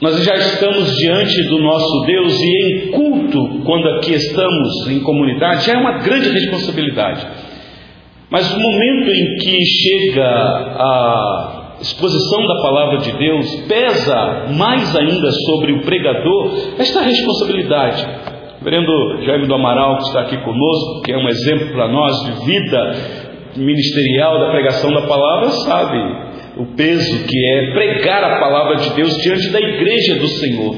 Nós 0.00 0.24
já 0.24 0.34
estamos 0.36 0.94
diante 0.94 1.42
do 1.48 1.58
nosso 1.58 2.06
Deus 2.06 2.32
e 2.40 2.46
em 2.46 2.90
culto, 2.92 3.64
quando 3.64 3.88
aqui 3.88 4.14
estamos 4.14 4.88
em 4.88 5.00
comunidade, 5.00 5.66
já 5.66 5.72
é 5.72 5.76
uma 5.76 5.98
grande 5.98 6.30
responsabilidade. 6.30 7.26
Mas 8.30 8.48
o 8.54 8.60
momento 8.60 9.10
em 9.10 9.36
que 9.38 9.58
chega 9.66 10.24
a 10.24 11.76
exposição 11.80 12.46
da 12.46 12.62
palavra 12.62 12.98
de 12.98 13.12
Deus, 13.18 13.46
pesa 13.66 14.46
mais 14.56 14.94
ainda 14.94 15.30
sobre 15.46 15.72
o 15.72 15.80
pregador 15.80 16.52
esta 16.78 17.02
responsabilidade. 17.02 18.06
O 18.60 18.64
reverendo 18.64 18.92
Jaime 19.24 19.48
do 19.48 19.54
Amaral, 19.54 19.96
que 19.96 20.04
está 20.04 20.20
aqui 20.20 20.36
conosco, 20.36 21.02
que 21.04 21.10
é 21.12 21.16
um 21.16 21.28
exemplo 21.28 21.72
para 21.72 21.88
nós 21.88 22.14
de 22.24 22.46
vida 22.46 22.92
ministerial 23.56 24.38
da 24.38 24.50
pregação 24.50 24.92
da 24.92 25.02
palavra, 25.02 25.48
sabe 25.50 26.27
o 26.58 26.66
peso 26.74 27.24
que 27.24 27.52
é 27.52 27.72
pregar 27.72 28.24
a 28.24 28.40
palavra 28.40 28.76
de 28.76 28.90
Deus 28.94 29.16
diante 29.18 29.48
da 29.50 29.60
igreja 29.60 30.16
do 30.16 30.26
Senhor. 30.26 30.76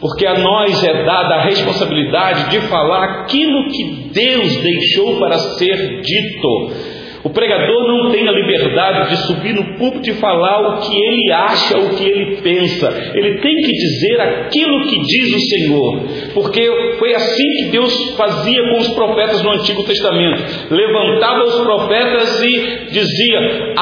Porque 0.00 0.24
a 0.24 0.38
nós 0.38 0.82
é 0.84 1.04
dada 1.04 1.34
a 1.34 1.44
responsabilidade 1.44 2.50
de 2.50 2.60
falar 2.68 3.02
aquilo 3.02 3.68
que 3.68 4.10
Deus 4.12 4.56
deixou 4.58 5.18
para 5.18 5.36
ser 5.58 6.00
dito. 6.02 6.98
O 7.24 7.30
pregador 7.30 7.88
não 7.88 8.12
tem 8.12 8.28
a 8.28 8.30
liberdade 8.30 9.10
de 9.10 9.16
subir 9.26 9.52
no 9.52 9.76
púlpito 9.76 10.08
e 10.08 10.14
falar 10.14 10.60
o 10.68 10.80
que 10.82 10.96
ele 10.96 11.32
acha, 11.32 11.76
o 11.78 11.96
que 11.96 12.08
ele 12.08 12.36
pensa. 12.36 13.12
Ele 13.12 13.40
tem 13.40 13.56
que 13.56 13.72
dizer 13.72 14.20
aquilo 14.20 14.88
que 14.88 15.00
diz 15.00 15.34
o 15.34 15.40
Senhor, 15.40 16.02
porque 16.32 16.94
foi 16.96 17.14
assim 17.14 17.48
que 17.56 17.70
Deus 17.72 18.14
fazia 18.16 18.62
com 18.70 18.78
os 18.78 18.88
profetas 18.94 19.42
no 19.42 19.50
Antigo 19.50 19.82
Testamento. 19.82 20.44
Levantava 20.70 21.42
os 21.42 21.60
profetas 21.60 22.40
e 22.40 22.92
dizia: 22.92 23.74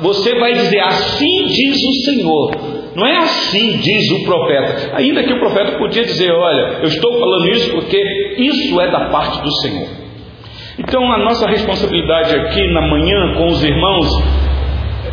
Você 0.00 0.34
vai 0.38 0.52
dizer, 0.52 0.80
assim 0.80 1.44
diz 1.46 1.76
o 1.76 1.92
Senhor. 2.04 2.50
Não 2.96 3.06
é 3.06 3.18
assim, 3.18 3.76
diz 3.78 4.10
o 4.10 4.24
profeta. 4.24 4.96
Ainda 4.96 5.22
que 5.22 5.32
o 5.32 5.38
profeta 5.38 5.78
podia 5.78 6.04
dizer: 6.04 6.32
Olha, 6.32 6.78
eu 6.82 6.88
estou 6.88 7.18
falando 7.18 7.48
isso 7.48 7.70
porque 7.72 8.02
isso 8.38 8.80
é 8.80 8.90
da 8.90 9.10
parte 9.10 9.40
do 9.42 9.50
Senhor. 9.60 9.88
Então, 10.78 11.12
a 11.12 11.18
nossa 11.18 11.46
responsabilidade 11.48 12.34
aqui 12.34 12.66
na 12.72 12.80
manhã 12.82 13.34
com 13.36 13.46
os 13.48 13.62
irmãos 13.62 14.08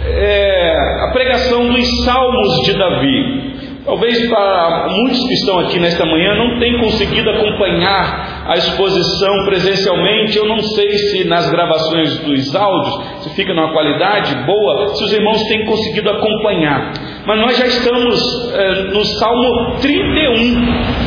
é 0.06 0.74
a 1.02 1.12
pregação 1.12 1.68
dos 1.72 2.06
salmos 2.06 2.62
de 2.64 2.74
Davi. 2.74 3.47
Talvez 3.88 4.30
para 4.30 4.90
muitos 4.90 5.26
que 5.26 5.34
estão 5.34 5.60
aqui 5.60 5.80
nesta 5.80 6.06
manhã 6.06 6.36
não 6.36 6.60
tenham 6.60 6.82
conseguido 6.82 7.30
acompanhar 7.30 8.44
a 8.46 8.58
exposição 8.58 9.46
presencialmente. 9.46 10.38
Eu 10.38 10.46
não 10.46 10.60
sei 10.60 10.92
se 10.92 11.24
nas 11.24 11.50
gravações 11.50 12.20
dos 12.20 12.54
áudios, 12.54 13.24
se 13.24 13.30
fica 13.34 13.54
numa 13.54 13.72
qualidade 13.72 14.36
boa, 14.46 14.90
se 14.90 15.06
os 15.06 15.14
irmãos 15.14 15.42
têm 15.44 15.66
conseguido 15.66 16.10
acompanhar. 16.10 16.92
Mas 17.26 17.40
nós 17.40 17.58
já 17.58 17.66
estamos 17.66 18.54
é, 18.56 18.74
no 18.92 19.06
Salmo 19.06 19.78
31. 19.80 20.34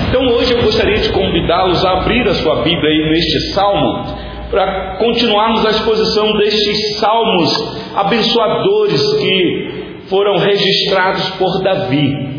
Então 0.08 0.26
hoje 0.28 0.54
eu 0.54 0.62
gostaria 0.62 1.00
de 1.00 1.10
convidá-los 1.10 1.84
a 1.84 1.98
abrir 1.98 2.26
a 2.26 2.32
sua 2.32 2.62
Bíblia 2.62 2.88
aí 2.88 3.10
neste 3.10 3.52
Salmo 3.52 4.06
para 4.50 4.96
continuarmos 4.96 5.66
a 5.66 5.70
exposição 5.70 6.32
destes 6.38 6.98
salmos 6.98 7.94
abençoadores 7.94 9.02
que 9.18 10.06
foram 10.08 10.38
registrados 10.38 11.28
por 11.36 11.62
Davi. 11.62 12.29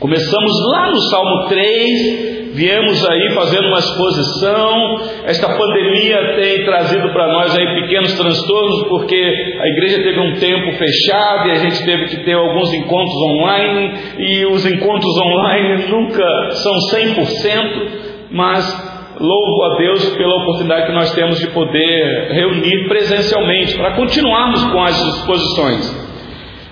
Começamos 0.00 0.52
lá 0.70 0.90
no 0.90 1.00
Salmo 1.10 1.48
3, 1.48 2.54
viemos 2.54 3.04
aí 3.04 3.34
fazendo 3.34 3.66
uma 3.66 3.80
exposição. 3.80 5.00
Esta 5.24 5.48
pandemia 5.48 6.36
tem 6.36 6.64
trazido 6.64 7.08
para 7.12 7.32
nós 7.32 7.58
aí 7.58 7.82
pequenos 7.82 8.16
transtornos, 8.16 8.86
porque 8.90 9.16
a 9.60 9.66
igreja 9.66 10.00
teve 10.00 10.20
um 10.20 10.34
tempo 10.34 10.70
fechado 10.78 11.48
e 11.48 11.50
a 11.50 11.56
gente 11.56 11.84
teve 11.84 12.04
que 12.10 12.24
ter 12.24 12.34
alguns 12.34 12.72
encontros 12.74 13.16
online, 13.16 13.92
e 14.18 14.46
os 14.46 14.64
encontros 14.66 15.20
online 15.20 15.86
nunca 15.90 16.50
são 16.52 16.74
100%, 16.92 17.88
mas 18.30 19.18
louvo 19.18 19.64
a 19.64 19.78
Deus 19.78 20.10
pela 20.16 20.42
oportunidade 20.42 20.86
que 20.86 20.92
nós 20.92 21.12
temos 21.12 21.40
de 21.40 21.48
poder 21.48 22.28
reunir 22.30 22.86
presencialmente 22.86 23.76
para 23.76 23.96
continuarmos 23.96 24.62
com 24.62 24.80
as 24.80 24.96
exposições. 24.96 26.08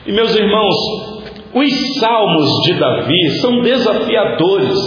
E 0.06 0.12
meus 0.12 0.32
irmãos, 0.37 1.16
os 1.56 1.99
salmos 1.99 2.50
de 2.67 2.75
Davi 2.75 3.31
são 3.41 3.62
desafiadores. 3.62 4.78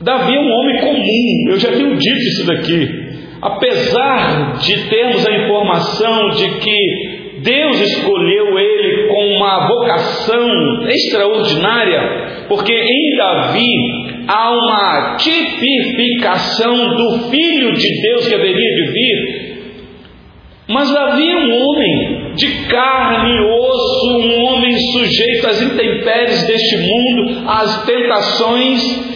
Davi 0.00 0.36
é 0.36 0.38
um 0.38 0.52
homem 0.52 0.80
comum, 0.82 1.50
eu 1.50 1.56
já 1.56 1.72
tenho 1.72 1.96
dito 1.96 2.16
isso 2.16 2.46
daqui. 2.46 2.88
Apesar 3.42 4.58
de 4.58 4.88
termos 4.88 5.26
a 5.26 5.32
informação 5.32 6.30
de 6.30 6.48
que 6.60 7.40
Deus 7.42 7.80
escolheu 7.80 8.56
ele 8.56 9.08
com 9.08 9.36
uma 9.36 9.66
vocação 9.66 10.86
extraordinária, 10.88 12.46
porque 12.48 12.72
em 12.72 13.16
Davi 13.16 13.66
há 14.28 14.50
uma 14.52 15.16
tipificação 15.16 16.94
do 16.94 17.30
Filho 17.30 17.72
de 17.72 18.00
Deus 18.00 18.28
que 18.28 18.34
haveria 18.34 18.54
de 18.54 18.92
vir. 18.92 19.44
Mas 20.68 20.94
havia 20.94 21.36
um 21.36 21.52
homem 21.52 22.23
de 22.36 22.66
carne 22.68 23.30
e 23.30 23.40
osso, 23.40 24.18
um 24.18 24.44
homem 24.44 24.76
sujeito 24.92 25.46
às 25.46 25.62
intempéries 25.62 26.46
deste 26.46 26.76
mundo, 26.76 27.48
às 27.48 27.84
tentações, 27.84 29.14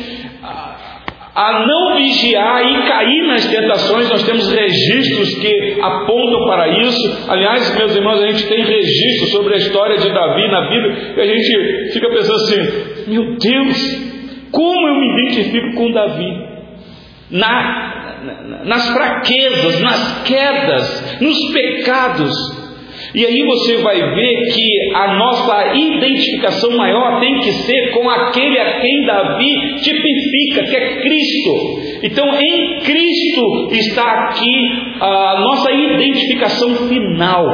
a 1.34 1.64
não 1.64 1.96
vigiar 1.96 2.66
e 2.66 2.88
cair 2.88 3.26
nas 3.28 3.46
tentações, 3.46 4.10
nós 4.10 4.24
temos 4.24 4.52
registros 4.52 5.38
que 5.38 5.78
apontam 5.80 6.46
para 6.46 6.68
isso. 6.80 7.30
Aliás, 7.30 7.78
meus 7.78 7.94
irmãos, 7.94 8.20
a 8.20 8.26
gente 8.26 8.48
tem 8.48 8.64
registros 8.64 9.30
sobre 9.30 9.54
a 9.54 9.58
história 9.58 9.98
de 9.98 10.12
Davi 10.12 10.48
na 10.50 10.68
Bíblia, 10.68 11.14
e 11.16 11.20
a 11.20 11.26
gente 11.26 11.92
fica 11.92 12.08
pensando 12.08 12.34
assim: 12.34 13.10
meu 13.12 13.36
Deus, 13.36 14.08
como 14.50 14.88
eu 14.88 14.94
me 14.96 15.22
identifico 15.22 15.74
com 15.74 15.92
Davi? 15.92 16.48
Na, 17.30 18.62
nas 18.64 18.88
fraquezas, 18.90 19.80
nas 19.80 20.22
quedas, 20.24 21.20
nos 21.20 21.52
pecados. 21.52 22.57
E 23.18 23.26
aí 23.26 23.42
você 23.44 23.78
vai 23.78 23.96
ver 23.96 24.34
que 24.54 24.94
a 24.94 25.16
nossa 25.16 25.74
identificação 25.74 26.76
maior 26.76 27.18
tem 27.18 27.36
que 27.40 27.50
ser 27.50 27.90
com 27.90 28.08
aquele 28.08 28.56
a 28.60 28.78
quem 28.78 29.04
Davi 29.04 29.74
tipifica, 29.82 30.62
que 30.70 30.76
é 30.76 31.00
Cristo. 31.00 31.50
Então, 32.04 32.28
em 32.32 32.78
Cristo 32.78 33.68
está 33.72 34.04
aqui 34.04 34.68
a 35.00 35.34
nossa 35.40 35.72
identificação 35.72 36.88
final. 36.88 37.44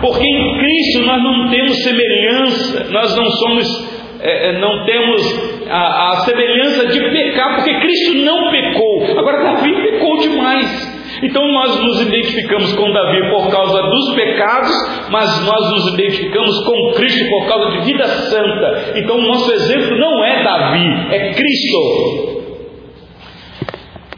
Porque 0.00 0.26
em 0.26 0.58
Cristo 0.58 1.06
nós 1.08 1.22
não 1.22 1.50
temos 1.50 1.82
semelhança, 1.82 2.90
nós 2.90 3.14
não 3.14 3.30
somos 3.32 3.94
é, 4.22 4.48
é, 4.48 4.58
não 4.58 4.86
temos 4.86 5.66
a, 5.68 6.12
a 6.12 6.16
semelhança 6.20 6.86
de 6.86 6.98
pecar, 7.10 7.56
porque 7.56 7.78
Cristo 7.80 8.14
não 8.24 8.50
pecou. 8.50 9.18
Agora, 9.18 9.44
Davi 9.44 9.74
pecou 9.74 10.16
demais. 10.16 10.83
Então 11.22 11.46
nós 11.52 11.80
nos 11.80 12.00
identificamos 12.02 12.74
com 12.74 12.92
Davi 12.92 13.30
por 13.30 13.50
causa 13.50 13.82
dos 13.82 14.14
pecados, 14.14 14.70
mas 15.10 15.46
nós 15.46 15.70
nos 15.70 15.94
identificamos 15.94 16.64
com 16.64 16.92
Cristo 16.92 17.28
por 17.28 17.46
causa 17.46 17.70
de 17.72 17.86
vida 17.86 18.06
santa. 18.06 18.92
Então 18.96 19.18
o 19.18 19.22
nosso 19.22 19.52
exemplo 19.52 19.96
não 19.98 20.24
é 20.24 20.42
Davi, 20.42 21.14
é 21.14 21.32
Cristo. 21.32 22.34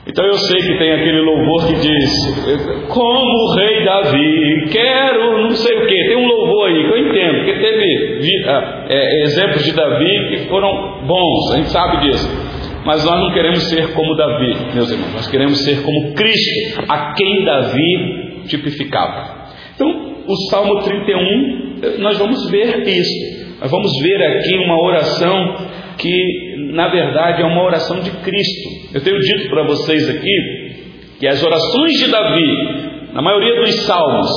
Então 0.08 0.24
eu 0.24 0.34
sei 0.34 0.60
que 0.60 0.78
tem 0.78 0.92
aquele 0.92 1.20
louvor 1.20 1.66
que 1.66 1.74
diz, 1.74 2.86
como 2.88 3.32
o 3.32 3.54
rei 3.54 3.84
Davi, 3.84 4.68
quero 4.70 5.42
não 5.42 5.50
sei 5.50 5.76
o 5.76 5.86
que, 5.86 5.94
tem 6.08 6.16
um 6.16 6.26
louvor 6.26 6.68
aí 6.68 6.84
que 6.84 6.90
eu 6.90 6.98
entendo, 6.98 7.36
porque 7.38 7.54
teve 7.54 8.16
é, 8.46 8.86
é, 8.88 9.22
exemplos 9.24 9.64
de 9.64 9.72
Davi 9.72 10.28
que 10.30 10.48
foram 10.48 11.04
bons, 11.06 11.52
a 11.52 11.56
gente 11.56 11.68
sabe 11.70 12.06
disso. 12.06 12.45
Mas 12.86 13.04
nós 13.04 13.20
não 13.20 13.34
queremos 13.34 13.68
ser 13.68 13.92
como 13.94 14.14
Davi, 14.14 14.56
meus 14.72 14.88
irmãos, 14.92 15.12
nós 15.12 15.26
queremos 15.28 15.58
ser 15.64 15.82
como 15.82 16.14
Cristo, 16.14 16.84
a 16.88 17.14
quem 17.14 17.44
Davi 17.44 18.44
tipificava. 18.46 19.48
Então, 19.74 19.88
o 20.24 20.36
Salmo 20.48 20.80
31, 20.82 21.98
nós 21.98 22.16
vamos 22.16 22.48
ver 22.48 22.86
isso. 22.86 23.58
Nós 23.60 23.68
vamos 23.72 23.90
ver 24.00 24.22
aqui 24.22 24.54
uma 24.64 24.80
oração 24.86 25.56
que, 25.98 26.70
na 26.74 26.86
verdade, 26.86 27.42
é 27.42 27.44
uma 27.44 27.64
oração 27.64 27.98
de 27.98 28.10
Cristo. 28.22 28.94
Eu 28.94 29.00
tenho 29.02 29.18
dito 29.18 29.50
para 29.50 29.64
vocês 29.64 30.08
aqui 30.08 30.76
que 31.18 31.26
as 31.26 31.42
orações 31.42 31.92
de 31.92 32.08
Davi, 32.08 33.10
na 33.14 33.20
maioria 33.20 33.62
dos 33.62 33.74
salmos, 33.84 34.28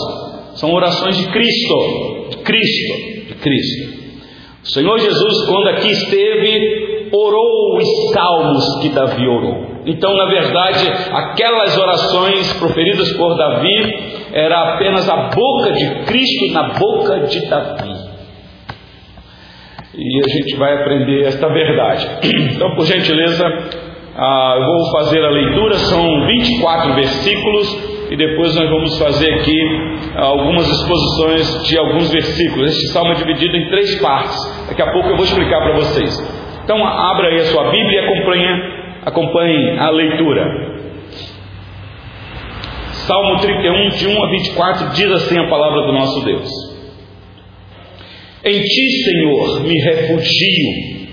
são 0.55 0.73
orações 0.73 1.17
de 1.17 1.27
Cristo, 1.31 2.29
de 2.31 2.37
Cristo, 2.37 3.27
de 3.27 3.35
Cristo. 3.35 3.99
O 4.63 4.67
Senhor 4.69 4.97
Jesus, 4.97 5.45
quando 5.47 5.67
aqui 5.67 5.91
esteve, 5.91 6.88
orou 7.11 7.77
os 7.77 8.13
salmos 8.13 8.81
que 8.81 8.89
Davi 8.89 9.27
orou. 9.27 9.69
Então, 9.85 10.15
na 10.15 10.25
verdade, 10.25 10.87
aquelas 11.11 11.77
orações 11.77 12.53
proferidas 12.53 13.11
por 13.17 13.35
Davi 13.35 14.29
era 14.33 14.75
apenas 14.75 15.09
a 15.09 15.29
boca 15.29 15.71
de 15.71 16.03
Cristo 16.05 16.53
na 16.53 16.73
boca 16.73 17.19
de 17.21 17.49
Davi. 17.49 18.09
E 19.95 20.19
a 20.23 20.29
gente 20.29 20.55
vai 20.57 20.81
aprender 20.81 21.25
esta 21.25 21.47
verdade. 21.47 22.07
Então, 22.55 22.75
por 22.75 22.85
gentileza, 22.85 23.45
ah, 24.15 24.55
eu 24.57 24.65
vou 24.65 24.91
fazer 24.91 25.23
a 25.23 25.29
leitura, 25.29 25.75
são 25.75 26.27
24 26.27 26.93
versículos 26.93 27.89
e 28.11 28.17
depois 28.17 28.55
nós 28.55 28.69
vamos 28.69 28.97
fazer 28.97 29.33
aqui 29.35 29.61
algumas 30.17 30.67
exposições 30.67 31.67
de 31.67 31.77
alguns 31.77 32.11
versículos. 32.11 32.71
Este 32.71 32.87
salmo 32.87 33.11
é 33.11 33.15
dividido 33.15 33.55
em 33.55 33.69
três 33.69 34.01
partes. 34.01 34.37
Daqui 34.67 34.81
a 34.81 34.91
pouco 34.91 35.09
eu 35.09 35.15
vou 35.15 35.25
explicar 35.25 35.61
para 35.61 35.75
vocês. 35.75 36.38
Então 36.69 36.85
abra 36.85 37.29
aí 37.29 37.37
a 37.37 37.45
sua 37.45 37.71
Bíblia 37.71 37.99
e 37.99 38.05
acompanhe, 38.05 38.47
acompanhe 39.03 39.79
a 39.79 39.89
leitura. 39.89 40.43
Salmo 42.91 43.39
31, 43.39 43.89
de 43.89 44.07
1 44.07 44.23
a 44.23 44.29
24, 44.29 44.89
diz 44.89 45.11
assim 45.13 45.39
a 45.39 45.49
palavra 45.49 45.87
do 45.87 45.93
nosso 45.93 46.23
Deus: 46.23 46.47
Em 48.45 48.61
ti, 48.61 48.89
Senhor, 49.03 49.61
me 49.61 49.79
refugio, 49.79 51.07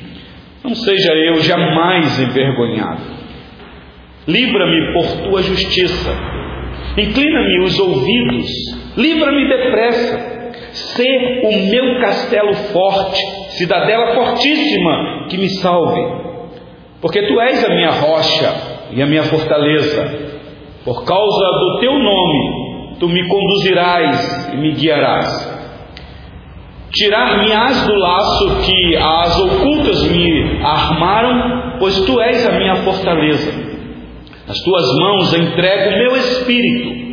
não 0.62 0.74
seja 0.74 1.14
eu 1.14 1.36
jamais 1.36 2.20
envergonhado. 2.20 3.00
Livra-me 4.28 4.92
por 4.92 5.22
tua 5.22 5.42
justiça. 5.42 6.10
Inclina-me 6.98 7.64
os 7.64 7.78
ouvidos. 7.78 8.50
Livra-me 8.94 9.48
depressa. 9.48 10.36
Ser 10.72 11.40
o 11.44 11.70
meu 11.70 11.98
castelo 11.98 12.52
forte, 12.52 13.35
cidadela 13.56 14.14
fortíssima, 14.14 15.26
que 15.28 15.36
me 15.38 15.48
salve. 15.48 16.26
Porque 17.00 17.22
tu 17.22 17.40
és 17.40 17.64
a 17.64 17.68
minha 17.68 17.90
rocha 17.90 18.88
e 18.92 19.02
a 19.02 19.06
minha 19.06 19.22
fortaleza. 19.24 20.36
Por 20.84 21.04
causa 21.04 21.46
do 21.46 21.80
teu 21.80 21.92
nome, 21.92 22.96
tu 22.98 23.08
me 23.08 23.26
conduzirás 23.26 24.52
e 24.52 24.56
me 24.56 24.72
guiarás. 24.72 25.56
Tirar-me-ás 26.92 27.86
do 27.86 27.94
laço 27.94 28.62
que 28.64 28.96
as 28.96 29.40
ocultas 29.40 30.10
me 30.10 30.62
armaram, 30.62 31.78
pois 31.78 32.00
tu 32.02 32.20
és 32.20 32.46
a 32.46 32.52
minha 32.52 32.76
fortaleza. 32.76 33.52
Nas 34.46 34.58
tuas 34.60 34.84
mãos 35.00 35.34
entrego 35.34 35.94
o 35.94 35.98
meu 35.98 36.16
espírito. 36.16 37.06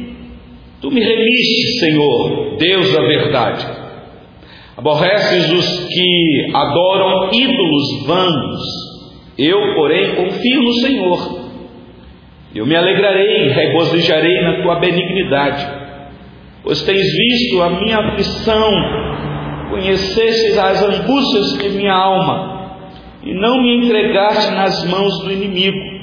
Tu 0.82 0.92
me 0.92 1.02
remiste, 1.02 1.80
Senhor, 1.80 2.58
Deus 2.58 2.94
da 2.94 3.02
verdade. 3.02 3.83
Aborreces 4.78 5.52
os 5.52 5.88
que 5.88 6.52
adoram 6.54 7.30
ídolos 7.32 8.06
vãos. 8.08 8.60
Eu, 9.38 9.76
porém, 9.76 10.16
confio 10.16 10.62
no 10.62 10.74
Senhor. 10.74 11.44
Eu 12.56 12.66
me 12.66 12.76
alegrarei 12.76 13.48
e 13.48 13.50
regozijarei 13.50 14.42
na 14.42 14.62
tua 14.62 14.80
benignidade, 14.80 15.68
pois 16.64 16.82
tens 16.84 17.02
visto 17.02 17.62
a 17.64 17.70
minha 17.72 17.98
aflição, 17.98 18.72
conhecestes 19.72 20.58
as 20.58 20.84
angústias 20.84 21.58
de 21.58 21.70
minha 21.78 21.94
alma, 21.94 22.78
e 23.24 23.34
não 23.34 23.62
me 23.62 23.86
entregaste 23.86 24.52
nas 24.52 24.88
mãos 24.88 25.20
do 25.24 25.32
inimigo 25.32 25.94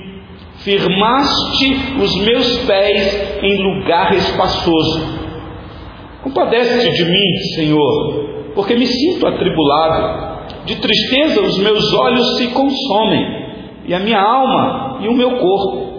firmaste 0.62 1.74
os 2.00 2.24
meus 2.24 2.58
pés 2.66 3.42
em 3.42 3.62
lugar 3.62 4.12
espaçoso. 4.14 5.20
Compadece-te 6.22 6.90
de 6.92 7.04
mim, 7.10 7.36
Senhor, 7.54 8.29
porque 8.54 8.74
me 8.74 8.86
sinto 8.86 9.26
atribulado. 9.26 10.30
De 10.64 10.76
tristeza 10.76 11.40
os 11.40 11.58
meus 11.58 11.92
olhos 11.94 12.36
se 12.36 12.48
consomem, 12.48 13.40
e 13.86 13.94
a 13.94 14.00
minha 14.00 14.20
alma 14.20 14.98
e 15.02 15.08
o 15.08 15.14
meu 15.14 15.38
corpo. 15.38 15.90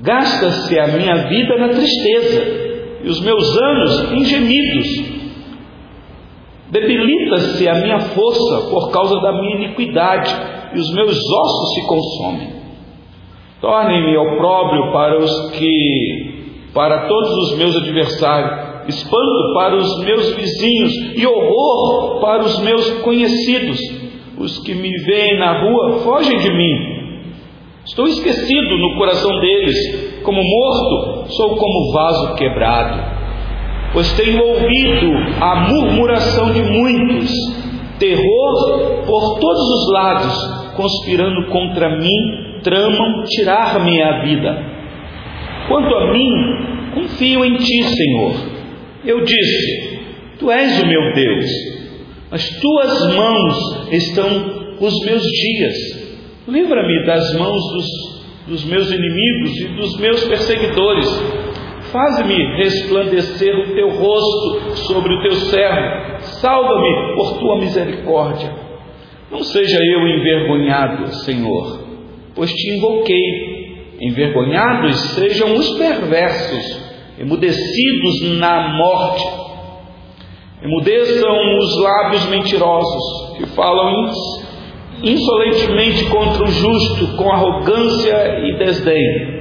Gasta-se 0.00 0.78
a 0.78 0.88
minha 0.88 1.28
vida 1.28 1.56
na 1.58 1.68
tristeza, 1.68 3.00
e 3.02 3.08
os 3.08 3.20
meus 3.20 3.62
anos 3.62 4.12
em 4.12 4.24
gemidos. 4.24 5.16
Debilita-se 6.70 7.68
a 7.68 7.74
minha 7.76 8.00
força 8.00 8.70
por 8.70 8.90
causa 8.90 9.20
da 9.20 9.32
minha 9.32 9.56
iniquidade, 9.56 10.34
e 10.74 10.78
os 10.78 10.92
meus 10.92 11.16
ossos 11.16 11.74
se 11.74 11.86
consomem. 11.86 12.56
Tornem-me 13.60 14.16
opróbrio 14.16 14.92
para 14.92 15.18
os 15.18 15.50
que, 15.52 16.70
para 16.74 17.08
todos 17.08 17.30
os 17.30 17.58
meus 17.58 17.76
adversários, 17.76 18.65
espanto 18.88 19.54
para 19.54 19.76
os 19.76 20.04
meus 20.04 20.34
vizinhos 20.34 20.92
e 21.16 21.26
horror 21.26 22.20
para 22.20 22.44
os 22.44 22.58
meus 22.60 22.90
conhecidos. 23.00 23.78
Os 24.38 24.58
que 24.58 24.74
me 24.74 24.90
veem 25.04 25.38
na 25.38 25.60
rua 25.60 25.98
fogem 26.00 26.36
de 26.36 26.50
mim. 26.50 26.96
Estou 27.84 28.06
esquecido 28.06 28.78
no 28.78 28.96
coração 28.98 29.38
deles, 29.40 30.20
como 30.22 30.42
morto, 30.42 31.30
sou 31.32 31.56
como 31.56 31.92
vaso 31.92 32.34
quebrado. 32.34 33.16
Pois 33.92 34.12
tenho 34.12 34.42
ouvido 34.42 35.12
a 35.40 35.68
murmuração 35.68 36.52
de 36.52 36.62
muitos, 36.62 37.32
terror 37.98 39.04
por 39.06 39.38
todos 39.38 39.62
os 39.62 39.92
lados, 39.92 40.74
conspirando 40.76 41.46
contra 41.46 41.96
mim 41.96 42.46
tramam 42.62 43.22
tirar-me 43.24 44.02
a 44.02 44.22
vida. 44.22 44.64
Quanto 45.68 45.94
a 45.94 46.12
mim, 46.12 46.30
confio 46.94 47.44
em 47.44 47.56
ti, 47.56 47.82
Senhor. 47.84 48.55
Eu 49.06 49.22
disse: 49.24 49.98
Tu 50.38 50.50
és 50.50 50.82
o 50.82 50.86
meu 50.86 51.14
Deus, 51.14 51.46
as 52.30 52.48
tuas 52.60 53.14
mãos 53.14 53.92
estão 53.92 54.76
os 54.80 55.06
meus 55.06 55.22
dias. 55.22 55.74
Livra-me 56.48 57.06
das 57.06 57.34
mãos 57.38 57.60
dos, 57.72 57.86
dos 58.48 58.64
meus 58.64 58.90
inimigos 58.90 59.60
e 59.60 59.68
dos 59.76 59.98
meus 59.98 60.24
perseguidores. 60.24 61.06
Faz-me 61.92 62.56
resplandecer 62.56 63.54
o 63.56 63.74
teu 63.74 63.88
rosto 63.88 64.76
sobre 64.88 65.14
o 65.14 65.22
teu 65.22 65.32
servo. 65.32 66.20
Salva-me 66.40 67.14
por 67.14 67.38
tua 67.38 67.58
misericórdia. 67.60 68.52
Não 69.30 69.42
seja 69.42 69.78
eu 69.78 70.06
envergonhado, 70.06 71.08
Senhor 71.24 71.86
pois 72.36 72.52
te 72.52 72.76
invoquei. 72.76 73.56
Envergonhados 73.98 74.94
sejam 75.14 75.54
os 75.54 75.70
perversos, 75.78 76.85
emudecidos 77.18 78.38
na 78.38 78.76
morte. 78.76 79.46
Emudeçam 80.62 81.58
os 81.58 81.82
lábios 81.82 82.28
mentirosos, 82.28 83.36
que 83.36 83.46
falam 83.50 84.10
insolentemente 85.02 86.04
contra 86.06 86.44
o 86.44 86.46
justo, 86.46 87.16
com 87.16 87.30
arrogância 87.30 88.40
e 88.40 88.58
desdém. 88.58 89.36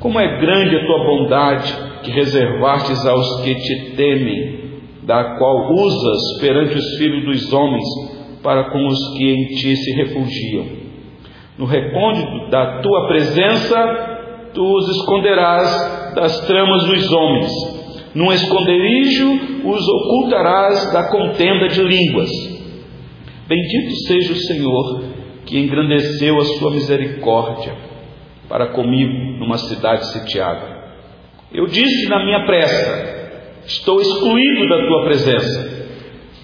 Como 0.00 0.18
é 0.18 0.40
grande 0.40 0.76
a 0.76 0.86
tua 0.86 1.04
bondade 1.04 1.90
que 2.02 2.10
reservastes 2.10 3.04
aos 3.04 3.42
que 3.42 3.54
te 3.54 3.96
temem, 3.96 4.60
da 5.02 5.36
qual 5.36 5.72
usas 5.74 6.40
perante 6.40 6.76
os 6.76 6.96
filhos 6.96 7.24
dos 7.24 7.52
homens, 7.52 7.84
para 8.42 8.70
com 8.70 8.86
os 8.86 9.16
que 9.16 9.30
em 9.30 9.46
ti 9.48 9.76
se 9.76 9.92
refugiam. 9.96 10.66
No 11.58 11.66
recôndito 11.66 12.48
da 12.48 12.80
tua 12.80 13.08
presença, 13.08 13.76
tu 14.54 14.62
os 14.62 14.88
esconderás 14.96 15.99
das 16.14 16.46
tramas 16.46 16.86
dos 16.86 17.12
homens. 17.12 17.50
Num 18.14 18.32
esconderijo 18.32 19.60
os 19.64 19.88
ocultarás 19.88 20.92
da 20.92 21.08
contenda 21.10 21.68
de 21.68 21.82
línguas. 21.82 22.30
Bendito 23.46 23.96
seja 24.06 24.32
o 24.32 24.36
Senhor 24.36 25.04
que 25.46 25.58
engrandeceu 25.58 26.36
a 26.38 26.44
sua 26.44 26.70
misericórdia 26.70 27.74
para 28.48 28.68
comigo 28.68 29.12
numa 29.38 29.58
cidade 29.58 30.06
sitiada. 30.12 30.80
Eu 31.52 31.66
disse 31.66 32.08
na 32.08 32.24
minha 32.24 32.44
pressa: 32.46 33.62
Estou 33.64 34.00
excluído 34.00 34.68
da 34.68 34.86
tua 34.86 35.04
presença. 35.04 35.88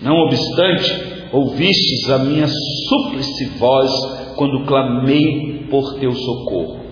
Não 0.02 0.14
obstante, 0.16 1.28
ouvistes 1.32 2.10
a 2.10 2.18
minha 2.18 2.46
súplice 2.88 3.58
voz 3.58 3.90
quando 4.36 4.64
clamei 4.66 5.66
por 5.70 5.98
teu 5.98 6.12
socorro. 6.12 6.85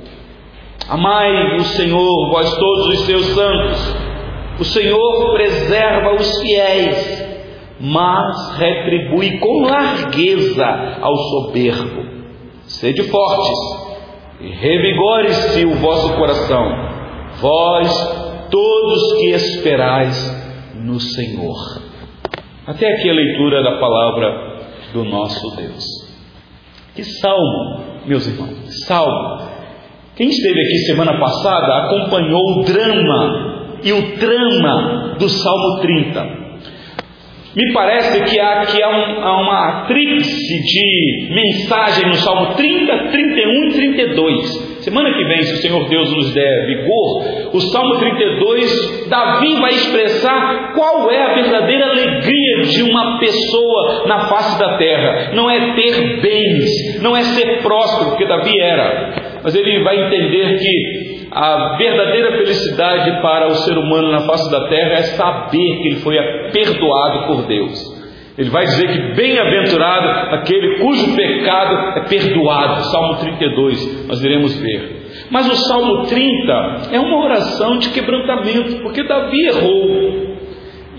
Amai 0.89 1.57
o 1.57 1.65
Senhor, 1.65 2.31
vós 2.31 2.55
todos 2.59 2.89
os 2.89 3.07
seus 3.07 3.25
santos. 3.27 3.97
O 4.61 4.65
Senhor 4.65 5.33
preserva 5.35 6.15
os 6.15 6.41
fiéis, 6.43 7.27
mas 7.81 8.59
retribui 8.59 9.39
com 9.39 9.63
largueza 9.63 10.99
ao 11.01 11.17
soberbo. 11.17 12.05
Sede 12.67 13.03
fortes 13.05 13.59
e 14.41 14.49
revigore-se 14.51 15.65
o 15.65 15.75
vosso 15.77 16.15
coração, 16.17 16.71
vós 17.41 17.91
todos 18.51 19.13
que 19.19 19.31
esperais 19.31 20.75
no 20.75 21.01
Senhor. 21.01 21.57
Até 22.67 22.87
aqui 22.95 23.09
a 23.09 23.15
leitura 23.15 23.63
da 23.63 23.79
palavra 23.79 24.61
do 24.93 25.05
nosso 25.05 25.57
Deus. 25.57 25.85
Que 26.95 27.03
salmo, 27.03 28.05
meus 28.07 28.27
irmãos, 28.27 28.87
salmo. 28.87 29.54
Quem 30.17 30.29
esteve 30.29 30.61
aqui 30.61 30.79
semana 30.87 31.19
passada 31.19 31.87
acompanhou 31.87 32.41
o 32.41 32.63
drama 32.63 33.79
e 33.83 33.93
o 33.93 34.17
trama 34.17 35.17
do 35.19 35.29
Salmo 35.29 35.81
30. 35.81 36.45
Me 37.57 37.73
parece 37.73 38.23
que 38.23 38.39
há 38.39 38.63
aqui 38.63 38.81
há, 38.81 38.89
um, 38.91 39.25
há 39.25 39.41
uma 39.41 39.87
tríplice 39.87 40.63
de 40.63 41.35
mensagem 41.35 42.07
no 42.07 42.15
Salmo 42.15 42.55
30, 42.55 43.09
31 43.11 43.65
e 43.65 43.73
32. 43.73 44.75
Semana 44.85 45.15
que 45.15 45.25
vem, 45.25 45.43
se 45.43 45.55
o 45.55 45.57
Senhor 45.57 45.89
Deus 45.89 46.09
nos 46.13 46.33
der 46.33 46.67
vigor, 46.67 47.51
o 47.53 47.61
Salmo 47.61 47.99
32, 47.99 49.09
Davi 49.09 49.55
vai 49.61 49.71
expressar 49.71 50.75
qual 50.75 51.11
é 51.11 51.23
a 51.23 51.35
verdadeira 51.35 51.87
alegria 51.91 52.63
de 52.63 52.83
uma 52.83 53.19
pessoa 53.19 54.05
na 54.07 54.29
face 54.29 54.59
da 54.61 54.77
terra. 54.77 55.33
Não 55.35 55.51
é 55.51 55.75
ter 55.75 56.21
bens, 56.21 57.01
não 57.03 57.17
é 57.17 57.23
ser 57.23 57.63
próspero, 57.63 58.11
porque 58.11 58.27
Davi 58.27 58.61
era, 58.61 59.24
mas 59.45 59.55
ele 59.55 59.85
vai 59.85 60.07
entender 60.07 60.59
que 60.59 61.29
a 61.31 61.77
verdadeira 61.77 62.39
felicidade 62.39 63.21
para 63.21 63.49
o 63.49 63.55
ser 63.57 63.77
humano 63.77 64.11
na 64.11 64.21
face 64.23 64.51
da 64.51 64.69
terra 64.69 64.93
é 64.95 65.03
saber 65.03 65.83
que 65.83 65.89
ele 65.89 65.97
foi 65.97 66.17
perdoado 66.51 67.27
por 67.27 67.47
Deus. 67.47 67.95
Ele 68.37 68.51
vai 68.51 68.65
dizer 68.65 68.89
que 68.89 69.15
bem-aventurado 69.15 70.35
aquele 70.35 70.79
cujo 70.79 71.15
pecado 71.15 71.99
é 71.99 72.09
perdoado. 72.09 72.85
Salmo 72.85 73.19
32, 73.19 74.09
nós 74.09 74.25
iremos 74.25 74.59
ver. 74.61 75.27
Mas 75.31 75.49
o 75.49 75.55
Salmo 75.55 76.07
30 76.07 76.89
é 76.93 76.99
uma 76.99 77.25
oração 77.25 77.79
de 77.79 77.91
quebrantamento, 77.91 78.83
porque 78.83 79.05
Davi 79.05 79.47
errou. 79.47 80.24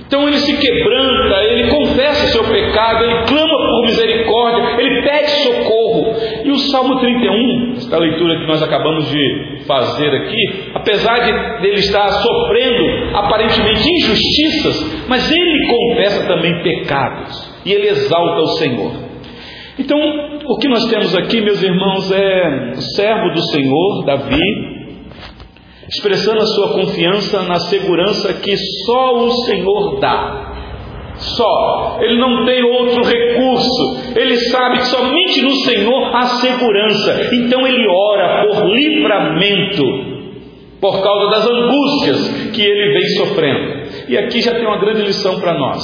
Então 0.08 0.28
ele 0.28 0.38
se 0.38 0.56
quebranta, 0.58 1.44
ele 1.46 1.70
confessa 1.70 2.26
o 2.26 2.30
seu 2.30 2.44
pecado, 2.44 3.04
ele 3.04 3.24
clama 3.26 3.58
por 3.58 3.82
misericórdia, 3.86 4.82
ele 4.82 5.02
pede 5.02 5.30
socorro. 5.44 6.16
E 6.44 6.52
o 6.52 6.58
Salmo 6.58 7.00
31, 7.00 7.74
esta 7.78 7.98
leitura 7.98 8.40
que 8.40 8.46
nós 8.46 8.62
acabamos 8.62 9.10
de 9.10 9.64
fazer 9.66 10.10
aqui, 10.10 10.72
apesar 10.76 11.20
de 11.20 11.62
dele 11.62 11.80
estar 11.80 12.08
sofrendo 12.08 13.16
aparentemente 13.16 13.90
injustiças, 13.90 15.08
mas 15.08 15.32
ele 15.32 15.68
confessa 15.68 16.28
também 16.28 16.62
pecados 16.62 17.52
e 17.66 17.74
ele 17.74 17.88
exalta 17.88 18.42
o 18.42 18.48
Senhor. 18.58 18.92
Então, 19.78 20.00
o 20.46 20.58
que 20.58 20.70
nós 20.70 20.86
temos 20.86 21.16
aqui, 21.18 21.42
meus 21.42 21.62
irmãos, 21.62 22.10
é 22.12 22.72
o 22.78 22.82
servo 22.96 23.34
do 23.34 23.42
Senhor, 23.42 24.06
Davi, 24.06 24.75
expressando 25.88 26.42
a 26.42 26.46
sua 26.46 26.74
confiança 26.74 27.42
na 27.44 27.60
segurança 27.60 28.34
que 28.34 28.56
só 28.86 29.16
o 29.16 29.32
Senhor 29.46 30.00
dá. 30.00 30.46
Só, 31.18 31.98
ele 32.02 32.18
não 32.20 32.46
tem 32.46 32.62
outro 32.62 33.02
recurso, 33.04 34.18
ele 34.18 34.36
sabe 34.36 34.80
que 34.80 34.86
somente 34.88 35.42
no 35.42 35.52
Senhor 35.52 36.14
há 36.14 36.24
segurança, 36.24 37.30
então 37.34 37.66
ele 37.66 37.88
ora 37.88 38.48
por 38.48 38.66
livramento, 38.66 39.84
por 40.82 41.02
causa 41.02 41.32
das 41.32 41.48
angústias 41.48 42.52
que 42.54 42.62
ele 42.62 42.94
vem 42.94 43.08
sofrendo. 43.18 43.86
E 44.10 44.18
aqui 44.18 44.42
já 44.42 44.56
tem 44.56 44.66
uma 44.66 44.78
grande 44.78 45.04
lição 45.04 45.40
para 45.40 45.54
nós. 45.54 45.82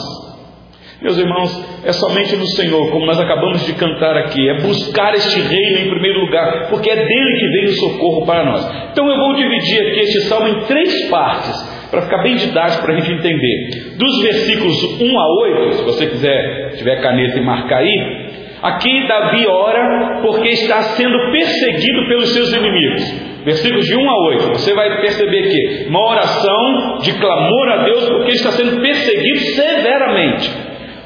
Meus 1.02 1.18
irmãos, 1.18 1.50
é 1.84 1.92
somente 1.94 2.36
no 2.36 2.46
Senhor, 2.46 2.92
como 2.92 3.08
nós 3.08 3.20
acabamos 3.20 3.66
de 3.66 3.74
cantar 3.74 4.16
aqui, 4.18 4.48
é 4.48 4.62
buscar 4.62 5.16
este 5.16 5.42
reino 5.42 5.80
em 5.80 5.90
primeiro 5.90 6.20
lugar, 6.20 6.68
porque 6.70 6.92
é 6.92 6.96
dele 6.96 7.40
que 7.40 7.48
vem 7.48 7.64
o 7.66 7.74
socorro 7.74 8.24
para 8.24 8.46
nós. 8.46 8.64
Então 8.92 9.10
eu 9.10 9.18
vou 9.18 9.36
dividir 9.36 9.82
aqui 9.82 10.00
este 10.00 10.22
salmo 10.28 10.48
em 10.50 10.60
três 10.66 11.10
partes, 11.10 11.90
para 11.90 12.04
ficar 12.04 12.22
bem 12.22 12.36
didático 12.36 12.84
para 12.84 12.94
a 12.94 13.00
gente 13.00 13.14
entender. 13.14 13.98
Dos 13.98 14.22
versículos 14.22 15.02
1 15.02 15.20
a 15.20 15.26
8, 15.66 15.74
se 15.74 15.84
você 15.86 16.06
quiser, 16.06 16.74
tiver 16.78 17.02
caneta 17.02 17.40
e 17.40 17.44
marcar 17.44 17.80
aí, 17.80 18.28
aqui 18.62 19.08
Davi 19.08 19.48
ora 19.48 20.20
porque 20.22 20.50
está 20.50 20.84
sendo 20.84 21.18
perseguido 21.32 22.08
pelos 22.10 22.32
seus 22.32 22.54
inimigos. 22.54 23.32
Versículos 23.44 23.88
de 23.88 23.96
1 23.96 24.08
a 24.08 24.28
8, 24.28 24.48
você 24.50 24.72
vai 24.76 25.02
perceber 25.02 25.50
que 25.50 25.88
uma 25.90 26.12
oração 26.12 27.00
de 27.02 27.12
clamor 27.14 27.70
a 27.70 27.84
Deus 27.86 28.08
porque 28.08 28.34
está 28.34 28.52
sendo 28.52 28.80
perseguido 28.80 29.40
severamente. 29.56 30.61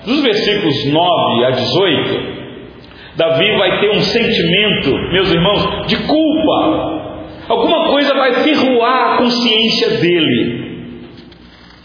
Dos 0.06 0.22
versículos 0.22 0.86
9 0.92 1.46
a 1.46 1.50
18, 1.52 2.36
Davi 3.16 3.58
vai 3.58 3.80
ter 3.80 3.90
um 3.92 4.02
sentimento, 4.02 4.92
meus 5.12 5.34
irmãos, 5.34 5.88
de 5.88 5.96
culpa. 5.96 7.06
Alguma 7.48 7.90
coisa 7.90 8.14
vai 8.14 8.34
ferroar 8.44 9.14
a 9.14 9.18
consciência 9.18 10.00
dele. 10.02 10.66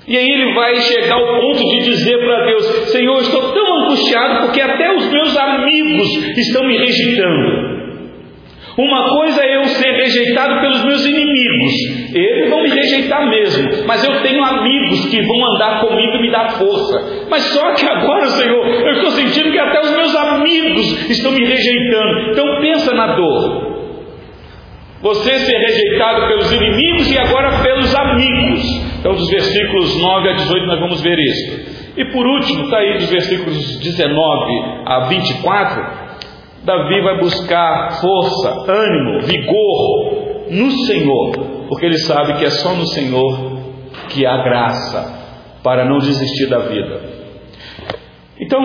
E 0.08 0.16
aí 0.16 0.26
ele 0.26 0.54
vai 0.54 0.74
chegar 0.76 1.14
ao 1.14 1.40
ponto 1.40 1.62
de 1.62 1.84
dizer 1.84 2.18
para 2.18 2.46
Deus: 2.46 2.66
Senhor, 2.90 3.18
estou 3.20 3.52
tão 3.52 3.82
angustiado 3.82 4.46
porque 4.46 4.60
até 4.60 4.92
os 4.96 5.08
meus 5.08 5.36
amigos 5.36 6.36
estão 6.36 6.66
me 6.66 6.76
rejeitando. 6.76 7.69
Uma 8.78 9.08
coisa 9.08 9.42
é 9.42 9.56
eu 9.56 9.64
ser 9.64 9.90
rejeitado 9.90 10.60
pelos 10.60 10.84
meus 10.84 11.04
inimigos, 11.04 12.14
eles 12.14 12.50
vão 12.50 12.62
me 12.62 12.70
rejeitar 12.70 13.28
mesmo, 13.28 13.84
mas 13.86 14.02
eu 14.04 14.22
tenho 14.22 14.42
amigos 14.44 15.06
que 15.06 15.20
vão 15.22 15.54
andar 15.54 15.80
comigo 15.80 16.16
e 16.16 16.22
me 16.22 16.30
dar 16.30 16.50
força. 16.50 17.26
Mas 17.28 17.42
só 17.42 17.74
que 17.74 17.84
agora, 17.84 18.26
Senhor, 18.26 18.66
eu 18.66 18.92
estou 18.92 19.10
sentindo 19.10 19.50
que 19.50 19.58
até 19.58 19.80
os 19.80 19.90
meus 19.90 20.14
amigos 20.14 21.10
estão 21.10 21.32
me 21.32 21.44
rejeitando. 21.44 22.30
Então 22.30 22.60
pensa 22.60 22.94
na 22.94 23.16
dor. 23.16 23.70
Você 25.02 25.38
ser 25.38 25.56
rejeitado 25.56 26.28
pelos 26.28 26.52
inimigos 26.52 27.10
e 27.10 27.18
agora 27.18 27.62
pelos 27.62 27.94
amigos. 27.94 28.60
Então, 29.00 29.12
dos 29.12 29.30
versículos 29.30 29.98
9 29.98 30.28
a 30.28 30.32
18, 30.34 30.66
nós 30.66 30.78
vamos 30.78 31.02
ver 31.02 31.18
isso. 31.18 31.80
E 31.96 32.04
por 32.12 32.26
último, 32.26 32.64
está 32.64 32.78
aí 32.78 32.98
dos 32.98 33.10
versículos 33.10 33.80
19 33.80 34.12
a 34.84 35.08
24, 35.08 36.09
Davi 36.64 37.00
vai 37.00 37.18
buscar 37.18 38.00
força, 38.00 38.70
ânimo, 38.70 39.22
vigor 39.22 40.50
no 40.50 40.70
Senhor, 40.86 41.66
porque 41.68 41.86
ele 41.86 41.98
sabe 41.98 42.34
que 42.34 42.44
é 42.44 42.50
só 42.50 42.74
no 42.74 42.86
Senhor 42.88 43.60
que 44.10 44.26
há 44.26 44.36
graça 44.42 45.20
para 45.62 45.86
não 45.86 45.98
desistir 45.98 46.48
da 46.48 46.58
vida. 46.58 47.00
Então, 48.38 48.60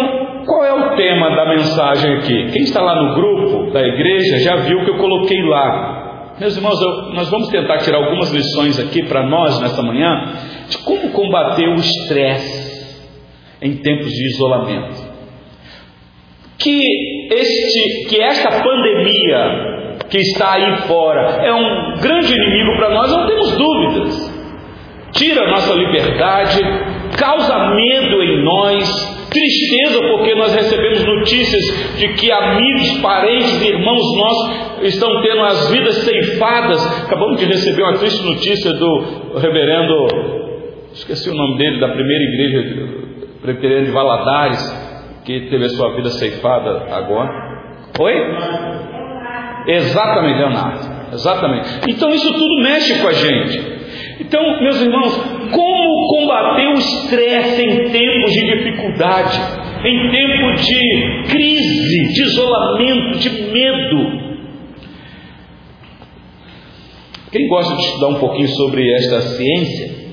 qual 0.46 0.66
é 0.66 0.74
o 0.74 0.96
tema 0.96 1.36
da 1.36 1.50
mensagem 1.50 2.16
aqui? 2.16 2.52
Quem 2.52 2.64
está 2.64 2.82
lá 2.82 3.02
no 3.02 3.16
grupo 3.16 3.72
da 3.72 3.82
igreja 3.82 4.40
já 4.40 4.56
viu 4.58 4.84
que 4.84 4.92
eu 4.92 4.98
coloquei 4.98 5.42
lá. 5.44 6.34
Meus 6.40 6.56
irmãos, 6.58 6.82
eu, 6.82 7.14
nós 7.14 7.30
vamos 7.30 7.48
tentar 7.50 7.78
tirar 7.78 7.98
algumas 7.98 8.30
lições 8.32 8.78
aqui 8.80 9.04
para 9.04 9.26
nós 9.26 9.60
nessa 9.62 9.82
manhã 9.82 10.34
de 10.70 10.78
como 10.80 11.12
combater 11.12 11.68
o 11.70 11.76
estresse 11.76 13.06
em 13.62 13.78
tempos 13.78 14.12
de 14.12 14.28
isolamento 14.34 15.05
que 16.58 16.82
este 17.34 18.10
que 18.10 18.22
esta 18.22 18.64
pandemia 18.64 19.76
que 20.10 20.18
está 20.18 20.54
aí 20.54 20.78
fora 20.88 21.42
é 21.44 21.54
um 21.54 22.00
grande 22.02 22.34
inimigo 22.34 22.78
para 22.78 22.90
nós, 22.92 23.12
não 23.12 23.28
temos 23.28 23.52
dúvidas. 23.58 24.36
Tira 25.14 25.50
nossa 25.50 25.74
liberdade, 25.74 26.60
causa 27.18 27.70
medo 27.70 28.22
em 28.22 28.44
nós, 28.44 29.30
tristeza 29.30 30.02
porque 30.12 30.36
nós 30.36 30.54
recebemos 30.54 31.06
notícias 31.06 31.98
de 31.98 32.10
que 32.14 32.32
amigos, 32.32 33.00
parentes, 33.02 33.62
irmãos 33.66 34.18
nossos 34.18 34.84
estão 34.84 35.22
tendo 35.22 35.42
as 35.42 35.72
vidas 35.72 35.96
ceifadas. 36.00 37.04
Acabamos 37.06 37.40
de 37.40 37.46
receber 37.46 37.84
uma 37.84 37.98
triste 37.98 38.24
notícia 38.26 38.74
do 38.74 39.38
reverendo, 39.40 39.94
esqueci 40.94 41.30
o 41.30 41.34
nome 41.34 41.58
dele, 41.58 41.80
da 41.80 41.90
primeira 41.90 42.24
igreja 42.24 43.06
presbiteriana 43.42 43.86
de 43.86 43.92
Valadares, 43.92 44.85
que 45.26 45.50
teve 45.50 45.66
a 45.66 45.70
sua 45.70 45.96
vida 45.96 46.10
ceifada 46.12 46.86
agora? 46.96 47.32
Oi? 48.00 48.14
Exatamente, 49.68 50.38
Leonardo. 50.38 50.96
Exatamente. 51.14 51.70
Então 51.90 52.10
isso 52.12 52.32
tudo 52.32 52.62
mexe 52.62 53.02
com 53.02 53.08
a 53.08 53.14
gente. 53.14 53.76
Então, 54.20 54.62
meus 54.62 54.80
irmãos, 54.82 55.16
como 55.52 56.08
combater 56.08 56.68
o 56.68 56.74
estresse 56.74 57.62
em 57.62 57.90
tempos 57.90 58.32
de 58.32 58.56
dificuldade, 58.56 59.40
em 59.84 60.12
tempo 60.12 60.54
de 60.62 61.32
crise, 61.32 62.14
de 62.14 62.22
isolamento, 62.22 63.18
de 63.18 63.30
medo? 63.52 64.26
Quem 67.32 67.48
gosta 67.48 67.76
de 67.76 67.82
estudar 67.82 68.08
um 68.10 68.20
pouquinho 68.20 68.48
sobre 68.50 68.94
esta 68.94 69.22
ciência, 69.22 70.06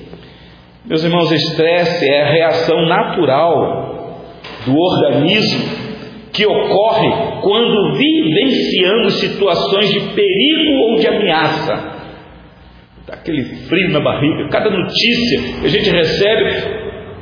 meus 0.86 1.04
irmãos, 1.04 1.30
estresse 1.30 2.04
é 2.10 2.22
a 2.22 2.32
reação 2.32 2.86
natural 2.86 3.81
do 4.64 4.76
organismo 4.76 5.92
que 6.32 6.46
ocorre 6.46 7.40
quando 7.42 7.96
vivenciamos 7.96 9.14
situações 9.20 9.90
de 9.90 10.00
perigo 10.14 10.72
ou 10.88 10.96
de 10.96 11.06
ameaça. 11.06 11.92
Dá 13.06 13.14
aquele 13.14 13.44
frio 13.44 13.90
na 13.90 14.00
barriga, 14.00 14.48
cada 14.48 14.70
notícia 14.70 15.60
que 15.60 15.66
a 15.66 15.68
gente 15.68 15.90
recebe, 15.90 16.44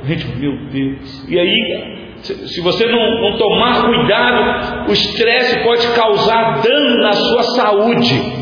a 0.02 0.06
gente, 0.06 0.26
meu 0.38 0.56
Deus, 0.70 1.26
e 1.28 1.38
aí, 1.38 2.18
se 2.22 2.60
você 2.60 2.86
não, 2.86 3.20
não 3.20 3.36
tomar 3.36 3.84
cuidado, 3.86 4.88
o 4.88 4.92
estresse 4.92 5.64
pode 5.64 5.86
causar 5.94 6.62
dano 6.62 7.02
na 7.02 7.12
sua 7.12 7.42
saúde. 7.42 8.40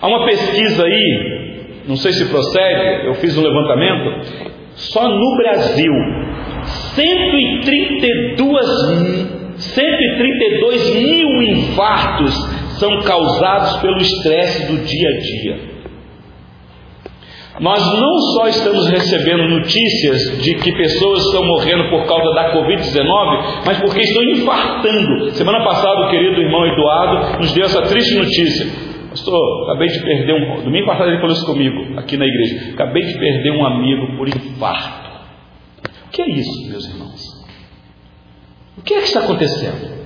Há 0.00 0.06
uma 0.06 0.24
pesquisa 0.26 0.84
aí, 0.84 1.82
não 1.88 1.96
sei 1.96 2.12
se 2.12 2.30
procede, 2.30 3.06
eu 3.06 3.14
fiz 3.14 3.36
um 3.36 3.42
levantamento, 3.42 4.46
só 4.74 5.08
no 5.08 5.36
Brasil 5.36 6.25
132, 6.66 9.36
132 9.56 10.96
mil 10.96 11.42
infartos 11.42 12.34
são 12.78 13.00
causados 13.00 13.80
pelo 13.80 13.96
estresse 13.98 14.72
do 14.72 14.78
dia 14.84 15.08
a 15.08 15.18
dia. 15.18 15.76
Nós 17.58 17.82
não 17.98 18.18
só 18.34 18.48
estamos 18.48 18.86
recebendo 18.88 19.48
notícias 19.48 20.42
de 20.42 20.56
que 20.56 20.72
pessoas 20.72 21.24
estão 21.24 21.42
morrendo 21.42 21.88
por 21.88 22.06
causa 22.06 22.34
da 22.34 22.52
Covid-19, 22.52 23.62
mas 23.64 23.80
porque 23.80 24.00
estão 24.00 24.22
infartando. 24.24 25.30
Semana 25.30 25.64
passada, 25.64 26.06
o 26.06 26.10
querido 26.10 26.38
irmão 26.38 26.66
Eduardo 26.66 27.38
nos 27.38 27.54
deu 27.54 27.64
essa 27.64 27.80
triste 27.82 28.14
notícia. 28.14 28.66
Pastor, 29.08 29.70
acabei 29.70 29.88
de 29.88 30.04
perder 30.04 30.34
um. 30.34 30.64
Domingo 30.64 30.86
passado 30.86 31.08
ele 31.08 31.18
falou 31.18 31.32
isso 31.32 31.46
comigo, 31.46 31.98
aqui 31.98 32.18
na 32.18 32.26
igreja. 32.26 32.74
Acabei 32.74 33.02
de 33.02 33.18
perder 33.18 33.50
um 33.52 33.64
amigo 33.64 34.18
por 34.18 34.28
infarto. 34.28 35.05
Que 36.16 36.22
é 36.22 36.30
isso, 36.30 36.70
meus 36.70 36.86
irmãos? 36.86 37.44
O 38.78 38.80
que 38.80 38.94
é 38.94 39.00
que 39.00 39.08
está 39.08 39.20
acontecendo? 39.20 40.02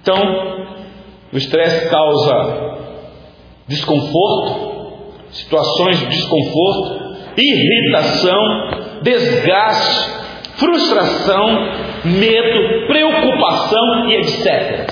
Então, 0.00 0.16
o 1.30 1.36
estresse 1.36 1.90
causa 1.90 2.78
desconforto, 3.68 5.12
situações 5.30 5.98
de 6.00 6.06
desconforto, 6.06 7.16
irritação, 7.36 9.02
desgaste, 9.02 10.10
frustração, 10.56 11.46
medo, 12.06 12.86
preocupação 12.86 14.08
e 14.08 14.14
etc. 14.14 14.90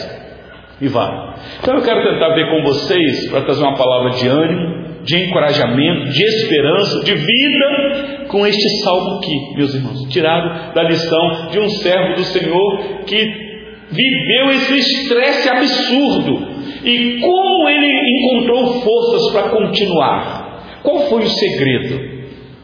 E 0.78 0.88
vai. 0.88 1.36
Então 1.62 1.74
eu 1.74 1.82
quero 1.82 2.02
tentar 2.02 2.34
ver 2.34 2.50
com 2.50 2.62
vocês, 2.64 3.30
para 3.30 3.46
trazer 3.46 3.62
uma 3.62 3.78
palavra 3.78 4.10
de 4.10 4.28
ânimo, 4.28 4.79
de 5.02 5.16
encorajamento, 5.16 6.10
de 6.10 6.24
esperança, 6.24 7.04
de 7.04 7.14
vida, 7.14 8.26
com 8.28 8.46
este 8.46 8.68
salmo 8.82 9.18
aqui, 9.18 9.56
meus 9.56 9.74
irmãos, 9.74 10.08
tirado 10.08 10.74
da 10.74 10.82
lição 10.82 11.48
de 11.50 11.58
um 11.58 11.68
servo 11.68 12.14
do 12.14 12.24
Senhor 12.24 13.04
que 13.06 13.50
viveu 13.90 14.50
esse 14.50 14.74
estresse 14.74 15.48
absurdo 15.48 16.48
e 16.84 17.18
como 17.20 17.68
ele 17.68 17.90
encontrou 18.08 18.80
forças 18.82 19.32
para 19.32 19.50
continuar. 19.50 20.80
Qual 20.82 21.08
foi 21.08 21.22
o 21.22 21.28
segredo? 21.28 22.20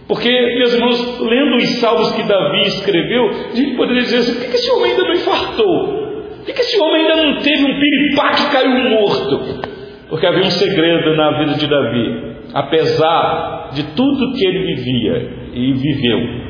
Porque, 0.08 0.30
meus 0.30 0.72
irmãos, 0.72 1.20
lendo 1.20 1.56
os 1.56 1.80
salmos 1.80 2.12
que 2.12 2.22
Davi 2.22 2.62
escreveu, 2.62 3.28
a 3.28 3.54
gente 3.54 3.76
poderia 3.76 4.02
dizer 4.02 4.18
assim: 4.18 4.34
por 4.34 4.50
que 4.50 4.56
esse 4.56 4.70
homem 4.70 4.90
ainda 4.92 5.02
não 5.02 5.12
infartou? 5.12 6.06
Por 6.44 6.54
que 6.54 6.60
esse 6.60 6.80
homem 6.80 7.02
ainda 7.02 7.22
não 7.24 7.38
teve 7.40 7.64
um 7.64 7.80
piripaque 7.80 8.42
e 8.42 8.50
caiu 8.52 8.90
morto? 8.90 9.55
Porque 10.08 10.26
havia 10.26 10.44
um 10.44 10.50
segredo 10.50 11.16
na 11.16 11.38
vida 11.38 11.54
de 11.54 11.66
Davi. 11.66 12.36
Apesar 12.54 13.70
de 13.74 13.82
tudo 13.94 14.32
que 14.32 14.46
ele 14.46 14.74
vivia 14.74 15.30
e 15.52 15.72
viveu, 15.72 16.46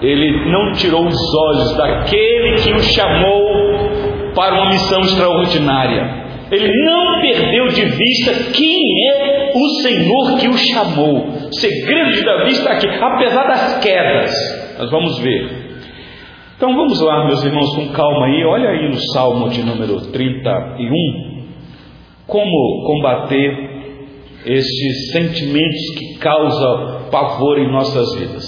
ele 0.00 0.50
não 0.50 0.72
tirou 0.72 1.06
os 1.06 1.34
olhos 1.34 1.76
daquele 1.76 2.56
que 2.56 2.72
o 2.72 2.80
chamou 2.80 4.32
para 4.34 4.54
uma 4.54 4.66
missão 4.66 5.00
extraordinária. 5.00 6.26
Ele 6.50 6.72
não 6.84 7.20
perdeu 7.20 7.68
de 7.68 7.84
vista 7.84 8.52
quem 8.52 9.08
é 9.10 9.50
o 9.54 9.68
Senhor 9.82 10.38
que 10.38 10.48
o 10.48 10.56
chamou. 10.56 11.28
O 11.28 11.52
segredo 11.52 12.12
de 12.12 12.24
Davi 12.24 12.50
está 12.52 12.72
aqui, 12.72 12.86
apesar 12.88 13.48
das 13.48 13.82
quedas. 13.82 14.30
Nós 14.78 14.90
vamos 14.90 15.18
ver. 15.18 15.66
Então 16.56 16.74
vamos 16.74 17.00
lá, 17.02 17.26
meus 17.26 17.44
irmãos, 17.44 17.74
com 17.74 17.88
calma 17.88 18.26
aí. 18.26 18.44
Olha 18.44 18.70
aí 18.70 18.88
no 18.88 18.98
Salmo 19.12 19.48
de 19.48 19.62
número 19.62 20.00
31, 20.12 21.35
como 22.26 22.84
combater 22.86 23.76
estes 24.44 25.12
sentimentos 25.12 25.94
que 25.96 26.18
causam 26.18 27.08
pavor 27.10 27.58
em 27.58 27.70
nossas 27.70 28.14
vidas. 28.14 28.44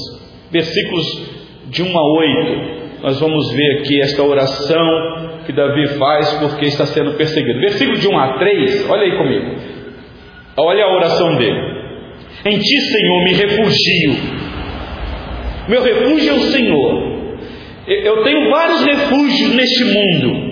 Versículos 0.50 1.30
de 1.66 1.82
1 1.82 1.98
a 1.98 2.12
8, 2.18 3.02
nós 3.02 3.20
vamos 3.20 3.52
ver 3.52 3.78
aqui 3.78 4.00
esta 4.00 4.22
oração 4.22 5.42
que 5.44 5.52
Davi 5.52 5.86
faz 5.98 6.34
porque 6.34 6.66
está 6.66 6.86
sendo 6.86 7.12
perseguido. 7.14 7.60
Versículo 7.60 7.98
de 7.98 8.08
1 8.08 8.18
a 8.18 8.38
3, 8.38 8.90
olha 8.90 9.02
aí 9.02 9.16
comigo. 9.16 9.56
Olha 10.56 10.84
a 10.84 10.96
oração 10.96 11.36
dele. 11.36 11.78
Em 12.44 12.58
ti, 12.58 12.80
Senhor, 12.80 13.24
me 13.24 13.32
refugio. 13.34 14.38
Meu 15.68 15.82
refúgio 15.82 16.30
é 16.30 16.34
o 16.34 16.40
Senhor. 16.40 17.18
Eu 17.86 18.22
tenho 18.22 18.50
vários 18.50 18.84
refúgios 18.84 19.54
neste 19.54 19.84
mundo. 19.84 20.48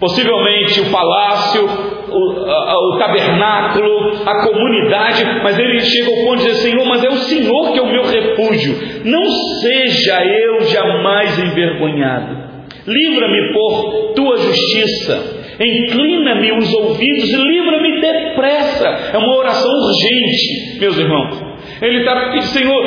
Possivelmente 0.00 0.80
o 0.80 0.90
palácio, 0.90 1.68
o, 2.08 2.94
o, 2.94 2.98
tabernáculo, 2.98 4.12
a 4.24 4.42
comunidade, 4.42 5.24
mas 5.42 5.58
ele 5.58 5.80
chega 5.80 6.10
ao 6.10 6.24
ponto 6.24 6.38
de 6.38 6.48
dizer: 6.48 6.70
Senhor, 6.70 6.86
mas 6.86 7.04
é 7.04 7.08
o 7.08 7.16
Senhor 7.16 7.72
que 7.72 7.78
é 7.78 7.82
o 7.82 7.92
meu 7.92 8.04
refúgio. 8.04 8.74
Não 9.04 9.24
seja 9.60 10.24
eu 10.24 10.60
jamais 10.62 11.38
envergonhado. 11.38 12.46
Livra-me 12.86 13.52
por 13.52 14.14
tua 14.14 14.36
justiça. 14.36 15.36
Inclina-me 15.58 16.52
os 16.52 16.72
ouvidos 16.74 17.30
e 17.30 17.36
livra-me 17.36 18.00
depressa. 18.00 18.88
É 19.14 19.18
uma 19.18 19.36
oração 19.38 19.70
urgente, 19.70 20.78
meus 20.80 20.98
irmãos. 20.98 21.42
Ele 21.80 21.98
está 21.98 22.14
pedindo, 22.14 22.42
Senhor, 22.42 22.82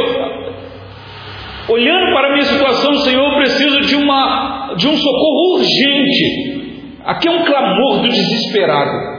olhando 1.68 2.14
para 2.14 2.28
a 2.28 2.32
minha 2.32 2.46
situação, 2.46 2.94
Senhor, 2.96 3.24
eu 3.24 3.38
preciso 3.38 3.82
de, 3.82 3.96
uma, 3.96 4.74
de 4.78 4.88
um 4.88 4.96
socorro 4.96 5.58
urgente. 5.58 6.60
Aqui 7.06 7.28
é 7.28 7.32
um 7.32 7.44
clamor 7.44 8.02
do 8.02 8.10
desesperado. 8.10 9.19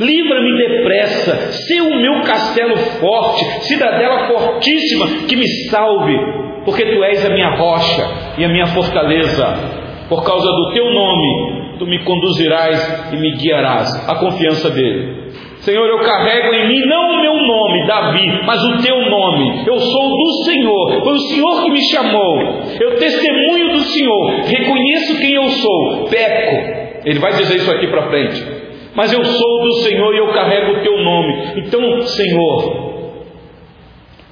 Livra-me 0.00 0.56
depressa, 0.56 1.52
se 1.52 1.80
o 1.80 1.96
meu 2.00 2.22
castelo 2.22 2.76
forte, 2.76 3.44
cidadela 3.66 4.26
fortíssima, 4.26 5.26
que 5.28 5.36
me 5.36 5.46
salve, 5.70 6.16
porque 6.64 6.84
tu 6.84 7.04
és 7.04 7.24
a 7.24 7.30
minha 7.30 7.50
rocha 7.56 8.34
e 8.38 8.44
a 8.44 8.48
minha 8.48 8.66
fortaleza 8.66 9.84
por 10.08 10.22
causa 10.22 10.46
do 10.46 10.72
teu 10.72 10.92
nome, 10.92 11.76
tu 11.78 11.86
me 11.86 11.98
conduzirás 12.04 13.12
e 13.12 13.16
me 13.16 13.36
guiarás. 13.36 14.08
A 14.08 14.16
confiança 14.16 14.70
dele. 14.70 15.24
Senhor, 15.58 15.86
eu 15.86 15.98
carrego 16.00 16.52
em 16.52 16.68
mim 16.68 16.86
não 16.86 17.14
o 17.14 17.20
meu 17.22 17.34
nome, 17.34 17.86
Davi, 17.86 18.42
mas 18.44 18.62
o 18.62 18.82
teu 18.82 19.00
nome. 19.08 19.64
Eu 19.66 19.78
sou 19.78 20.10
do 20.10 20.32
Senhor, 20.44 21.02
foi 21.02 21.12
o 21.14 21.18
Senhor 21.18 21.62
que 21.64 21.70
me 21.70 21.82
chamou. 21.90 22.38
Eu 22.78 22.96
testemunho 22.96 23.72
do 23.72 23.80
Senhor, 23.80 24.30
reconheço 24.44 25.20
quem 25.20 25.34
eu 25.34 25.48
sou, 25.48 26.08
peco. 26.10 26.84
Ele 27.06 27.18
vai 27.18 27.32
dizer 27.32 27.56
isso 27.56 27.70
aqui 27.70 27.86
para 27.86 28.08
frente. 28.08 28.53
Mas 28.94 29.12
eu 29.12 29.24
sou 29.24 29.62
do 29.62 29.72
Senhor 29.82 30.14
e 30.14 30.18
eu 30.18 30.32
carrego 30.32 30.72
o 30.72 30.82
teu 30.82 30.96
nome. 31.02 31.52
Então, 31.56 32.02
Senhor, 32.02 32.94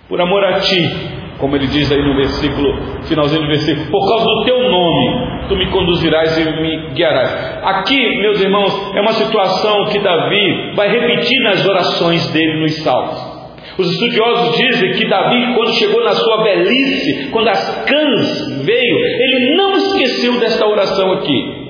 por 0.09 0.21
amor 0.21 0.45
a 0.45 0.61
ti, 0.61 0.91
como 1.39 1.57
ele 1.57 1.67
diz 1.67 1.91
aí 1.91 2.01
no 2.01 2.15
versículo, 2.15 3.03
finalzinho 3.09 3.43
do 3.43 3.49
versículo, 3.49 3.91
por 3.91 4.09
causa 4.09 4.25
do 4.25 4.45
teu 4.45 4.71
nome, 4.71 5.49
tu 5.49 5.57
me 5.57 5.71
conduzirás 5.71 6.39
e 6.39 6.45
me 6.45 6.91
guiarás. 6.95 7.61
Aqui, 7.65 7.97
meus 8.21 8.41
irmãos, 8.41 8.93
é 8.95 9.01
uma 9.01 9.13
situação 9.13 9.87
que 9.87 9.99
Davi 9.99 10.73
vai 10.77 10.89
repetir 10.89 11.43
nas 11.43 11.67
orações 11.67 12.31
dele 12.31 12.61
nos 12.61 12.77
salmos. 12.83 13.33
Os 13.79 13.91
estudiosos 13.91 14.57
dizem 14.57 14.93
que 14.93 15.09
Davi, 15.09 15.55
quando 15.57 15.73
chegou 15.73 16.05
na 16.05 16.13
sua 16.13 16.45
velhice, 16.45 17.31
quando 17.33 17.49
as 17.49 17.85
cãs 17.85 18.65
veio, 18.65 18.99
ele 18.99 19.57
não 19.57 19.73
esqueceu 19.73 20.39
desta 20.39 20.67
oração 20.67 21.13
aqui. 21.13 21.62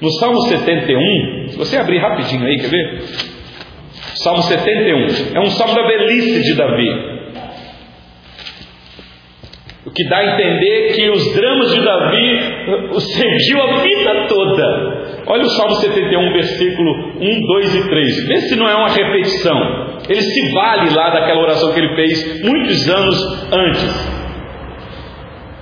No 0.00 0.10
Salmo 0.12 0.40
71, 0.42 1.48
se 1.48 1.58
você 1.58 1.76
abrir 1.76 1.98
rapidinho 1.98 2.46
aí, 2.46 2.56
quer 2.56 2.70
ver? 2.70 3.02
Salmo 4.22 4.42
71, 4.42 5.36
é 5.36 5.40
um 5.40 5.50
salmo 5.50 5.74
da 5.74 5.86
velhice 5.86 6.42
de 6.42 6.56
Davi. 6.56 7.10
O 9.84 9.90
que 9.90 10.08
dá 10.08 10.18
a 10.18 10.34
entender 10.34 10.92
que 10.94 11.10
os 11.10 11.34
dramas 11.34 11.74
de 11.74 11.84
Davi 11.84 12.94
o 12.94 13.00
seguiu 13.00 13.62
a 13.62 13.82
vida 13.82 14.26
toda. 14.28 15.24
Olha 15.26 15.42
o 15.42 15.48
Salmo 15.50 15.74
71, 15.76 16.32
versículo 16.32 16.90
1, 17.18 17.40
2 17.46 17.74
e 17.74 17.88
3. 17.88 18.26
Vê 18.26 18.36
se 18.42 18.56
não 18.56 18.68
é 18.68 18.74
uma 18.74 18.88
repetição. 18.88 20.00
Ele 20.08 20.20
se 20.20 20.52
vale 20.52 20.94
lá 20.94 21.10
daquela 21.10 21.42
oração 21.42 21.72
que 21.72 21.80
ele 21.80 21.94
fez 21.94 22.42
muitos 22.42 22.88
anos 22.88 23.16
antes. 23.52 24.20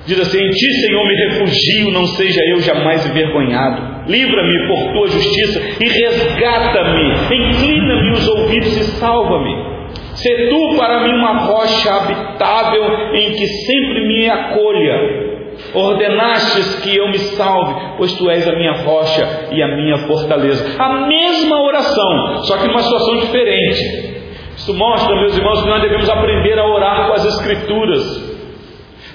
Diz 0.06 0.20
assim: 0.20 0.38
Em 0.38 0.50
ti, 0.50 0.72
Senhor, 0.86 1.06
me 1.06 1.14
refugio, 1.14 1.92
não 1.92 2.06
seja 2.06 2.40
eu 2.50 2.60
jamais 2.60 3.08
envergonhado. 3.08 3.97
Livra-me 4.08 4.66
por 4.66 4.92
tua 4.94 5.06
justiça 5.08 5.60
e 5.80 5.86
resgata-me. 5.86 7.12
Inclina-me 7.36 8.12
os 8.12 8.28
ouvidos 8.28 8.76
e 8.76 8.84
salva-me. 8.98 9.78
Se 10.14 10.48
tu 10.48 10.76
para 10.76 11.04
mim 11.04 11.12
uma 11.12 11.46
rocha 11.46 11.90
habitável 11.90 12.84
em 13.14 13.30
que 13.32 13.46
sempre 13.46 14.06
me 14.06 14.28
acolha. 14.30 15.28
Ordenastes 15.74 16.80
que 16.80 16.96
eu 16.96 17.08
me 17.08 17.18
salve, 17.18 17.74
pois 17.96 18.12
tu 18.14 18.30
és 18.30 18.48
a 18.48 18.52
minha 18.52 18.72
rocha 18.84 19.48
e 19.52 19.62
a 19.62 19.68
minha 19.68 19.98
fortaleza. 19.98 20.80
A 20.80 21.06
mesma 21.06 21.60
oração, 21.62 22.42
só 22.44 22.58
que 22.58 22.68
numa 22.68 22.80
situação 22.80 23.16
diferente. 23.18 24.18
Isso 24.56 24.74
mostra, 24.74 25.14
meus 25.16 25.36
irmãos, 25.36 25.62
que 25.62 25.68
nós 25.68 25.82
devemos 25.82 26.08
aprender 26.08 26.58
a 26.58 26.66
orar 26.66 27.08
com 27.08 27.12
as 27.14 27.24
Escrituras. 27.24 28.27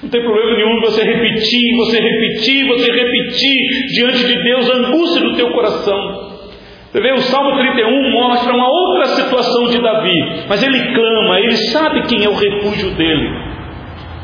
Não 0.04 0.10
tem 0.10 0.22
problema 0.22 0.52
nenhum 0.54 0.80
você 0.82 1.02
repetir, 1.02 1.76
você 1.76 1.98
repetir, 1.98 2.66
você 2.66 2.92
repetir 2.92 3.56
diante 3.94 4.26
de 4.26 4.42
Deus 4.42 4.70
a 4.70 4.74
angústia 4.74 5.22
do 5.22 5.34
teu 5.34 5.50
coração. 5.50 6.34
Você 6.92 7.00
vê, 7.00 7.12
o 7.14 7.22
Salmo 7.22 7.56
31 7.56 8.12
mostra 8.12 8.52
uma 8.52 8.68
outra 8.68 9.06
situação 9.06 9.64
de 9.68 9.80
Davi, 9.80 10.44
mas 10.46 10.62
ele 10.62 10.78
clama, 10.94 11.40
ele 11.40 11.56
sabe 11.72 12.02
quem 12.02 12.22
é 12.22 12.28
o 12.28 12.34
refúgio 12.34 12.90
dele, 12.90 13.30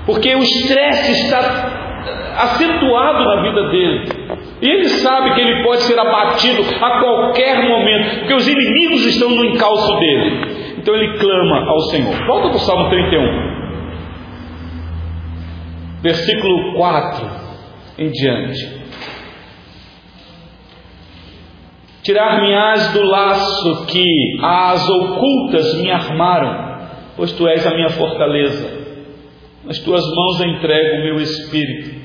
porque 0.05 0.35
o 0.35 0.43
estresse 0.43 1.13
está 1.13 1.41
acentuado 2.37 3.25
na 3.25 3.43
vida 3.43 3.71
dele, 3.71 4.05
e 4.61 4.69
ele 4.69 4.85
sabe 4.85 5.35
que 5.35 5.41
ele 5.41 5.65
pode 5.65 5.81
ser 5.81 5.99
abatido 5.99 6.63
a 6.81 7.01
qualquer 7.01 7.67
momento, 7.67 8.19
porque 8.19 8.35
os 8.35 8.47
inimigos 8.47 9.07
estão 9.07 9.31
no 9.31 9.47
encalço 9.47 9.99
dele. 9.99 10.61
Então 10.79 10.95
ele 10.95 11.19
clama 11.19 11.67
ao 11.67 11.81
Senhor. 11.91 12.15
Volta 12.27 12.49
para 12.49 12.57
o 12.57 12.61
Salmo 12.61 12.89
31, 12.91 13.50
versículo 16.03 16.75
4 16.75 17.27
em 17.99 18.11
diante. 18.11 18.81
Tirar-me-ás 22.03 22.93
do 22.93 23.03
laço 23.03 23.87
que 23.87 24.05
as 24.43 24.89
ocultas 24.89 25.81
me 25.83 25.91
armaram, 25.91 26.89
pois 27.17 27.33
tu 27.33 27.47
és 27.47 27.67
a 27.67 27.75
minha 27.75 27.91
fortaleza. 27.91 28.81
Nas 29.65 29.79
tuas 29.81 30.03
mãos 30.03 30.41
entrego 30.41 30.97
o 30.97 31.05
meu 31.05 31.17
espírito. 31.17 32.01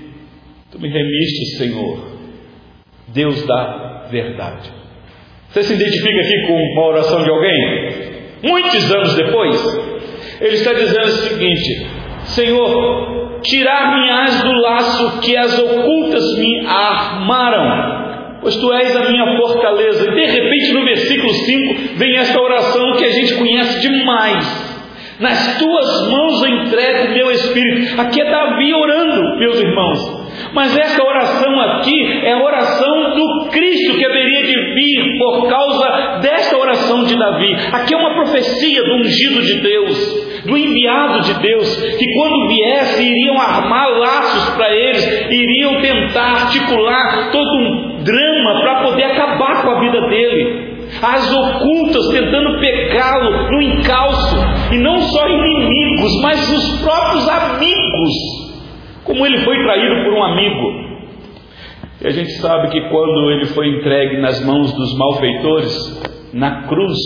Tu 0.72 0.80
me 0.80 0.90
remiste, 0.90 1.58
Senhor, 1.58 2.18
Deus 3.08 3.46
da 3.48 4.08
verdade. 4.12 4.70
Você 5.50 5.64
se 5.64 5.74
identifica 5.74 6.20
aqui 6.20 6.48
com 6.48 6.54
uma 6.54 6.88
oração 6.88 7.24
de 7.24 7.30
alguém? 7.30 8.16
muitos 8.46 8.94
anos 8.94 9.16
depois, 9.16 9.56
ele 10.42 10.56
está 10.56 10.74
dizendo 10.74 11.08
o 11.08 11.18
seguinte: 11.30 11.88
Senhor, 12.26 13.25
tirar-me-ás 13.42 14.44
do 14.44 14.52
laço 14.62 15.20
que 15.22 15.36
as 15.36 15.58
ocultas 15.58 16.24
me 16.38 16.66
armaram, 16.66 18.40
pois 18.42 18.56
tu 18.56 18.74
és 18.74 18.96
a 18.96 19.10
minha 19.10 19.38
fortaleza. 19.38 20.10
E 20.10 20.16
de 20.16 20.26
repente, 20.26 20.74
no 20.74 20.86
versículo 20.86 21.34
5, 21.34 21.98
vem 21.98 22.18
esta 22.18 22.42
oração 22.42 22.94
que 22.94 23.06
a 23.06 23.12
gente 23.12 23.36
conhece 23.36 23.82
demais. 23.82 24.76
Nas 25.20 25.58
tuas 25.58 26.10
mãos 26.10 26.46
entrego 26.46 27.14
meu 27.14 27.32
espírito. 27.32 28.02
Aqui 28.02 28.22
é 28.22 28.30
Davi 28.30 28.74
orando, 28.74 29.40
meus 29.40 29.60
irmãos. 29.60 30.15
Mas 30.56 30.76
essa 30.78 31.04
oração 31.04 31.60
aqui 31.60 32.02
é 32.24 32.32
a 32.32 32.42
oração 32.42 33.14
do 33.14 33.50
Cristo 33.50 33.98
que 33.98 34.06
haveria 34.06 34.44
de 34.44 34.74
vir 34.74 35.18
por 35.18 35.50
causa 35.50 36.20
desta 36.22 36.58
oração 36.58 37.04
de 37.04 37.14
Davi. 37.14 37.54
Aqui 37.74 37.94
é 37.94 37.98
uma 37.98 38.16
profecia 38.16 38.82
do 38.84 38.94
ungido 38.96 39.42
de 39.42 39.62
Deus, 39.62 40.44
do 40.46 40.58
enviado 40.58 41.24
de 41.24 41.42
Deus, 41.42 41.76
que 41.98 42.14
quando 42.14 42.48
viesse 42.48 43.04
iriam 43.04 43.38
armar 43.38 43.90
laços 43.98 44.56
para 44.56 44.74
eles, 44.74 45.30
iriam 45.30 45.82
tentar 45.82 46.44
articular 46.44 47.32
todo 47.34 47.58
um 47.60 47.98
drama 48.02 48.62
para 48.62 48.84
poder 48.84 49.04
acabar 49.04 49.62
com 49.62 49.72
a 49.72 49.80
vida 49.82 50.08
dele 50.08 50.76
as 51.02 51.34
ocultas 51.34 52.08
tentando 52.12 52.60
pegá-lo 52.60 53.52
no 53.52 53.62
encalço, 53.62 54.38
e 54.72 54.78
não 54.78 55.00
só 55.00 55.28
inimigos, 55.28 56.22
mas 56.22 56.40
os 56.50 56.82
próprios 56.82 57.28
amigos 57.28 58.45
como 59.06 59.26
ele 59.26 59.38
foi 59.46 59.56
traído 59.64 60.04
por 60.04 60.14
um 60.14 60.24
amigo. 60.24 60.86
E 62.02 62.08
a 62.08 62.10
gente 62.10 62.32
sabe 62.42 62.70
que 62.70 62.90
quando 62.90 63.32
ele 63.32 63.46
foi 63.46 63.70
entregue 63.70 64.20
nas 64.20 64.44
mãos 64.44 64.74
dos 64.74 64.98
malfeitores, 64.98 66.34
na 66.34 66.68
cruz, 66.68 66.98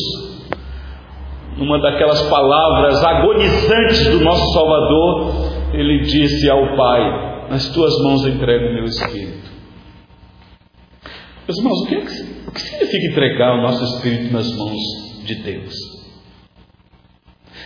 numa 1.58 1.80
daquelas 1.80 2.22
palavras 2.30 3.04
agonizantes 3.04 4.08
do 4.12 4.24
nosso 4.24 4.54
Salvador, 4.54 5.74
ele 5.74 6.00
disse 6.00 6.50
ao 6.50 6.76
Pai: 6.76 7.48
Nas 7.50 7.70
tuas 7.74 7.94
mãos 8.02 8.26
entrego 8.26 8.70
o 8.70 8.74
meu 8.74 8.86
espírito. 8.86 9.50
Meus 11.46 11.58
irmãos, 11.58 11.82
o 11.82 11.88
que, 11.88 11.96
é 11.96 12.02
que, 12.02 12.48
o 12.48 12.52
que 12.52 12.62
significa 12.62 13.08
entregar 13.12 13.60
o 13.60 13.62
nosso 13.62 13.84
espírito 13.84 14.34
nas 14.34 14.50
mãos 14.56 15.26
de 15.26 15.36
Deus? 15.36 15.74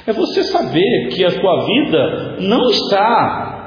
É 0.07 0.11
você 0.11 0.43
saber 0.43 1.09
que 1.11 1.23
a 1.23 1.39
tua 1.39 1.65
vida 1.65 2.37
não 2.41 2.69
está 2.69 3.62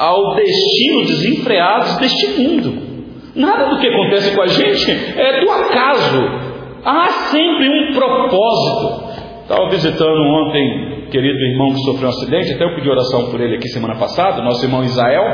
ao 0.00 0.34
destino 0.34 1.02
desenfreados 1.02 1.98
deste 1.98 2.40
mundo. 2.40 2.90
Nada 3.36 3.68
do 3.68 3.78
que 3.78 3.86
acontece 3.86 4.34
com 4.34 4.40
a 4.40 4.46
gente 4.46 4.90
é 4.90 5.44
do 5.44 5.50
acaso. 5.50 6.50
Há 6.82 7.08
sempre 7.30 7.68
um 7.68 7.92
propósito. 7.92 9.10
Estava 9.42 9.68
visitando 9.68 10.22
ontem 10.22 11.06
querido 11.10 11.38
irmão 11.38 11.74
que 11.74 11.82
sofreu 11.82 12.06
um 12.06 12.12
acidente, 12.12 12.54
até 12.54 12.64
eu 12.64 12.74
pedi 12.76 12.88
oração 12.88 13.30
por 13.30 13.40
ele 13.40 13.56
aqui 13.56 13.68
semana 13.68 13.96
passada, 13.96 14.42
nosso 14.42 14.64
irmão 14.64 14.82
Israel. 14.84 15.24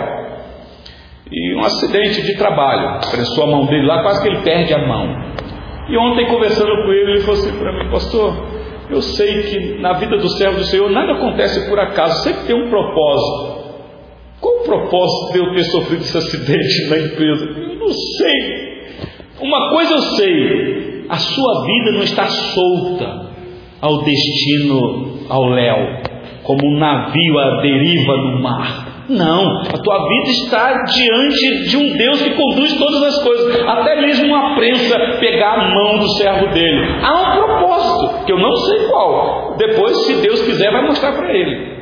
E 1.31 1.55
um 1.55 1.61
acidente 1.61 2.23
de 2.23 2.37
trabalho, 2.37 3.01
pressou 3.11 3.45
a 3.45 3.47
mão 3.47 3.67
dele 3.67 3.87
lá, 3.87 4.03
quase 4.03 4.23
que 4.23 4.29
ele 4.29 4.43
perde 4.43 4.75
a 4.75 4.79
mão. 4.79 5.35
E 5.89 5.97
ontem, 5.97 6.27
conversando 6.27 6.71
com 6.83 6.93
ele, 6.93 7.13
ele 7.13 7.21
falou 7.21 7.41
assim 7.41 7.57
para 7.57 7.73
mim, 7.73 7.91
pastor, 7.91 8.35
eu 8.91 9.01
sei 9.01 9.43
que 9.43 9.81
na 9.81 9.93
vida 9.93 10.17
do 10.17 10.29
servo 10.31 10.59
do 10.59 10.65
Senhor 10.65 10.91
nada 10.91 11.13
acontece 11.13 11.69
por 11.69 11.79
acaso, 11.79 12.25
sempre 12.25 12.47
tem 12.47 12.57
um 12.57 12.69
propósito. 12.69 13.56
Propósito 14.67 15.33
de 15.33 15.39
eu 15.39 15.55
ter 15.55 15.65
sofrido 15.65 16.03
esse 16.03 16.19
acidente 16.19 16.91
na 16.91 16.99
empresa? 16.99 17.45
Eu 17.45 17.79
não 17.79 17.89
sei. 17.89 18.77
Uma 19.41 19.71
coisa 19.71 19.95
eu 19.95 20.03
sei: 20.17 21.05
a 21.09 21.17
sua 21.17 21.65
vida 21.65 21.93
não 21.93 22.03
está 22.03 22.27
solta 22.27 23.27
ao 23.81 24.03
destino, 24.03 25.21
ao 25.29 25.45
léu, 25.51 26.01
como 26.43 26.67
um 26.67 26.79
navio 26.79 27.39
à 27.39 27.61
deriva 27.63 28.17
no 28.17 28.43
mar. 28.43 28.87
Não, 29.09 29.61
a 29.61 29.79
tua 29.79 30.09
vida 30.09 30.31
está 30.31 30.83
diante 30.83 31.69
de 31.69 31.77
um 31.77 31.97
Deus 31.97 32.23
que 32.23 32.31
conduz 32.31 32.77
todas 32.77 33.03
as 33.05 33.23
coisas, 33.23 33.65
até 33.65 34.01
mesmo 34.01 34.27
uma 34.27 34.57
prensa 34.57 34.99
pegar 35.21 35.55
a 35.55 35.75
mão 35.75 35.99
do 35.99 36.09
servo 36.09 36.49
dele. 36.49 36.85
Há 37.03 37.23
um 37.23 37.37
propósito, 37.37 38.25
que 38.25 38.33
eu 38.33 38.39
não 38.39 38.57
sei 38.57 38.89
qual. 38.89 39.55
Depois, 39.57 39.97
se 40.07 40.15
Deus 40.23 40.43
quiser, 40.43 40.73
vai 40.73 40.87
mostrar 40.87 41.13
para 41.13 41.33
ele. 41.33 41.76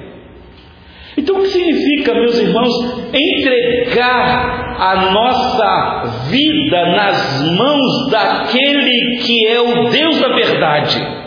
Então, 1.17 1.37
o 1.37 1.43
que 1.43 1.49
significa, 1.49 2.15
meus 2.15 2.39
irmãos, 2.39 2.73
entregar 3.13 4.77
a 4.79 5.11
nossa 5.13 6.27
vida 6.29 6.87
nas 6.97 7.57
mãos 7.57 8.11
daquele 8.11 9.19
que 9.19 9.47
é 9.47 9.61
o 9.61 9.91
Deus 9.91 10.21
da 10.21 10.29
verdade? 10.35 11.25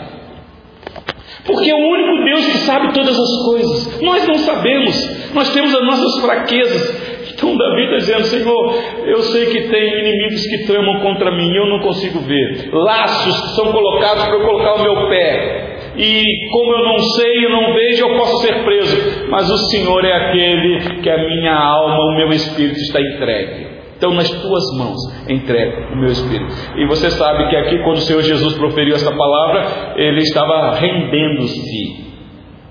Porque 1.46 1.70
é 1.70 1.74
o 1.74 1.78
único 1.78 2.24
Deus 2.24 2.46
que 2.46 2.58
sabe 2.58 2.92
todas 2.92 3.18
as 3.18 3.44
coisas. 3.46 4.02
Nós 4.02 4.28
não 4.28 4.34
sabemos, 4.34 5.32
nós 5.34 5.52
temos 5.54 5.74
as 5.74 5.82
nossas 5.82 6.20
fraquezas. 6.20 7.32
Então 7.32 7.56
Davi 7.56 7.84
está 7.84 7.96
dizendo, 7.96 8.24
Senhor, 8.24 8.74
eu 9.06 9.22
sei 9.22 9.46
que 9.46 9.68
tem 9.68 10.00
inimigos 10.00 10.42
que 10.42 10.66
tramam 10.66 11.00
contra 11.00 11.30
mim, 11.30 11.54
eu 11.54 11.66
não 11.66 11.80
consigo 11.80 12.18
ver. 12.20 12.68
Laços 12.70 13.40
que 13.40 13.56
são 13.56 13.72
colocados 13.72 14.24
para 14.24 14.34
eu 14.34 14.44
colocar 14.44 14.74
o 14.74 14.82
meu 14.82 15.08
pé 15.08 15.67
e 15.98 16.48
como 16.52 16.72
eu 16.74 16.84
não 16.84 16.98
sei, 16.98 17.44
eu 17.44 17.50
não 17.50 17.74
vejo, 17.74 18.06
eu 18.06 18.16
posso 18.16 18.46
ser 18.46 18.64
preso. 18.64 19.28
Mas 19.28 19.50
o 19.50 19.56
Senhor 19.70 20.04
é 20.04 20.12
aquele 20.12 21.00
que 21.02 21.10
a 21.10 21.18
minha 21.18 21.54
alma, 21.54 21.98
o 21.98 22.16
meu 22.16 22.28
espírito 22.28 22.78
está 22.78 23.00
entregue. 23.00 23.66
Então, 23.96 24.14
nas 24.14 24.30
tuas 24.30 24.78
mãos, 24.78 24.96
entregue 25.28 25.92
o 25.92 25.96
meu 25.96 26.10
espírito. 26.10 26.54
E 26.76 26.86
você 26.86 27.10
sabe 27.10 27.48
que 27.48 27.56
aqui, 27.56 27.78
quando 27.82 27.96
o 27.96 28.02
Senhor 28.02 28.22
Jesus 28.22 28.56
proferiu 28.56 28.94
essa 28.94 29.10
palavra, 29.10 29.94
ele 29.96 30.20
estava 30.20 30.76
rendendo-se 30.76 32.06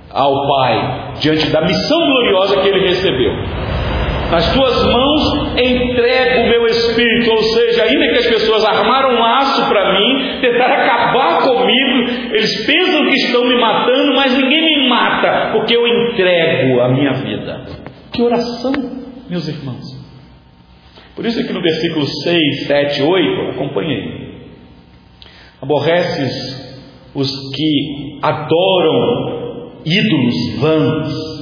ao 0.09 0.47
Pai, 0.47 1.15
diante 1.19 1.51
da 1.51 1.61
missão 1.61 1.99
gloriosa 1.99 2.61
que 2.61 2.67
ele 2.69 2.87
recebeu. 2.87 3.33
Nas 4.31 4.53
tuas 4.53 4.85
mãos 4.85 5.33
entrego 5.57 6.41
o 6.41 6.49
meu 6.49 6.65
espírito, 6.65 7.31
ou 7.31 7.37
seja, 7.37 7.83
ainda 7.83 8.07
que 8.09 8.17
as 8.19 8.27
pessoas 8.27 8.65
armaram 8.65 9.15
um 9.15 9.19
laço 9.19 9.69
para 9.69 9.93
mim, 9.93 10.39
tentaram 10.41 10.75
acabar 10.75 11.36
eles 12.31 12.65
pensam 12.65 13.05
que 13.05 13.15
estão 13.15 13.45
me 13.45 13.59
matando, 13.59 14.13
mas 14.15 14.35
ninguém 14.37 14.83
me 14.83 14.89
mata, 14.89 15.51
porque 15.53 15.75
eu 15.75 15.87
entrego 15.87 16.81
a 16.81 16.89
minha 16.89 17.13
vida. 17.13 17.65
Que 18.11 18.21
oração, 18.21 18.73
meus 19.29 19.47
irmãos. 19.47 19.97
Por 21.15 21.25
isso 21.25 21.39
aqui 21.39 21.51
no 21.51 21.61
versículo 21.61 22.05
6, 22.05 22.67
7, 22.67 23.01
8, 23.01 23.41
acompanhei. 23.51 24.27
Aborreces 25.61 27.11
os 27.15 27.29
que 27.55 28.19
adoram 28.21 29.81
ídolos 29.83 30.59
vãos 30.59 31.37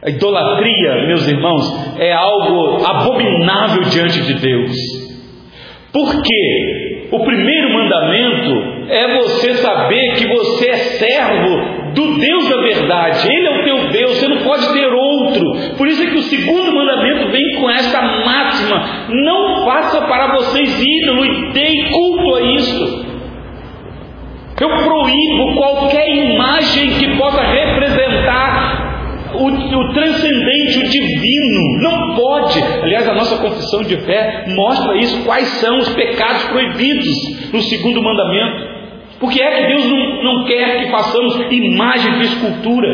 a 0.00 0.10
idolatria, 0.10 1.06
meus 1.08 1.26
irmãos, 1.26 1.98
é 1.98 2.12
algo 2.12 2.86
abominável 2.86 3.82
diante 3.90 4.22
de 4.22 4.34
Deus. 4.34 4.76
Por 5.92 6.22
quê? 6.22 6.87
O 7.10 7.24
primeiro 7.24 7.72
mandamento 7.72 8.90
é 8.90 9.16
você 9.16 9.54
saber 9.54 10.14
que 10.16 10.28
você 10.28 10.70
é 10.70 10.76
servo 10.76 11.78
do 11.94 12.18
Deus 12.18 12.48
da 12.50 12.60
verdade. 12.60 13.28
Ele 13.32 13.46
é 13.46 13.60
o 13.60 13.64
teu 13.64 13.88
Deus, 13.88 14.18
você 14.18 14.28
não 14.28 14.38
pode 14.38 14.70
ter 14.74 14.86
outro. 14.86 15.76
Por 15.78 15.86
isso 15.86 16.02
é 16.02 16.06
que 16.06 16.18
o 16.18 16.22
segundo 16.22 16.70
mandamento 16.72 17.30
vem 17.30 17.60
com 17.60 17.70
esta 17.70 18.02
máxima: 18.02 18.82
não 19.08 19.64
faça 19.64 20.02
para 20.02 20.34
vocês 20.34 20.82
ídolo 20.82 21.24
e 21.24 21.52
deem 21.52 21.90
culto 21.90 22.34
a 22.34 22.40
isso. 22.42 23.08
Eu 24.60 24.68
proíbo 24.68 25.54
qualquer 25.54 26.08
imagem 26.08 26.90
que 26.98 27.16
possa 27.16 27.40
representar 27.42 28.67
o, 29.34 29.46
o 29.46 29.92
transcendente, 29.92 30.78
o 30.78 30.88
divino. 30.88 31.82
Não 31.82 32.14
pode. 32.14 32.62
Aliás, 32.82 33.08
a 33.08 33.14
nossa 33.14 33.38
confissão 33.38 33.82
de 33.82 33.96
fé 33.98 34.44
mostra 34.48 34.96
isso. 34.98 35.24
Quais 35.24 35.46
são 35.60 35.78
os 35.78 35.88
pecados 35.90 36.44
proibidos 36.44 37.52
no 37.52 37.60
segundo 37.62 38.02
mandamento? 38.02 38.78
Porque 39.20 39.42
é 39.42 39.50
que 39.50 39.68
Deus 39.68 39.84
não, 39.86 40.22
não 40.22 40.44
quer 40.46 40.80
que 40.80 40.90
façamos 40.90 41.34
imagem 41.50 42.18
de 42.18 42.24
escultura 42.26 42.88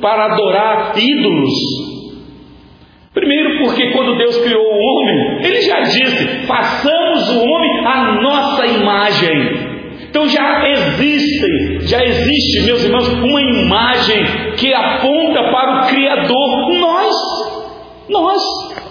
para 0.00 0.26
adorar 0.26 0.92
ídolos. 0.96 1.94
Primeiro, 3.12 3.58
porque 3.58 3.90
quando 3.92 4.18
Deus 4.18 4.36
criou 4.38 4.62
o 4.62 4.76
homem, 4.76 5.46
Ele 5.46 5.62
já 5.62 5.80
disse: 5.80 6.46
façamos 6.46 7.36
o 7.36 7.44
homem 7.44 7.86
a 7.86 8.20
nossa 8.20 8.66
imagem. 8.66 9.74
Então 10.14 10.28
já 10.28 10.68
existe, 10.68 11.88
já 11.88 12.04
existe, 12.04 12.66
meus 12.66 12.84
irmãos, 12.84 13.08
uma 13.08 13.40
imagem 13.40 14.24
que 14.56 14.72
aponta 14.72 15.42
para 15.50 15.73
nós. 18.34 18.84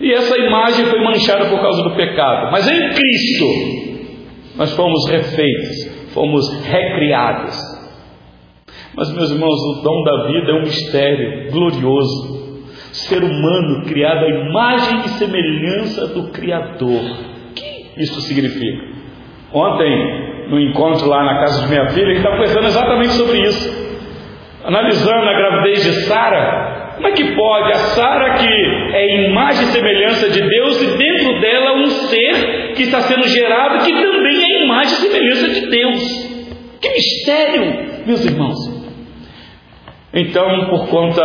E 0.00 0.12
essa 0.12 0.38
imagem 0.38 0.86
foi 0.86 1.00
manchada 1.02 1.46
por 1.46 1.60
causa 1.60 1.82
do 1.82 1.94
pecado, 1.94 2.50
mas 2.50 2.66
em 2.66 2.88
Cristo 2.88 4.56
nós 4.56 4.72
fomos 4.72 5.08
refeitos, 5.10 6.12
fomos 6.14 6.62
recriados. 6.64 7.54
Mas, 8.94 9.12
meus 9.14 9.30
irmãos, 9.30 9.54
o 9.54 9.82
dom 9.82 10.02
da 10.02 10.26
vida 10.26 10.50
é 10.50 10.54
um 10.54 10.62
mistério 10.62 11.50
glorioso. 11.52 12.40
Ser 12.92 13.22
humano 13.22 13.84
criado 13.86 14.24
à 14.24 14.28
imagem 14.28 15.00
e 15.04 15.08
semelhança 15.10 16.08
do 16.08 16.32
Criador. 16.32 17.02
O 17.50 17.54
que 17.54 17.92
isso 17.96 18.20
significa? 18.22 18.82
Ontem 19.52 20.48
no 20.48 20.58
encontro 20.58 21.08
lá 21.08 21.24
na 21.24 21.38
casa 21.38 21.62
de 21.62 21.68
minha 21.68 21.88
filha, 21.90 22.12
e 22.12 22.16
está 22.16 22.30
conversando 22.32 22.66
exatamente 22.66 23.12
sobre 23.12 23.40
isso. 23.42 23.90
Analisando 24.64 25.28
a 25.28 25.38
gravidez 25.38 25.84
de 25.84 25.92
Sara, 26.06 26.69
como 27.00 27.08
é 27.08 27.12
que 27.12 27.34
pode 27.34 27.72
a 27.72 27.76
Sara, 27.76 28.34
que 28.34 28.46
é 28.46 29.30
imagem 29.30 29.62
e 29.62 29.68
semelhança 29.68 30.28
de 30.28 30.46
Deus, 30.46 30.82
e 30.82 30.98
dentro 30.98 31.40
dela 31.40 31.78
um 31.78 31.86
ser 31.86 32.74
que 32.74 32.82
está 32.82 33.00
sendo 33.00 33.26
gerado, 33.26 33.86
que 33.86 33.90
também 33.90 34.44
é 34.44 34.64
imagem 34.64 34.92
e 34.92 34.96
semelhança 34.96 35.48
de 35.48 35.70
Deus? 35.70 36.30
Que 36.78 36.90
mistério, 36.90 38.04
meus 38.06 38.22
irmãos! 38.26 38.58
Então, 40.12 40.68
por 40.68 40.88
conta 40.88 41.22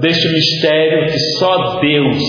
deste 0.00 0.26
mistério 0.26 1.04
que 1.04 1.18
só 1.38 1.80
Deus 1.80 2.22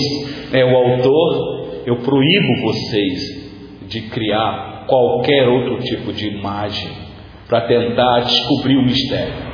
é 0.52 0.62
o 0.62 0.76
autor, 0.76 1.82
eu 1.86 1.96
proíbo 1.96 2.60
vocês 2.62 3.88
de 3.88 4.02
criar 4.10 4.84
qualquer 4.86 5.48
outro 5.48 5.78
tipo 5.78 6.12
de 6.12 6.28
imagem 6.28 6.90
para 7.48 7.62
tentar 7.62 8.20
descobrir 8.20 8.76
o 8.76 8.82
mistério. 8.82 9.49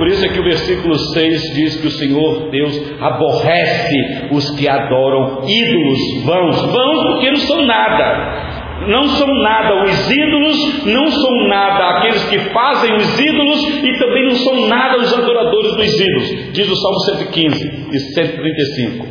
Por 0.00 0.08
isso 0.08 0.24
é 0.24 0.28
que 0.30 0.40
o 0.40 0.44
versículo 0.44 0.98
6 0.98 1.42
diz 1.52 1.76
que 1.78 1.86
o 1.86 1.90
Senhor 1.90 2.48
Deus 2.50 2.74
aborrece 3.02 4.28
os 4.32 4.50
que 4.52 4.66
adoram 4.66 5.42
ídolos 5.46 6.24
vãos, 6.24 6.72
vãos 6.72 7.02
porque 7.02 7.28
não 7.28 7.36
são 7.36 7.66
nada, 7.66 8.86
não 8.88 9.04
são 9.04 9.28
nada 9.42 9.84
os 9.84 10.10
ídolos, 10.10 10.86
não 10.86 11.06
são 11.06 11.48
nada 11.48 11.98
aqueles 11.98 12.24
que 12.30 12.38
fazem 12.38 12.96
os 12.96 13.20
ídolos 13.20 13.62
e 13.84 13.98
também 13.98 14.24
não 14.24 14.36
são 14.36 14.68
nada 14.68 15.02
os 15.02 15.12
adoradores 15.12 15.76
dos 15.76 16.00
ídolos, 16.00 16.52
diz 16.54 16.70
o 16.70 16.76
Salmo 16.76 17.00
115 17.00 17.88
e 17.92 17.98
135. 17.98 19.06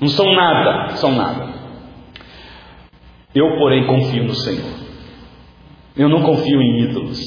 Não 0.00 0.08
são 0.08 0.34
nada, 0.34 0.88
são 0.96 1.12
nada. 1.14 1.54
Eu, 3.32 3.56
porém, 3.58 3.86
confio 3.86 4.24
no 4.24 4.34
Senhor. 4.34 4.74
Eu 5.96 6.08
não 6.08 6.22
confio 6.22 6.60
em 6.60 6.80
ídolos. 6.82 7.20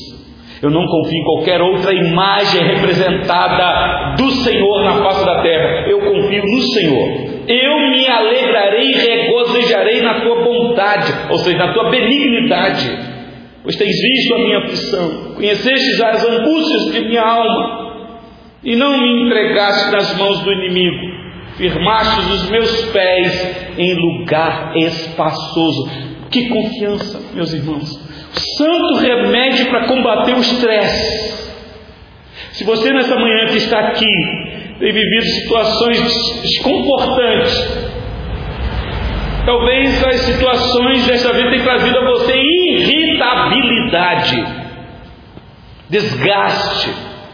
Eu 0.62 0.70
não 0.70 0.86
confio 0.86 1.18
em 1.18 1.24
qualquer 1.24 1.62
outra 1.62 1.94
imagem 1.94 2.62
representada 2.62 4.16
do 4.18 4.30
Senhor 4.30 4.84
na 4.84 5.04
face 5.04 5.26
da 5.26 5.42
terra. 5.42 5.88
Eu 5.88 6.00
confio 6.02 6.44
no 6.44 6.62
Senhor. 6.74 7.30
Eu 7.48 7.80
me 7.92 8.08
alegrarei 8.08 8.90
e 8.90 8.98
regozijarei 8.98 10.02
na 10.02 10.22
tua 10.22 10.44
bondade, 10.44 11.14
ou 11.32 11.38
seja, 11.40 11.58
na 11.58 11.74
tua 11.74 11.90
benignidade, 11.90 12.88
pois 13.64 13.76
tens 13.76 13.96
visto 13.96 14.34
a 14.36 14.38
minha 14.38 14.58
aflição, 14.60 15.34
conheceste 15.34 16.04
as 16.04 16.24
angústias 16.24 16.94
de 16.94 17.08
minha 17.08 17.24
alma, 17.24 17.90
e 18.64 18.76
não 18.76 19.00
me 19.00 19.26
entregaste 19.26 19.92
nas 19.92 20.16
mãos 20.18 20.42
do 20.42 20.52
inimigo, 20.52 21.20
firmaste 21.56 22.20
os 22.20 22.52
meus 22.52 22.86
pés 22.92 23.74
em 23.78 23.96
lugar 23.96 24.74
espaçoso. 24.76 25.90
Que 26.30 26.48
confiança, 26.50 27.34
meus 27.34 27.52
irmãos! 27.52 28.09
Santo 28.32 29.00
remédio 29.00 29.70
para 29.70 29.88
combater 29.88 30.34
o 30.34 30.40
estresse. 30.40 31.30
Se 32.54 32.64
você 32.64 32.92
nessa 32.92 33.16
manhã 33.16 33.48
que 33.48 33.58
está 33.58 33.80
aqui 33.80 34.06
tem 34.80 34.94
vivido 34.94 35.24
situações 35.24 36.00
desconfortantes. 36.42 37.90
Talvez 39.46 40.04
as 40.06 40.16
situações 40.22 41.06
desta 41.06 41.34
vida 41.34 41.50
tenham 41.50 41.64
trazido 41.64 41.98
a 41.98 42.12
você 42.12 42.34
irritabilidade, 42.34 44.38
desgaste, 45.90 46.92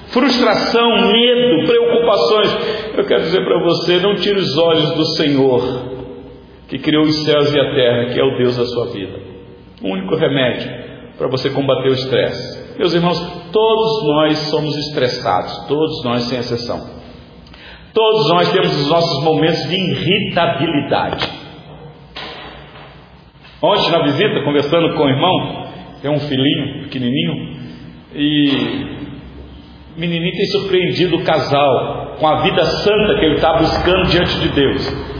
frustração, 0.07 1.11
medo, 1.11 1.67
preocupações. 1.67 2.57
Eu 2.97 3.05
quero 3.05 3.21
dizer 3.21 3.43
para 3.43 3.63
você: 3.63 3.99
não 3.99 4.15
tire 4.15 4.39
os 4.39 4.57
olhos 4.57 4.89
do 4.95 5.05
Senhor, 5.17 5.61
que 6.67 6.79
criou 6.79 7.03
os 7.03 7.25
céus 7.25 7.53
e 7.53 7.59
a 7.59 7.75
terra, 7.75 8.13
que 8.13 8.19
é 8.19 8.23
o 8.23 8.37
Deus 8.37 8.57
da 8.57 8.65
sua 8.65 8.87
vida. 8.87 9.19
O 9.83 9.89
único 9.89 10.15
remédio 10.15 10.84
para 11.17 11.27
você 11.27 11.49
combater 11.49 11.89
o 11.89 11.93
estresse. 11.93 12.77
Meus 12.77 12.93
irmãos, 12.93 13.19
todos 13.51 14.07
nós 14.07 14.37
somos 14.49 14.75
estressados, 14.77 15.67
todos 15.67 16.03
nós 16.03 16.23
sem 16.23 16.39
exceção. 16.39 16.95
Todos 17.93 18.29
nós 18.31 18.51
temos 18.51 18.75
os 18.75 18.89
nossos 18.89 19.23
momentos 19.23 19.69
de 19.69 19.75
irritabilidade. 19.75 21.29
Ontem 23.61 23.89
na 23.89 24.03
visita, 24.03 24.43
conversando 24.43 24.95
com 24.95 25.03
o 25.05 25.09
irmão, 25.09 25.67
tem 26.01 26.11
um 26.11 26.19
filhinho 26.19 26.83
pequenininho, 26.83 27.55
e 28.13 28.49
o 29.95 29.99
menininho 29.99 30.35
tem 30.35 30.45
surpreendido 30.47 31.15
o 31.15 31.23
casal 31.23 32.17
com 32.19 32.27
a 32.27 32.41
vida 32.41 32.63
santa 32.63 33.15
que 33.17 33.25
ele 33.25 33.35
está 33.35 33.57
buscando 33.57 34.09
diante 34.09 34.39
de 34.39 34.49
Deus. 34.49 35.14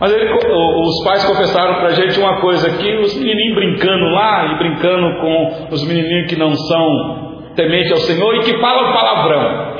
Mas 0.00 0.12
ele, 0.12 0.28
os 0.32 1.04
pais 1.04 1.24
confessaram 1.24 1.74
para 1.74 1.88
a 1.88 1.92
gente 1.92 2.18
uma 2.18 2.40
coisa 2.40 2.66
aqui, 2.66 2.94
os 2.96 3.14
menininhos 3.16 3.54
brincando 3.54 4.04
lá 4.06 4.46
e 4.52 4.58
brincando 4.58 5.20
com 5.20 5.68
os 5.70 5.86
menininhos 5.86 6.28
que 6.28 6.36
não 6.36 6.54
são 6.54 7.52
tementes 7.54 7.92
ao 7.92 7.98
Senhor 7.98 8.34
e 8.36 8.40
que 8.40 8.58
falam 8.58 8.92
palavrão. 8.92 9.74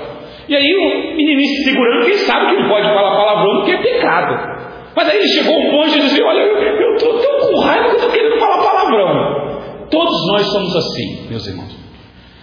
E 0.48 0.54
aí 0.54 0.74
o 0.74 1.16
menininho 1.16 1.48
se 1.56 1.64
segurando, 1.64 2.04
quem 2.04 2.14
sabe 2.18 2.54
que 2.54 2.62
não 2.62 2.68
pode 2.68 2.86
falar 2.86 3.16
palavrão 3.16 3.56
porque 3.56 3.72
é 3.72 3.76
pecado. 3.78 4.54
Mas 4.96 5.08
aí 5.08 5.16
ele 5.16 5.28
chegou 5.28 5.58
um 5.58 5.70
ponto 5.70 5.96
e 5.96 6.00
disse: 6.00 6.22
Olha, 6.22 6.40
eu 6.40 6.94
estou 6.94 7.18
tão 7.18 7.48
com 7.48 7.60
raiva 7.60 7.84
que 7.84 7.90
eu 7.90 7.96
estou 7.96 8.10
querendo 8.10 8.38
falar 8.38 8.58
palavrão. 8.58 9.88
Todos 9.90 10.26
nós 10.28 10.42
somos 10.52 10.76
assim, 10.76 11.28
meus 11.28 11.46
irmãos. 11.46 11.84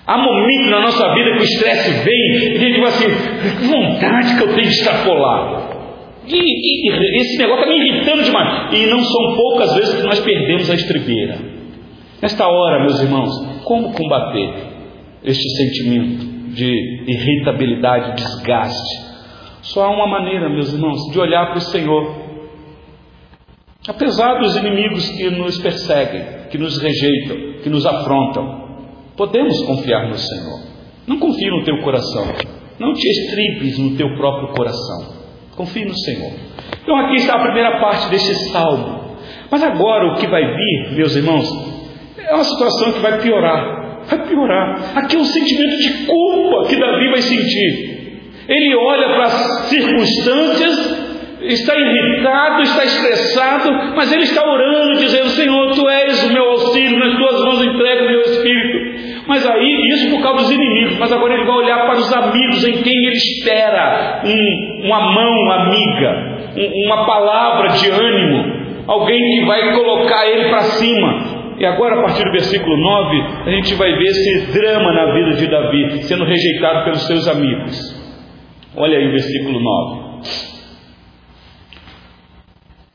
Há 0.06 0.18
momentos 0.18 0.70
na 0.70 0.82
nossa 0.82 1.14
vida 1.14 1.32
que 1.32 1.40
o 1.40 1.44
estresse 1.44 2.04
vem 2.04 2.54
e 2.54 2.58
a 2.58 2.60
gente 2.60 2.76
fala 2.76 2.88
assim: 2.88 3.08
que 3.60 3.68
vontade 3.68 4.38
que 4.38 4.44
eu 4.44 4.56
tenho 4.56 4.68
de 4.68 4.76
extrapolar. 4.76 5.71
Esse 6.28 7.38
negócio 7.38 7.64
está 7.64 7.68
me 7.68 7.78
irritando 7.78 8.24
demais. 8.24 8.74
E 8.74 8.86
não 8.88 9.04
são 9.04 9.36
poucas 9.36 9.76
vezes 9.76 9.96
que 9.96 10.04
nós 10.04 10.20
perdemos 10.20 10.70
a 10.70 10.76
estribeira. 10.76 11.40
Nesta 12.22 12.48
hora, 12.48 12.82
meus 12.82 13.02
irmãos, 13.02 13.64
como 13.64 13.92
combater 13.94 14.54
este 15.24 15.50
sentimento? 15.50 16.32
de 16.54 17.04
irritabilidade, 17.08 18.16
desgaste. 18.16 19.12
Só 19.62 19.86
há 19.86 19.90
uma 19.90 20.08
maneira, 20.08 20.50
meus 20.50 20.74
irmãos, 20.74 21.00
de 21.12 21.20
olhar 21.20 21.48
para 21.48 21.58
o 21.58 21.62
Senhor. 21.62 22.22
Apesar 23.88 24.40
dos 24.40 24.56
inimigos 24.58 25.10
que 25.10 25.30
nos 25.30 25.58
perseguem, 25.58 26.50
que 26.50 26.58
nos 26.58 26.78
rejeitam, 26.82 27.62
que 27.64 27.70
nos 27.70 27.86
afrontam, 27.86 28.86
podemos 29.16 29.62
confiar 29.64 30.08
no 30.08 30.18
Senhor. 30.18 30.60
Não 31.08 31.20
confie 31.20 31.50
no 31.50 31.64
teu 31.64 31.80
coração. 31.82 32.26
Não 32.80 32.94
te 32.94 33.08
estribes 33.08 33.80
no 33.80 33.96
teu 33.96 34.16
próprio 34.16 34.54
coração. 34.56 35.21
Confie 35.56 35.86
no 35.86 35.98
Senhor. 35.98 36.32
Então 36.82 36.96
aqui 36.98 37.16
está 37.16 37.36
a 37.36 37.44
primeira 37.44 37.80
parte 37.80 38.10
deste 38.10 38.34
salmo. 38.52 39.18
Mas 39.50 39.62
agora 39.64 40.14
o 40.14 40.16
que 40.16 40.28
vai 40.28 40.42
vir, 40.44 40.96
meus 40.96 41.16
irmãos, 41.16 41.48
é 42.18 42.34
uma 42.34 42.44
situação 42.44 42.94
que 42.94 43.00
vai 43.00 43.22
piorar 43.22 43.82
vai 44.06 44.28
piorar. 44.28 44.98
Aqui 44.98 45.16
é 45.16 45.20
um 45.20 45.26
sentimento 45.26 45.78
de 45.78 46.06
culpa 46.06 46.68
que 46.68 46.76
Davi 46.76 47.10
vai 47.10 47.22
sentir. 47.22 48.02
Ele 48.48 48.76
olha 48.76 49.10
para 49.10 49.24
as 49.24 49.34
circunstâncias, 49.70 51.12
está 51.42 51.74
irritado, 51.76 52.62
está 52.64 52.84
estressado, 52.84 53.72
mas 53.96 54.12
ele 54.12 54.24
está 54.24 54.44
orando, 54.46 55.00
dizendo: 55.00 55.30
Senhor, 55.30 55.72
tu 55.74 55.88
és 55.88 56.24
o 56.24 56.34
meu 56.34 56.44
auxílio, 56.50 57.00
nas 57.00 57.18
tuas 57.18 57.40
mãos 57.42 57.62
entrego 57.64 58.06
o 58.06 58.10
meu 58.10 58.22
espírito. 58.22 59.11
Mas 59.32 59.48
aí, 59.48 59.78
isso 59.94 60.10
por 60.10 60.22
causa 60.22 60.44
dos 60.44 60.52
inimigos, 60.52 60.98
mas 60.98 61.10
agora 61.10 61.34
ele 61.34 61.46
vai 61.46 61.56
olhar 61.56 61.86
para 61.86 61.96
os 61.96 62.12
amigos 62.12 62.68
em 62.68 62.84
quem 62.84 62.94
ele 62.94 63.16
espera 63.16 64.24
um, 64.26 64.88
uma 64.88 65.00
mão 65.14 65.52
amiga, 65.54 66.52
um, 66.58 66.86
uma 66.86 67.06
palavra 67.06 67.70
de 67.70 67.90
ânimo, 67.90 68.84
alguém 68.88 69.18
que 69.18 69.46
vai 69.46 69.74
colocar 69.74 70.28
ele 70.28 70.50
para 70.50 70.64
cima, 70.64 71.56
e 71.58 71.66
agora, 71.66 72.00
a 72.00 72.02
partir 72.02 72.26
do 72.26 72.32
versículo 72.34 72.76
9, 72.76 73.22
a 73.46 73.52
gente 73.52 73.74
vai 73.76 73.94
ver 73.94 74.04
esse 74.04 74.52
drama 74.52 74.92
na 74.92 75.14
vida 75.14 75.32
de 75.38 75.48
Davi, 75.48 76.04
sendo 76.04 76.26
rejeitado 76.26 76.84
pelos 76.84 77.08
seus 77.08 77.26
amigos. 77.30 77.80
Olha 78.76 78.98
aí 78.98 79.08
o 79.08 79.12
versículo 79.12 79.62
9. 79.62 80.02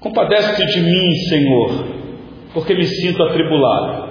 Compadece-te 0.00 0.66
de 0.66 0.80
mim, 0.82 1.14
Senhor, 1.30 1.86
porque 2.52 2.74
me 2.74 2.84
sinto 2.84 3.22
atribulado. 3.22 4.05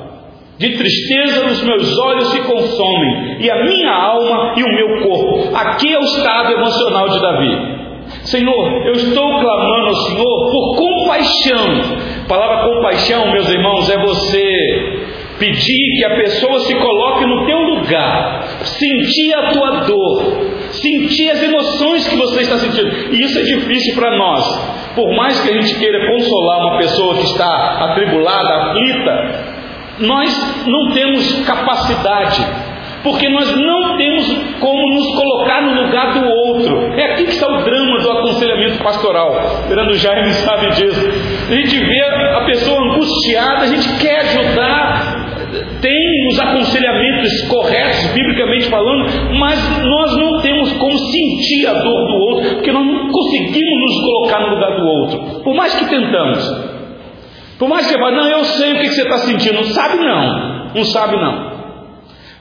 De 0.57 0.69
tristeza 0.69 1.47
os 1.47 1.63
meus 1.63 1.97
olhos 1.99 2.31
se 2.31 2.39
consomem, 2.43 3.37
e 3.41 3.51
a 3.51 3.63
minha 3.65 3.91
alma 3.91 4.53
e 4.55 4.63
o 4.63 4.73
meu 4.73 5.01
corpo. 5.01 5.53
Aqui 5.53 5.93
é 5.93 5.99
o 5.99 6.03
estado 6.03 6.53
emocional 6.53 7.09
de 7.09 7.21
Davi. 7.21 7.85
Senhor, 8.23 8.87
eu 8.87 8.93
estou 8.93 9.39
clamando 9.39 9.87
ao 9.87 9.95
Senhor 9.95 10.51
por 10.51 10.75
compaixão, 10.77 12.05
a 12.23 12.27
palavra 12.27 12.69
compaixão, 12.69 13.31
meus 13.31 13.49
irmãos, 13.49 13.89
é 13.89 13.97
você 13.97 15.05
pedir 15.37 15.97
que 15.97 16.05
a 16.05 16.15
pessoa 16.15 16.59
se 16.59 16.75
coloque 16.75 17.25
no 17.25 17.45
teu 17.45 17.59
lugar, 17.59 18.43
sentir 18.63 19.33
a 19.35 19.49
tua 19.49 19.71
dor, 19.81 20.45
sentir 20.71 21.31
as 21.31 21.43
emoções 21.43 22.07
que 22.07 22.15
você 22.15 22.41
está 22.41 22.57
sentindo. 22.57 23.13
E 23.13 23.21
isso 23.21 23.37
é 23.37 23.43
difícil 23.43 23.95
para 23.95 24.17
nós. 24.17 24.95
Por 24.95 25.13
mais 25.17 25.37
que 25.41 25.49
a 25.49 25.61
gente 25.61 25.77
queira 25.77 26.07
consolar 26.07 26.59
uma 26.61 26.77
pessoa 26.77 27.15
que 27.15 27.23
está 27.23 27.89
atribulada, 27.89 28.55
aflita, 28.55 29.54
nós 29.99 30.65
não 30.67 30.93
temos 30.93 31.45
capacidade 31.45 32.45
porque 33.05 33.29
nós 33.29 33.55
não 33.55 33.97
temos 33.97 34.25
como 34.59 34.95
nos 34.95 35.15
colocar 35.15 35.61
no 35.61 35.83
lugar 35.83 36.13
do 36.15 36.27
outro. 36.27 36.91
É 36.99 37.11
aqui 37.11 37.25
que 37.25 37.29
está 37.29 37.47
o 37.47 37.63
drama 37.63 37.99
do 37.99 38.11
aconselhamento 38.11 38.83
pastoral. 38.83 39.31
Fernando 39.67 39.93
Jaime 39.93 40.31
sabe 40.41 40.71
disso. 40.71 41.07
A 41.47 41.53
gente 41.53 41.79
vê 41.79 42.01
a 42.01 42.41
pessoa 42.45 42.81
angustiada, 42.81 43.59
a 43.59 43.67
gente 43.67 43.87
quer 43.99 44.21
ajudar, 44.21 45.25
tem 45.79 46.27
os 46.31 46.39
aconselhamentos 46.39 47.41
corretos, 47.47 48.11
biblicamente 48.11 48.69
falando, 48.69 49.05
mas 49.37 49.83
nós 49.83 50.17
não 50.17 50.41
temos 50.41 50.73
como 50.73 50.97
sentir 50.97 51.67
a 51.67 51.73
dor 51.73 52.07
do 52.07 52.15
outro, 52.31 52.55
porque 52.55 52.71
nós 52.71 52.83
não 52.83 53.07
conseguimos 53.07 53.81
nos 53.81 54.03
colocar 54.03 54.39
no 54.39 54.55
lugar 54.55 54.75
do 54.77 54.83
outro, 54.83 55.43
por 55.43 55.55
mais 55.55 55.75
que 55.75 55.85
tentamos. 55.87 56.74
Por 57.57 57.69
mais 57.69 57.87
que 57.87 57.93
você 57.93 57.99
fale, 57.99 58.15
não, 58.17 58.27
eu 58.27 58.43
sei 58.43 58.73
o 58.73 58.79
que 58.79 58.87
você 58.89 59.01
está 59.01 59.17
sentindo, 59.19 59.55
não 59.55 59.63
sabe 59.63 59.97
não, 59.97 60.73
não 60.73 60.83
sabe 60.85 61.15
não. 61.15 61.55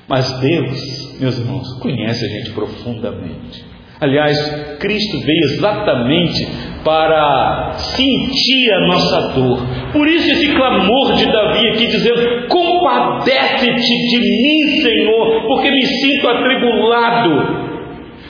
Mas 0.09 0.41
Deus, 0.41 1.19
meus 1.21 1.39
irmãos, 1.39 1.79
conhece 1.81 2.25
a 2.25 2.29
gente 2.29 2.51
profundamente. 2.51 3.65
Aliás, 4.01 4.39
Cristo 4.81 5.21
veio 5.21 5.45
exatamente 5.45 6.47
para 6.85 7.73
sentir 7.79 8.73
a 8.73 8.87
nossa 8.89 9.33
dor. 9.35 9.59
Por 9.93 10.07
isso 10.09 10.31
esse 10.31 10.53
clamor 10.55 11.15
de 11.15 11.25
Davi 11.27 11.69
aqui 11.71 11.87
dizendo: 11.87 12.47
"Compadece-te 12.49 13.71
de 13.73 14.19
mim, 14.19 14.83
Senhor, 14.83 15.47
porque 15.47 15.71
me 15.71 15.83
sinto 15.87 16.29
atribulado". 16.29 17.64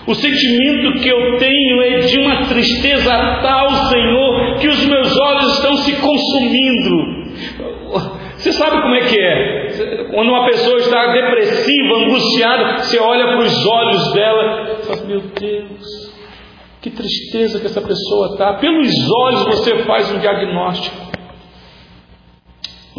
O 0.06 0.14
sentimento 0.14 1.00
que 1.00 1.08
eu 1.08 1.38
tenho 1.38 1.82
é 1.82 1.98
de 2.00 2.18
uma 2.18 2.46
tristeza 2.46 3.10
tal, 3.42 3.70
Senhor, 3.88 4.58
que 4.58 4.68
os 4.68 4.86
meus 4.86 5.16
olhos 5.18 5.54
estão 5.54 5.76
se 5.78 5.92
consumindo. 5.96 7.24
Você 8.36 8.52
sabe 8.52 8.82
como 8.82 8.94
é 8.94 9.00
que 9.00 9.18
é? 9.18 10.04
Quando 10.12 10.28
uma 10.28 10.44
pessoa 10.44 10.76
está 10.76 11.10
depressiva, 11.10 11.94
angustiada, 11.96 12.78
você 12.78 12.98
olha 12.98 13.28
para 13.28 13.38
os 13.38 13.66
olhos 13.66 14.12
dela 14.12 14.78
e 14.78 14.84
fala: 14.84 15.06
Meu 15.06 15.20
Deus, 15.20 16.12
que 16.82 16.90
tristeza 16.90 17.58
que 17.58 17.66
essa 17.66 17.80
pessoa 17.80 18.32
está. 18.32 18.52
Pelos 18.58 18.92
olhos 19.10 19.44
você 19.46 19.84
faz 19.84 20.12
um 20.12 20.18
diagnóstico. 20.18 20.96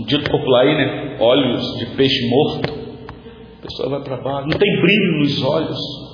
Dito 0.07 0.29
popular 0.29 0.61
aí, 0.63 0.75
né? 0.75 1.17
Olhos 1.19 1.61
de 1.77 1.85
peixe 1.95 2.27
morto. 2.27 2.73
A 3.59 3.61
pessoa 3.61 3.89
vai 3.89 4.01
para 4.01 4.17
baixo, 4.17 4.47
não 4.47 4.57
tem 4.57 4.81
brilho 4.81 5.19
nos 5.19 5.43
olhos. 5.43 6.04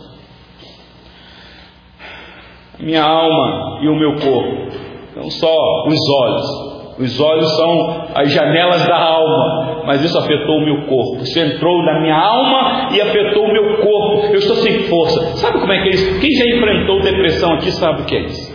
Minha 2.82 3.04
alma 3.04 3.80
e 3.82 3.88
o 3.88 3.96
meu 3.96 4.16
corpo, 4.16 4.72
não 5.16 5.30
só 5.30 5.56
os 5.88 6.00
olhos, 6.24 6.72
os 7.00 7.20
olhos 7.20 7.56
são 7.56 8.08
as 8.14 8.32
janelas 8.32 8.86
da 8.86 8.96
alma, 8.96 9.84
mas 9.86 10.04
isso 10.04 10.18
afetou 10.18 10.58
o 10.58 10.66
meu 10.66 10.86
corpo. 10.86 11.24
Isso 11.24 11.40
entrou 11.40 11.84
na 11.84 12.00
minha 12.02 12.16
alma 12.16 12.90
e 12.94 13.02
afetou 13.02 13.46
o 13.46 13.52
meu 13.52 13.78
corpo. 13.78 14.28
Eu 14.28 14.36
estou 14.36 14.56
sem 14.58 14.84
força. 14.84 15.20
Sabe 15.38 15.60
como 15.60 15.74
é 15.74 15.82
que 15.82 15.90
é 15.90 15.92
isso? 15.92 16.20
Quem 16.20 16.30
já 16.30 16.56
enfrentou 16.56 17.02
depressão 17.02 17.54
aqui 17.54 17.72
sabe 17.72 18.02
o 18.02 18.06
que 18.06 18.16
é 18.16 18.20
isso. 18.22 18.52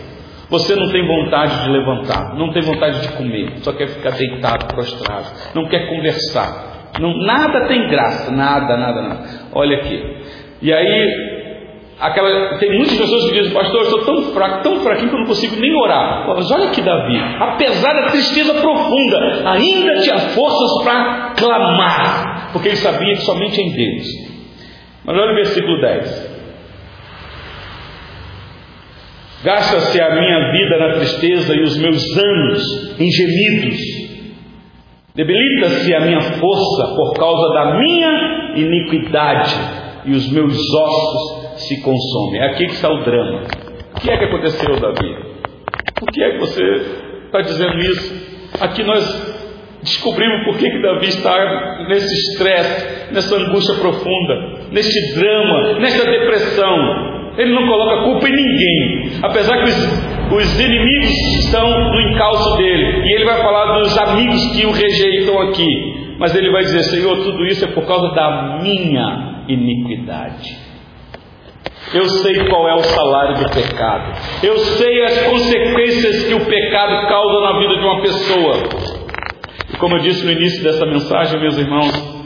Você 0.49 0.75
não 0.75 0.87
tem 0.89 1.05
vontade 1.05 1.63
de 1.63 1.69
levantar, 1.69 2.35
não 2.35 2.53
tem 2.53 2.61
vontade 2.61 3.01
de 3.01 3.17
comer, 3.17 3.57
só 3.57 3.73
quer 3.73 3.89
ficar 3.89 4.11
deitado, 4.11 4.65
prostrado, 4.67 5.25
não 5.53 5.67
quer 5.67 5.89
conversar. 5.89 6.91
Não, 7.01 7.13
nada 7.17 7.67
tem 7.67 7.85
graça, 7.89 8.31
nada, 8.31 8.77
nada, 8.77 9.01
nada. 9.01 9.23
Olha 9.53 9.75
aqui. 9.75 10.01
E 10.61 10.73
aí 10.73 11.36
Aquela, 11.99 12.59
tem 12.59 12.77
muitas 12.77 12.95
pessoas 12.95 13.25
que 13.25 13.33
dizem, 13.33 13.53
pastor, 13.53 13.81
eu 13.81 13.87
estou 13.87 14.05
tão 14.05 14.21
fraco, 14.31 14.61
tão 14.61 14.79
fraquinho 14.81 15.09
que 15.09 15.15
eu 15.15 15.19
não 15.19 15.25
consigo 15.25 15.55
nem 15.59 15.73
orar. 15.81 16.27
Mas 16.27 16.51
olha 16.51 16.67
aqui, 16.67 16.81
Davi, 16.81 17.17
apesar 17.39 17.91
da 17.93 18.11
tristeza 18.11 18.53
profunda, 18.53 19.49
ainda 19.49 19.99
tinha 20.01 20.17
forças 20.19 20.83
para 20.83 21.33
clamar, 21.35 22.51
porque 22.53 22.67
ele 22.67 22.77
sabia 22.77 23.15
que 23.15 23.21
somente 23.21 23.59
em 23.59 23.71
Deus. 23.71 24.05
Mas 25.05 25.17
olha 25.17 25.31
o 25.31 25.35
versículo 25.35 25.81
10. 25.81 26.37
Gasta-se 29.43 29.99
a 29.99 30.15
minha 30.15 30.51
vida 30.51 30.77
na 30.77 30.93
tristeza 30.93 31.55
e 31.55 31.63
os 31.63 31.77
meus 31.79 32.17
anos 32.17 32.99
em 32.99 33.09
gemidos. 33.09 33.79
Debilita-se 35.15 35.95
a 35.95 36.01
minha 36.01 36.21
força 36.21 36.95
por 36.95 37.13
causa 37.13 37.53
da 37.55 37.79
minha 37.79 38.53
iniquidade 38.55 39.55
e 40.05 40.11
os 40.11 40.31
meus 40.31 40.53
ossos 40.53 41.36
se 41.67 41.81
consome. 41.81 42.37
É 42.37 42.45
aqui 42.47 42.65
que 42.65 42.73
está 42.73 42.89
o 42.89 43.03
drama. 43.03 43.43
O 43.95 43.99
que 43.99 44.11
é 44.11 44.17
que 44.17 44.25
aconteceu, 44.25 44.79
Davi? 44.79 45.15
Por 45.95 46.11
que 46.11 46.23
é 46.23 46.31
que 46.31 46.37
você 46.39 46.63
está 47.25 47.41
dizendo 47.41 47.77
isso? 47.79 48.27
Aqui 48.61 48.83
nós 48.83 49.03
descobrimos 49.81 50.45
por 50.45 50.57
que, 50.57 50.69
que 50.69 50.81
Davi 50.81 51.07
está 51.07 51.85
nesse 51.89 52.31
estresse, 52.31 53.13
nessa 53.13 53.35
angústia 53.35 53.75
profunda, 53.75 54.69
neste 54.71 55.19
drama, 55.19 55.79
nessa 55.79 56.05
depressão. 56.05 57.33
Ele 57.37 57.53
não 57.53 57.67
coloca 57.67 58.03
culpa 58.03 58.27
em 58.27 58.35
ninguém, 58.35 59.19
apesar 59.21 59.57
que 59.57 59.65
os, 59.65 60.33
os 60.33 60.59
inimigos 60.59 61.11
estão 61.43 61.69
no 61.69 62.01
encalço 62.11 62.57
dele, 62.57 63.07
e 63.07 63.15
ele 63.15 63.25
vai 63.25 63.41
falar 63.41 63.79
dos 63.79 63.97
amigos 63.97 64.55
que 64.55 64.65
o 64.65 64.71
rejeitam 64.71 65.39
aqui, 65.41 66.15
mas 66.19 66.35
ele 66.35 66.51
vai 66.51 66.63
dizer: 66.63 66.83
Senhor, 66.83 67.15
tudo 67.17 67.45
isso 67.45 67.65
é 67.65 67.67
por 67.67 67.85
causa 67.85 68.13
da 68.15 68.59
minha 68.61 69.43
iniquidade. 69.47 70.66
Eu 71.93 72.05
sei 72.05 72.49
qual 72.49 72.67
é 72.67 72.75
o 72.75 72.83
salário 72.83 73.35
do 73.37 73.49
pecado. 73.49 74.11
Eu 74.43 74.57
sei 74.57 75.03
as 75.03 75.23
consequências 75.23 76.25
que 76.25 76.33
o 76.33 76.45
pecado 76.45 77.07
causa 77.07 77.39
na 77.41 77.59
vida 77.59 77.77
de 77.77 77.83
uma 77.85 78.01
pessoa. 78.01 78.53
E 79.73 79.77
como 79.77 79.95
eu 79.95 79.99
disse 79.99 80.25
no 80.25 80.31
início 80.31 80.63
dessa 80.63 80.85
mensagem, 80.85 81.39
meus 81.39 81.57
irmãos, 81.57 82.17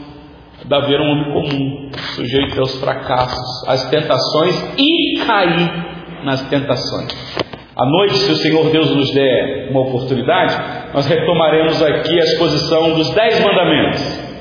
Davi 0.64 0.94
era 0.94 1.02
um 1.02 1.10
homem 1.10 1.32
comum, 1.32 1.90
sujeito 2.16 2.58
aos 2.58 2.80
fracassos, 2.80 3.68
às 3.68 3.88
tentações 3.88 4.74
e 4.78 5.24
cair 5.24 6.24
nas 6.24 6.42
tentações. 6.48 7.12
À 7.76 7.86
noite, 7.86 8.14
se 8.14 8.32
o 8.32 8.36
Senhor 8.36 8.68
Deus 8.70 8.90
nos 8.90 9.12
der 9.14 9.70
uma 9.70 9.80
oportunidade, 9.80 10.92
nós 10.92 11.06
retomaremos 11.06 11.82
aqui 11.82 12.14
a 12.20 12.24
exposição 12.24 12.94
dos 12.94 13.14
Dez 13.14 13.40
Mandamentos. 13.44 14.32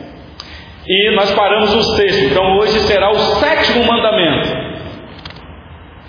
E 0.88 1.16
nós 1.16 1.32
paramos 1.34 1.74
no 1.76 1.84
sexto, 1.96 2.26
então 2.26 2.58
hoje 2.58 2.80
será 2.80 3.12
o 3.12 3.16
sétimo 3.16 3.86
mandamento. 3.86 4.71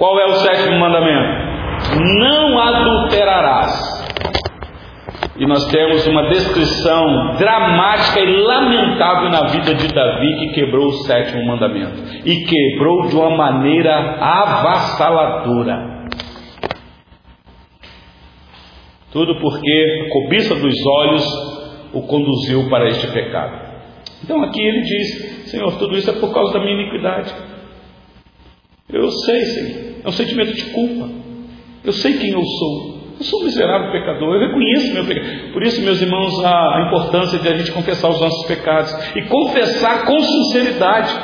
Qual 0.03 0.19
é 0.19 0.25
o 0.25 0.35
sétimo 0.35 0.81
mandamento? 0.81 1.29
Não 2.19 2.59
adulterarás. 2.59 3.71
E 5.37 5.47
nós 5.47 5.65
temos 5.71 6.05
uma 6.09 6.29
descrição 6.29 7.37
dramática 7.37 8.19
e 8.19 8.43
lamentável 8.43 9.31
na 9.31 9.47
vida 9.47 9.73
de 9.77 9.87
Davi 9.95 10.39
que 10.41 10.55
quebrou 10.55 10.87
o 10.87 10.93
sétimo 11.05 11.47
mandamento. 11.47 12.03
E 12.25 12.35
quebrou 12.45 13.07
de 13.07 13.15
uma 13.15 13.31
maneira 13.37 14.17
avassaladora. 14.19 16.09
Tudo 19.13 19.39
porque 19.39 20.05
a 20.05 20.13
cobiça 20.13 20.57
dos 20.57 20.75
olhos 20.85 21.25
o 21.93 22.03
conduziu 22.09 22.69
para 22.69 22.89
este 22.89 23.07
pecado. 23.07 23.57
Então 24.25 24.43
aqui 24.43 24.61
ele 24.61 24.81
diz: 24.81 25.49
Senhor, 25.49 25.79
tudo 25.79 25.97
isso 25.97 26.11
é 26.11 26.15
por 26.15 26.35
causa 26.35 26.55
da 26.55 26.59
minha 26.59 26.75
iniquidade. 26.75 27.33
Eu 28.93 29.09
sei, 29.09 29.41
Senhor. 29.43 29.92
É 30.05 30.09
um 30.09 30.13
sentimento 30.13 30.55
de 30.55 30.65
culpa. 30.67 31.09
Eu 31.85 31.93
sei 31.93 32.19
quem 32.19 32.31
eu 32.31 32.43
sou. 32.43 33.03
Eu 33.19 33.25
sou 33.25 33.41
um 33.41 33.45
miserável 33.45 33.93
pecador, 33.93 34.35
eu 34.35 34.49
reconheço 34.49 34.95
meu 34.95 35.05
pecado. 35.05 35.53
Por 35.53 35.63
isso, 35.63 35.81
meus 35.83 36.01
irmãos, 36.01 36.45
a 36.45 36.85
importância 36.87 37.39
de 37.39 37.49
a 37.49 37.57
gente 37.57 37.71
confessar 37.71 38.09
os 38.09 38.21
nossos 38.21 38.47
pecados 38.47 38.93
e 39.15 39.23
confessar 39.23 40.05
com 40.05 40.19
sinceridade. 40.19 41.15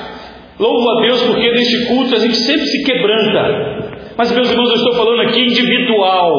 Louvo 0.58 0.90
a 0.90 1.02
Deus 1.02 1.22
porque 1.22 1.50
neste 1.52 1.86
culto 1.86 2.14
a 2.14 2.18
gente 2.18 2.36
sempre 2.36 2.66
se 2.66 2.84
quebranta. 2.84 3.88
Mas, 4.16 4.32
meus 4.32 4.50
irmãos, 4.50 4.68
eu 4.70 4.76
estou 4.76 4.94
falando 4.94 5.22
aqui 5.22 5.40
individual, 5.40 6.32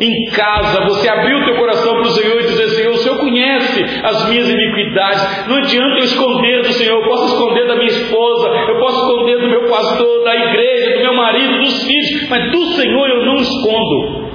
em 0.00 0.30
casa, 0.30 0.84
você 0.84 1.08
abrir 1.08 1.34
o 1.34 1.44
teu 1.44 1.56
coração 1.56 1.94
para 1.94 2.02
o 2.02 2.10
Senhor 2.10 2.40
e 2.40 2.44
dizer: 2.44 2.64
o 2.64 2.70
Senhor 2.70 2.94
conhece 3.28 3.84
as 4.02 4.28
minhas 4.28 4.48
iniquidades. 4.48 5.46
Não 5.48 5.56
adianta 5.56 5.98
eu 5.98 6.04
esconder 6.04 6.62
do 6.62 6.72
Senhor, 6.72 7.00
eu 7.00 7.08
posso 7.08 7.34
esconder 7.34 7.66
da 7.66 7.74
minha 7.76 7.86
esposa, 7.86 8.48
eu 8.48 8.78
posso 8.78 8.96
esconder 9.00 9.40
do 9.40 9.48
meu 9.48 9.68
pastor, 9.68 10.24
da 10.24 10.34
igreja, 10.34 10.96
do 10.96 11.02
meu 11.02 11.14
marido, 11.14 11.58
dos 11.58 11.82
filhos, 11.84 12.28
mas 12.28 12.50
do 12.50 12.64
Senhor 12.72 13.08
eu 13.08 13.26
não 13.26 13.36
escondo. 13.36 14.28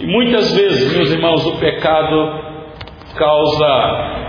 E 0.00 0.06
muitas 0.06 0.54
vezes, 0.56 0.96
meus 0.96 1.10
irmãos, 1.10 1.46
o 1.46 1.58
pecado 1.58 2.52
causa 3.16 4.22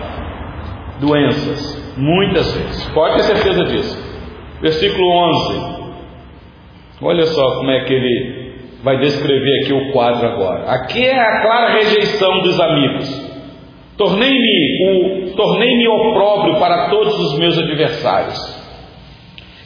doenças. 1.00 1.84
Muitas 1.98 2.52
vezes. 2.56 2.88
Pode 2.90 3.16
ter 3.18 3.24
certeza 3.24 3.64
disso. 3.66 4.14
Versículo 4.62 5.08
11. 5.12 5.84
Olha 7.02 7.26
só 7.26 7.58
como 7.58 7.70
é 7.72 7.84
que 7.86 7.94
ele 7.94 8.44
vai 8.84 8.98
descrever 8.98 9.64
aqui 9.64 9.74
o 9.74 9.92
quadro 9.92 10.28
agora. 10.28 10.64
Aqui 10.72 11.06
é 11.06 11.20
a 11.20 11.42
clara 11.42 11.74
rejeição 11.74 12.42
dos 12.42 12.60
amigos. 12.60 13.33
Tornei-me 13.98 14.88
o 14.88 15.36
tornei-me 15.36 15.88
opróbrio 15.88 16.60
para 16.60 16.90
todos 16.90 17.14
os 17.20 17.38
meus 17.38 17.58
adversários. 17.58 18.64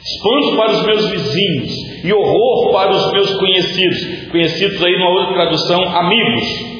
Espanto 0.00 0.56
para 0.56 0.70
os 0.72 0.86
meus 0.86 1.10
vizinhos 1.10 2.04
e 2.04 2.12
horror 2.12 2.72
para 2.72 2.90
os 2.90 3.12
meus 3.12 3.34
conhecidos. 3.34 4.28
Conhecidos 4.30 4.84
aí 4.84 4.92
numa 4.98 5.10
outra 5.10 5.34
tradução, 5.34 5.82
amigos. 5.96 6.78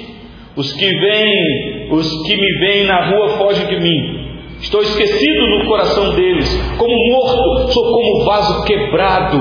Os 0.57 0.73
que 0.73 0.87
vêm, 0.87 1.89
os 1.91 2.27
que 2.27 2.37
me 2.37 2.59
veem 2.61 2.87
na 2.87 3.11
rua 3.11 3.29
fogem 3.39 3.67
de 3.67 3.81
mim. 3.81 4.29
Estou 4.61 4.83
esquecido 4.83 5.47
no 5.47 5.67
coração 5.67 6.15
deles, 6.17 6.49
como 6.77 6.93
morto, 7.13 7.73
sou 7.73 7.85
como 7.85 8.25
vaso 8.25 8.65
quebrado. 8.65 9.39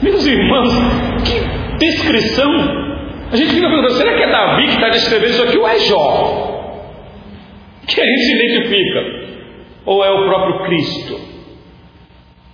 Meus 0.00 0.26
irmãos, 0.26 0.70
que 1.24 1.86
descrição. 1.86 2.50
A 3.30 3.36
gente 3.36 3.52
fica 3.52 3.68
perguntando, 3.68 3.94
será 3.94 4.16
que 4.16 4.22
é 4.22 4.30
Davi 4.30 4.64
que 4.64 4.74
está 4.74 4.88
descrevendo 4.88 5.30
isso 5.30 5.42
aqui 5.42 5.58
ou 5.58 5.68
é 5.68 5.78
Jó? 5.80 6.51
Que 7.86 8.00
a 8.00 8.04
gente 8.04 8.20
se 8.20 8.34
identifica. 8.34 9.22
Ou 9.84 10.04
é 10.04 10.10
o 10.10 10.26
próprio 10.26 10.64
Cristo, 10.64 11.20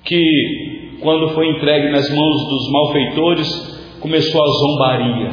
que, 0.05 0.99
quando 1.01 1.29
foi 1.35 1.49
entregue 1.51 1.91
nas 1.91 2.09
mãos 2.09 2.49
dos 2.49 2.73
malfeitores, 2.73 3.99
começou 4.01 4.43
a 4.43 4.47
zombaria? 4.47 5.31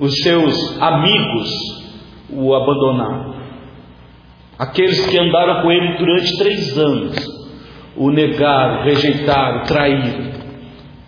Os 0.00 0.14
seus 0.22 0.80
amigos 0.80 1.78
o 2.30 2.54
abandonaram. 2.54 3.36
Aqueles 4.58 5.06
que 5.06 5.18
andaram 5.18 5.62
com 5.62 5.70
ele 5.70 5.98
durante 5.98 6.38
três 6.38 6.78
anos 6.78 7.38
o 7.96 8.10
negaram, 8.10 8.84
rejeitaram, 8.84 9.64
traíram. 9.64 10.30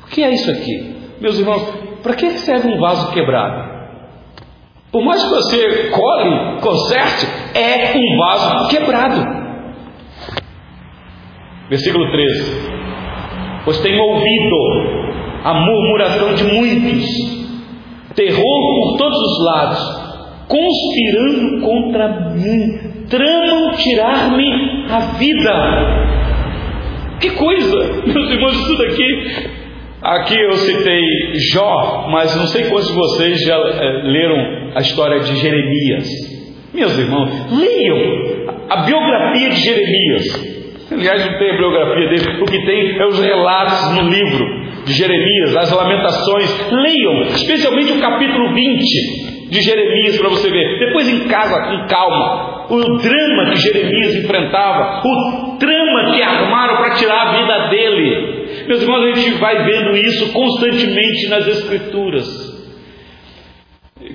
O 0.04 0.06
que 0.08 0.22
é 0.22 0.30
isso 0.30 0.50
aqui? 0.50 0.94
Meus 1.20 1.38
irmãos, 1.38 1.62
para 2.02 2.14
que 2.14 2.30
serve 2.30 2.68
um 2.68 2.80
vaso 2.80 3.12
quebrado? 3.12 3.69
Por 4.92 5.04
mais 5.04 5.22
que 5.22 5.30
você 5.30 5.90
cole, 5.90 6.60
conserte, 6.60 7.26
é 7.54 7.96
um 7.96 8.18
vaso 8.18 8.68
quebrado. 8.68 9.40
Versículo 11.68 12.10
13: 12.10 12.70
Pois 13.64 13.78
tenho 13.80 14.02
ouvido 14.02 15.00
a 15.44 15.54
murmuração 15.54 16.34
de 16.34 16.44
muitos, 16.44 17.06
terror 18.16 18.36
por 18.42 18.96
todos 18.98 19.18
os 19.18 19.44
lados, 19.44 19.78
conspirando 20.48 21.60
contra 21.64 22.32
mim, 22.34 23.06
tramam 23.08 23.70
tirar-me 23.76 24.86
a 24.90 24.98
vida. 25.18 26.00
Que 27.20 27.30
coisa, 27.30 28.02
meus 28.06 28.30
irmãos, 28.30 28.54
isso 28.54 28.76
daqui 28.76 29.60
Aqui 30.02 30.34
eu 30.34 30.52
citei 30.52 31.02
Jó, 31.52 32.08
mas 32.10 32.34
não 32.34 32.46
sei 32.46 32.70
quantos 32.70 32.88
de 32.88 32.94
vocês 32.94 33.38
já 33.44 33.54
é, 33.54 34.02
leram 34.02 34.72
a 34.74 34.80
história 34.80 35.20
de 35.20 35.36
Jeremias. 35.36 36.08
Meus 36.72 36.98
irmãos, 36.98 37.28
leiam 37.50 38.56
a 38.70 38.76
biografia 38.78 39.50
de 39.50 39.56
Jeremias. 39.56 40.50
Aliás, 40.90 41.30
não 41.30 41.38
tem 41.38 41.50
a 41.50 41.56
biografia 41.58 42.08
dele, 42.08 42.42
o 42.42 42.44
que 42.46 42.64
tem 42.64 42.98
é 42.98 43.06
os 43.08 43.20
relatos 43.20 43.94
no 43.94 44.08
livro 44.08 44.46
de 44.86 44.92
Jeremias, 44.94 45.56
as 45.56 45.70
lamentações. 45.70 46.72
Leiam, 46.72 47.22
especialmente 47.34 47.92
o 47.92 48.00
capítulo 48.00 48.54
20 48.54 49.50
de 49.50 49.60
Jeremias, 49.60 50.18
para 50.18 50.30
você 50.30 50.48
ver. 50.48 50.78
Depois 50.78 51.08
em 51.10 51.28
casa, 51.28 51.60
com 51.66 51.86
calma, 51.88 52.66
o 52.70 52.78
drama 52.78 53.50
que 53.50 53.56
Jeremias 53.56 54.14
enfrentava, 54.16 55.02
o 55.04 55.58
drama 55.58 56.14
que 56.14 56.22
armaram 56.22 56.76
para 56.78 56.94
tirar 56.94 57.26
a 57.26 57.32
vida 57.38 57.68
dele. 57.68 58.39
Meus 58.66 58.82
irmãos, 58.82 59.02
a 59.02 59.14
gente 59.14 59.38
vai 59.38 59.64
vendo 59.64 59.96
isso 59.96 60.32
constantemente 60.32 61.28
nas 61.28 61.46
Escrituras. 61.46 62.50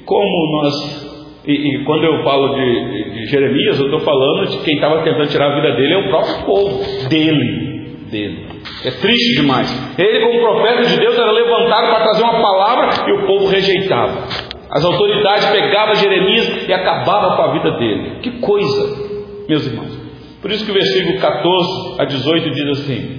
Como 0.05 0.61
nós, 0.61 1.41
e, 1.45 1.51
e 1.51 1.83
quando 1.85 2.03
eu 2.03 2.23
falo 2.23 2.55
de, 2.55 3.13
de, 3.13 3.25
Jeremias, 3.27 3.79
eu 3.79 3.85
estou 3.85 3.99
falando 3.99 4.49
de 4.49 4.57
quem 4.63 4.75
estava 4.75 5.03
tentando 5.03 5.27
tirar 5.27 5.51
a 5.51 5.55
vida 5.55 5.75
dele 5.75 5.93
é 5.93 5.97
o 5.97 6.09
próprio 6.09 6.45
povo, 6.45 7.07
dele, 7.07 7.97
dele. 8.09 8.47
É 8.83 8.91
triste 8.91 9.41
demais. 9.41 9.69
Ele, 9.97 10.25
como 10.25 10.39
profeta 10.41 10.83
de 10.83 10.99
Deus, 10.99 11.17
era 11.17 11.31
levantado 11.31 11.87
para 11.87 12.03
trazer 12.03 12.23
uma 12.23 12.41
palavra 12.41 13.09
e 13.09 13.13
o 13.13 13.27
povo 13.27 13.47
rejeitava. 13.47 14.23
As 14.71 14.83
autoridades 14.83 15.45
pegavam 15.51 15.95
Jeremias 15.95 16.67
e 16.67 16.73
acabavam 16.73 17.35
com 17.35 17.41
a 17.43 17.53
vida 17.53 17.71
dele. 17.77 18.19
Que 18.21 18.31
coisa, 18.39 19.45
meus 19.47 19.65
irmãos. 19.67 20.05
Por 20.41 20.51
isso 20.51 20.65
que 20.65 20.71
o 20.71 20.73
versículo 20.73 21.19
14 21.19 22.01
a 22.01 22.05
18 22.05 22.49
diz 22.51 22.79
assim: 22.79 23.14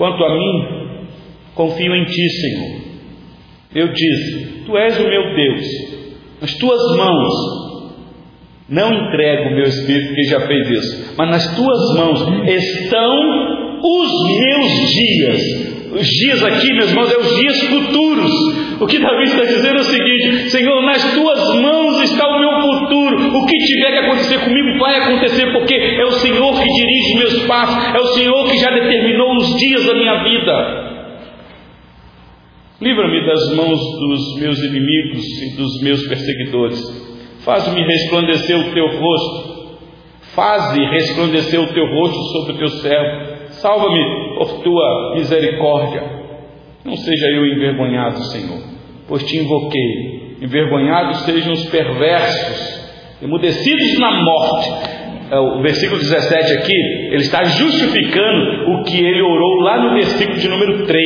Quanto 0.00 0.24
a 0.24 0.34
mim, 0.34 0.96
confio 1.54 1.94
em 1.94 2.06
ti, 2.06 2.28
Senhor. 2.30 2.80
Eu 3.74 3.92
disse: 3.92 4.62
Tu 4.64 4.78
és 4.78 4.98
o 4.98 5.06
meu 5.06 5.34
Deus, 5.34 5.66
nas 6.40 6.54
tuas 6.54 6.96
mãos 6.96 7.34
não 8.66 8.94
entrego 8.94 9.50
o 9.50 9.54
meu 9.56 9.64
espírito, 9.64 10.14
que 10.14 10.22
já 10.22 10.40
fez 10.46 10.70
isso, 10.70 11.14
mas 11.18 11.28
nas 11.28 11.54
tuas 11.54 11.98
mãos 11.98 12.18
estão 12.48 13.12
os 13.82 14.10
meus 14.38 14.90
dias. 14.90 15.92
Os 15.92 16.06
dias 16.06 16.44
aqui, 16.44 16.72
meus 16.72 16.88
irmãos, 16.88 17.12
é 17.12 17.18
os 17.18 17.36
dias 17.36 17.60
futuros. 17.64 18.32
O 18.80 18.86
que 18.86 18.98
Davi 18.98 19.24
está 19.24 19.44
dizendo 19.44 19.76
é 19.76 19.80
o 19.80 19.84
seguinte: 19.84 20.50
Senhor, 20.50 20.82
nas 20.82 21.12
tuas 21.12 21.60
mãos 21.60 22.00
está 22.00 22.26
o 22.26 22.40
meu 22.40 22.62
futuro. 22.62 23.36
O 23.36 23.46
que 23.46 23.56
tiver 23.58 23.92
que 23.92 23.98
acontecer 23.98 24.38
comigo 24.40 24.78
vai 24.78 24.96
acontecer, 24.96 25.52
porque 25.52 25.74
é 25.74 26.04
o 26.04 26.12
Senhor 26.12 26.52
que 26.58 26.66
dirige 26.66 27.18
meus 27.18 27.46
passos, 27.46 27.94
é 27.94 27.98
o 27.98 28.06
Senhor 28.14 28.50
que 28.50 28.56
já 28.56 28.70
determinou 28.70 29.36
os 29.36 29.54
dias 29.58 29.84
da 29.84 29.94
minha 29.94 30.24
vida. 30.24 30.90
Livra-me 32.80 33.26
das 33.26 33.54
mãos 33.54 33.78
dos 33.78 34.40
meus 34.40 34.58
inimigos 34.58 35.24
e 35.42 35.56
dos 35.58 35.82
meus 35.82 36.08
perseguidores. 36.08 36.80
Faz-me 37.44 37.82
resplandecer 37.82 38.58
o 38.58 38.72
teu 38.72 38.86
rosto. 38.86 39.50
Faze 40.34 40.80
resplandecer 40.86 41.60
o 41.60 41.66
teu 41.66 41.84
rosto 41.84 42.22
sobre 42.32 42.52
o 42.54 42.58
teu 42.58 42.68
servo. 42.68 43.50
Salva-me 43.50 44.36
por 44.38 44.62
tua 44.62 45.14
misericórdia. 45.16 46.19
Não 46.84 46.96
seja 46.96 47.26
eu 47.26 47.46
envergonhado, 47.46 48.22
Senhor, 48.24 48.62
pois 49.06 49.22
te 49.24 49.36
invoquei. 49.36 50.36
Envergonhados 50.40 51.18
sejam 51.24 51.52
os 51.52 51.64
perversos, 51.66 53.18
emudecidos 53.22 53.98
na 53.98 54.10
morte. 54.22 54.70
É, 55.30 55.38
o 55.38 55.62
versículo 55.62 56.00
17 56.00 56.52
aqui, 56.54 56.74
ele 57.08 57.22
está 57.22 57.44
justificando 57.44 58.72
o 58.72 58.82
que 58.84 58.98
ele 58.98 59.22
orou 59.22 59.60
lá 59.60 59.84
no 59.84 59.94
versículo 59.94 60.38
de 60.38 60.48
número 60.48 60.86
3. 60.86 61.00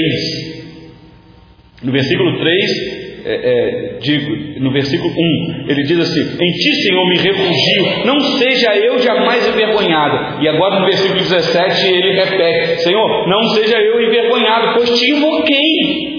No 1.83 1.93
versículo 1.93 2.39
3, 2.39 3.03
é, 3.27 3.97
é, 3.97 3.99
digo, 4.01 4.61
no 4.61 4.70
versículo 4.70 5.11
1, 5.11 5.70
ele 5.70 5.83
diz 5.85 5.99
assim: 5.99 6.20
Em 6.20 6.53
ti, 6.53 6.75
Senhor, 6.83 7.09
me 7.09 7.16
refugio, 7.16 8.05
não 8.05 8.20
seja 8.20 8.77
eu 8.77 8.99
jamais 8.99 9.49
envergonhado. 9.49 10.43
E 10.43 10.49
agora 10.49 10.81
no 10.81 10.85
versículo 10.85 11.20
17 11.20 11.87
ele 11.89 12.20
repete: 12.20 12.83
Senhor, 12.83 13.27
não 13.27 13.43
seja 13.55 13.79
eu 13.79 14.03
envergonhado, 14.03 14.75
pois 14.75 14.91
te 14.91 15.11
invoquei. 15.11 16.14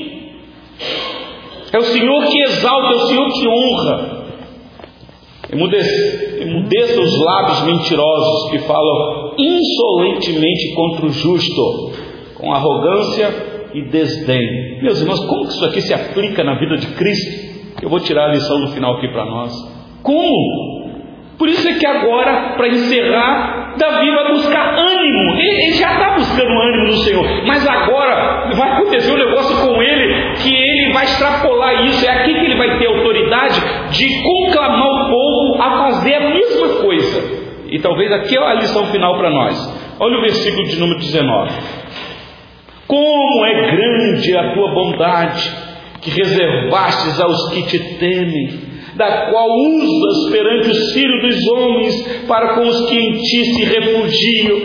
É 1.73 1.77
o 1.77 1.83
Senhor 1.83 2.25
que 2.25 2.41
exalta, 2.41 2.87
é 2.87 2.95
o 2.95 3.07
Senhor 3.07 3.27
que 3.27 3.47
honra. 3.47 4.15
Emudeça, 5.53 7.01
os 7.01 7.19
lábios 7.23 7.65
mentirosos 7.65 8.49
que 8.49 8.59
falam 8.59 9.35
insolentemente 9.37 10.73
contra 10.73 11.05
o 11.05 11.09
justo, 11.09 11.91
com 12.33 12.51
arrogância 12.51 13.54
e 13.75 13.81
desdém. 13.89 14.79
Meus 14.81 15.01
irmãos, 15.01 15.19
como 15.25 15.47
que 15.47 15.53
isso 15.53 15.65
aqui 15.65 15.81
se 15.81 15.93
aplica 15.93 16.43
na 16.43 16.55
vida 16.55 16.77
de 16.77 16.87
Cristo? 16.95 17.55
Eu 17.81 17.89
vou 17.89 17.99
tirar 17.99 18.29
a 18.29 18.33
lição 18.33 18.57
no 18.59 18.69
final 18.69 18.95
aqui 18.95 19.09
para 19.09 19.25
nós. 19.25 19.51
Como? 20.01 20.85
Por 21.37 21.49
isso 21.49 21.67
é 21.67 21.73
que 21.73 21.85
agora, 21.85 22.53
para 22.55 22.69
encerrar, 22.69 23.75
Davi 23.77 24.09
vai 24.09 24.31
buscar 24.31 24.73
ânimo. 24.79 25.35
Ele, 25.37 25.65
ele 25.65 25.73
já 25.73 25.91
está 25.91 26.13
buscando 26.13 26.49
ânimo 26.49 26.85
no 26.85 26.97
Senhor, 26.97 27.25
mas 27.45 27.67
agora 27.67 28.49
vai 28.55 28.71
acontecer 28.71 29.11
um 29.11 29.17
negócio 29.17 29.67
com 29.67 29.81
ele 29.81 30.35
que 30.35 30.55
ele 30.55 30.93
vai 30.93 31.03
extrapolar 31.03 31.85
isso. 31.85 32.05
É 32.05 32.09
aqui 32.09 32.33
que 32.33 32.45
ele 32.45 32.55
vai 32.55 32.77
ter 32.79 32.87
autoridade 32.87 33.59
de 33.91 34.23
conclamar 34.23 34.87
o 34.87 35.09
povo 35.09 35.61
a 35.61 35.77
fazer 35.83 36.15
a 36.15 36.29
mesma 36.29 36.81
coisa. 36.81 37.45
E 37.67 37.79
talvez 37.79 38.09
aqui 38.13 38.37
é 38.37 38.41
a 38.41 38.53
lição 38.53 38.85
final 38.85 39.17
para 39.17 39.29
nós. 39.29 39.95
Olha 39.99 40.17
o 40.17 40.21
versículo 40.21 40.63
de 40.63 40.79
número 40.79 40.99
19. 40.99 41.51
Como 42.87 43.45
é 43.45 43.71
grande 43.71 44.37
a 44.37 44.53
tua 44.53 44.73
bondade 44.73 45.65
que 46.01 46.11
reservastes 46.11 47.19
aos 47.19 47.49
que 47.49 47.63
te 47.63 47.79
temem, 47.97 48.47
da 48.95 49.31
qual 49.31 49.47
usas 49.49 50.31
perante 50.31 50.69
os 50.69 50.93
filhos 50.93 51.21
dos 51.21 51.47
homens 51.47 52.25
para 52.27 52.53
com 52.53 52.61
os 52.61 52.87
que 52.87 52.95
em 52.95 53.13
ti 53.13 53.45
se 53.45 53.63
refugiam. 53.63 54.57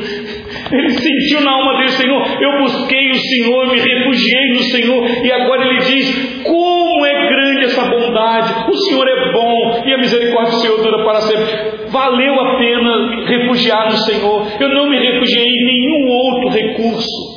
Ele 0.71 0.91
sentiu 0.91 1.41
na 1.41 1.51
alma 1.51 1.79
dele, 1.79 1.89
Senhor, 1.89 2.23
eu 2.41 2.59
busquei 2.59 3.11
o 3.11 3.15
Senhor, 3.15 3.67
me 3.69 3.79
refugiei 3.79 4.49
no 4.51 4.63
Senhor, 4.65 5.25
e 5.25 5.33
agora 5.33 5.67
ele 5.67 5.79
diz: 5.79 6.43
Como 6.45 7.07
é 7.07 7.29
grande 7.29 7.65
essa 7.65 7.87
bondade, 7.87 8.71
o 8.71 8.77
Senhor 8.77 9.09
é 9.09 9.33
bom 9.33 9.83
e 9.87 9.95
a 9.95 9.99
misericórdia 9.99 10.53
do 10.53 10.61
Senhor 10.61 10.83
dura 10.83 11.05
para 11.05 11.21
sempre. 11.23 11.89
Valeu 11.89 12.35
a 12.39 12.59
pena 12.59 13.25
refugiar 13.27 13.87
no 13.87 13.97
Senhor, 13.97 14.47
eu 14.61 14.69
não 14.69 14.91
me 14.91 14.99
refugiei 14.99 15.47
em 15.47 15.65
nenhum 15.65 16.09
outro 16.11 16.51
recurso 16.51 17.30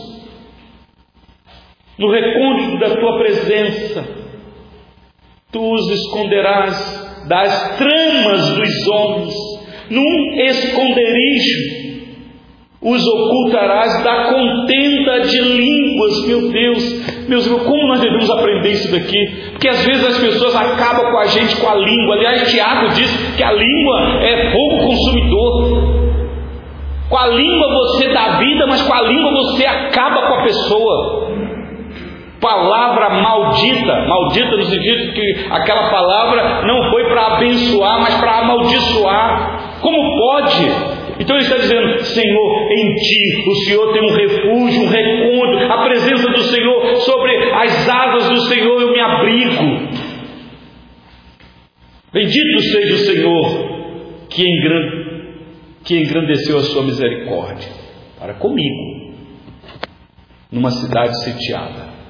no 1.97 2.11
recôndito 2.11 2.77
da 2.79 2.97
tua 2.97 3.17
presença, 3.19 4.05
tu 5.51 5.73
os 5.73 5.89
esconderás 5.89 7.25
das 7.27 7.77
tramas 7.77 8.49
dos 8.55 8.87
homens, 8.87 9.33
num 9.89 10.41
esconderijo 10.41 11.83
os 12.83 13.01
ocultarás 13.07 14.03
da 14.03 14.25
contenda 14.25 15.21
de 15.21 15.39
línguas, 15.39 16.27
meu 16.27 16.51
Deus, 16.51 17.27
meus 17.29 17.45
irmãos, 17.45 17.63
como 17.63 17.87
nós 17.87 18.01
devemos 18.01 18.29
aprender 18.29 18.71
isso 18.71 18.91
daqui? 18.91 19.25
Porque 19.51 19.69
às 19.69 19.85
vezes 19.85 20.03
as 20.03 20.17
pessoas 20.17 20.53
acabam 20.53 21.09
com 21.09 21.17
a 21.17 21.25
gente 21.25 21.55
com 21.61 21.69
a 21.69 21.75
língua. 21.75 22.15
Aliás, 22.15 22.51
Tiago 22.51 22.89
diz 22.89 23.35
que 23.37 23.43
a 23.43 23.53
língua 23.53 24.21
é 24.21 24.51
fogo 24.51 24.87
consumidor. 24.87 26.03
Com 27.09 27.17
a 27.17 27.27
língua 27.27 27.73
você 27.73 28.09
dá 28.09 28.37
vida, 28.39 28.67
mas 28.67 28.81
com 28.81 28.93
a 28.93 29.01
língua 29.01 29.31
você 29.31 29.65
acaba 29.65 30.27
com 30.27 30.33
a 30.33 30.43
pessoa 30.43 31.32
palavra 32.43 33.09
maldita, 33.09 34.05
maldita 34.05 34.57
no 34.57 34.65
sentido 34.65 35.13
que 35.13 35.47
aquela 35.49 35.89
palavra 35.89 36.61
não 36.67 36.91
foi 36.91 37.05
para 37.05 37.37
abençoar, 37.37 38.01
mas 38.01 38.15
para 38.15 38.39
amaldiçoar. 38.39 39.79
Como 39.79 40.17
pode 40.17 40.93
Então 41.19 41.35
ele 41.37 41.45
está 41.45 41.57
dizendo: 41.57 42.03
Senhor, 42.03 42.71
em 42.71 42.95
ti 42.95 43.49
o 43.49 43.55
Senhor 43.65 43.93
tem 43.93 44.03
um 44.03 44.13
refúgio, 44.13 44.83
um 44.83 44.89
recôndito, 44.89 45.71
a 45.71 45.83
presença 45.85 46.29
do 46.29 46.39
Senhor, 46.39 46.95
sobre 46.97 47.31
as 47.53 47.89
asas 47.89 48.29
do 48.29 48.41
Senhor 48.47 48.81
eu 48.81 48.91
me 48.91 48.99
abrigo. 48.99 50.13
Bendito 52.11 52.59
seja 52.59 52.93
o 52.93 52.97
Senhor 52.97 53.73
que, 54.29 54.45
que 55.83 55.99
engrandeceu 55.99 56.57
a 56.57 56.61
sua 56.61 56.83
misericórdia 56.83 57.69
para 58.19 58.35
comigo, 58.35 59.13
numa 60.51 60.69
cidade 60.69 61.23
sitiada. 61.23 62.02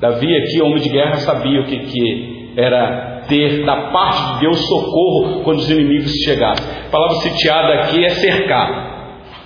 Davi, 0.00 0.34
aqui, 0.34 0.62
homem 0.62 0.78
de 0.78 0.88
guerra, 0.88 1.16
sabia 1.16 1.60
o 1.60 1.64
que, 1.64 1.78
que 1.78 2.52
era 2.56 3.24
ter 3.28 3.64
da 3.64 3.90
parte 3.90 4.34
de 4.34 4.40
Deus 4.40 4.58
socorro 4.66 5.42
quando 5.44 5.58
os 5.58 5.70
inimigos 5.70 6.10
chegassem. 6.24 6.66
A 6.86 6.90
palavra 6.90 7.16
sitiada 7.16 7.74
aqui 7.74 8.04
é 8.04 8.08
cercar. 8.08 8.90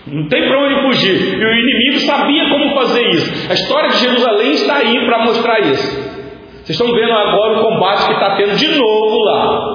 Não 0.06 0.28
tem 0.28 0.46
para 0.46 0.60
onde 0.60 0.82
fugir. 0.82 1.38
E 1.38 1.44
o 1.44 1.54
inimigo 1.54 1.98
sabia 2.00 2.48
como 2.50 2.74
fazer 2.74 3.08
isso. 3.10 3.50
A 3.50 3.54
história 3.54 3.88
de 3.88 3.96
Jerusalém 3.96 4.50
está 4.52 4.76
aí 4.76 5.04
para 5.06 5.24
mostrar 5.24 5.60
isso. 5.60 6.14
Vocês 6.62 6.78
estão 6.78 6.94
vendo 6.94 7.12
agora 7.12 7.58
o 7.58 7.62
combate 7.62 8.06
que 8.06 8.12
está 8.12 8.36
tendo 8.36 8.56
de 8.56 8.68
novo 8.78 9.24
lá. 9.24 9.74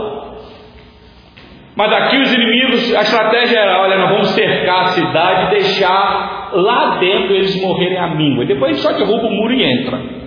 Mas 1.76 1.94
aqui 1.94 2.18
os 2.18 2.34
inimigos, 2.34 2.96
a 2.96 3.02
estratégia 3.02 3.60
era: 3.60 3.82
olha, 3.82 3.98
nós 3.98 4.10
vamos 4.12 4.28
cercar 4.30 4.82
a 4.82 4.88
cidade 4.88 5.48
e 5.48 5.60
deixar 5.60 6.52
lá 6.54 6.98
dentro 7.00 7.34
eles 7.34 7.62
morrerem 7.62 7.98
à 7.98 8.08
míngua. 8.16 8.46
Depois 8.46 8.72
a 8.72 8.74
gente 8.74 8.82
só 8.82 8.92
derruba 8.94 9.28
o 9.28 9.32
muro 9.32 9.54
e 9.54 9.64
entra. 9.64 10.19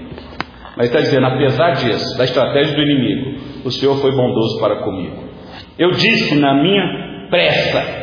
Mas 0.77 0.87
está 0.87 1.01
dizendo, 1.01 1.27
apesar 1.27 1.73
disso, 1.73 2.17
da 2.17 2.25
estratégia 2.25 2.75
do 2.75 2.83
inimigo, 2.83 3.41
o 3.65 3.71
Senhor 3.71 3.95
foi 3.97 4.11
bondoso 4.11 4.59
para 4.59 4.77
comigo. 4.83 5.25
Eu 5.79 5.91
disse 5.91 6.35
na 6.37 6.55
minha 6.55 7.29
pressa, 7.29 8.03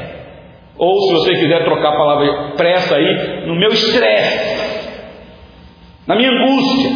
ou 0.77 0.99
se 1.01 1.13
você 1.13 1.33
quiser 1.35 1.63
trocar 1.65 1.89
a 1.89 1.97
palavra 1.97 2.53
pressa 2.55 2.95
aí, 2.95 3.47
no 3.47 3.55
meu 3.55 3.69
estresse, 3.69 4.87
na 6.07 6.15
minha 6.15 6.29
angústia, 6.29 6.89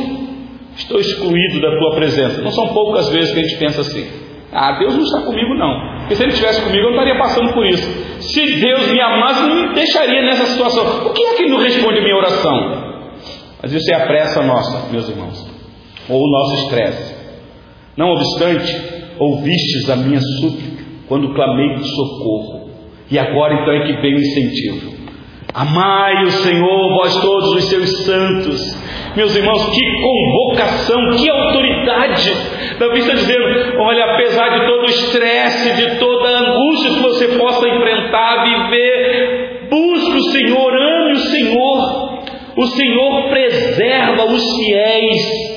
estou 0.75 0.99
excluído 0.99 1.59
da 1.59 1.77
tua 1.77 1.95
presença. 1.95 2.41
Não 2.41 2.51
são 2.51 2.67
poucas 2.69 3.09
vezes 3.09 3.33
que 3.33 3.39
a 3.39 3.43
gente 3.43 3.57
pensa 3.57 3.81
assim: 3.81 4.07
ah, 4.51 4.77
Deus 4.79 4.95
não 4.95 5.03
está 5.03 5.21
comigo, 5.21 5.53
não. 5.55 5.99
Porque 5.99 6.15
se 6.15 6.23
Ele 6.23 6.31
estivesse 6.31 6.61
comigo, 6.61 6.87
eu 6.87 6.91
não 6.91 7.01
estaria 7.03 7.17
passando 7.17 7.53
por 7.53 7.65
isso. 7.65 7.87
Se 8.21 8.59
Deus 8.59 8.91
me 8.91 9.01
amasse, 9.01 9.41
não 9.41 9.67
me 9.67 9.73
deixaria 9.73 10.21
nessa 10.21 10.45
situação. 10.45 11.07
O 11.07 11.13
que 11.13 11.23
é 11.23 11.35
que 11.35 11.47
não 11.47 11.57
responde 11.57 11.99
a 11.99 12.01
minha 12.01 12.15
oração? 12.15 12.93
Mas 13.61 13.73
isso 13.73 13.91
é 13.91 13.95
a 13.95 14.07
pressa 14.07 14.43
nossa, 14.43 14.91
meus 14.91 15.09
irmãos 15.09 15.52
ou 16.09 16.21
o 16.21 16.31
nosso 16.31 16.53
estresse. 16.63 17.15
Não 17.97 18.09
obstante, 18.11 18.71
ouvistes 19.19 19.89
a 19.89 19.95
minha 19.95 20.19
súplica 20.19 20.83
quando 21.07 21.33
clamei 21.33 21.75
de 21.75 21.87
socorro. 21.95 22.69
E 23.09 23.19
agora 23.19 23.53
então 23.53 23.73
é 23.73 23.85
que 23.85 24.01
vem 24.01 24.15
o 24.15 24.19
incentivo. 24.19 24.93
Amai 25.53 26.23
o 26.23 26.31
Senhor, 26.31 26.89
vós 26.95 27.21
todos 27.21 27.49
os 27.51 27.69
seus 27.69 28.05
santos. 28.05 28.83
Meus 29.15 29.35
irmãos, 29.35 29.63
que 29.69 30.01
convocação, 30.01 31.11
que 31.11 31.29
autoridade. 31.29 32.33
Davi 32.79 32.99
está 32.99 33.13
dizendo: 33.13 33.43
olha, 33.79 34.05
apesar 34.15 34.49
de 34.49 34.65
todo 34.65 34.81
o 34.81 34.85
estresse, 34.89 35.75
de 35.75 35.99
toda 35.99 36.27
a 36.27 36.39
angústia 36.39 36.93
que 36.95 37.01
você 37.03 37.27
possa 37.37 37.67
enfrentar, 37.67 38.43
viver, 38.43 39.67
busque 39.69 40.17
o 40.17 40.23
Senhor, 40.31 40.73
ame 40.73 41.11
o 41.11 41.17
Senhor. 41.17 42.13
O 42.57 42.65
Senhor 42.65 43.29
preserva 43.29 44.25
os 44.25 44.55
fiéis. 44.55 45.52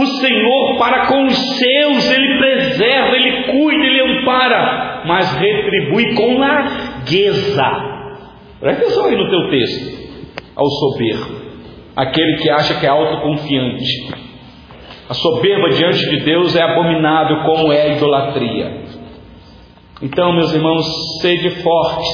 O 0.00 0.06
Senhor, 0.06 0.78
para 0.78 1.06
com 1.08 1.26
os 1.26 1.36
seus, 1.58 2.10
Ele 2.10 2.38
preserva, 2.38 3.16
Ele 3.16 3.42
cuida, 3.52 3.84
Ele 3.84 4.00
ampara, 4.00 5.02
mas 5.04 5.30
retribui 5.36 6.14
com 6.14 6.38
largueza. 6.38 7.70
Presta 8.58 8.82
atenção 8.82 9.04
aí 9.04 9.16
no 9.16 9.28
teu 9.28 9.50
texto. 9.50 10.00
Ao 10.56 10.66
soberbo, 10.66 11.34
aquele 11.94 12.38
que 12.38 12.48
acha 12.48 12.80
que 12.80 12.86
é 12.86 12.88
autoconfiante. 12.88 14.10
A 15.06 15.14
soberba 15.14 15.68
diante 15.68 16.08
de 16.08 16.20
Deus 16.20 16.56
é 16.56 16.62
abominável, 16.62 17.42
como 17.42 17.70
é 17.70 17.82
a 17.82 17.88
idolatria. 17.96 18.84
Então, 20.00 20.32
meus 20.32 20.54
irmãos, 20.54 20.86
sede 21.20 21.50
fortes, 21.62 22.08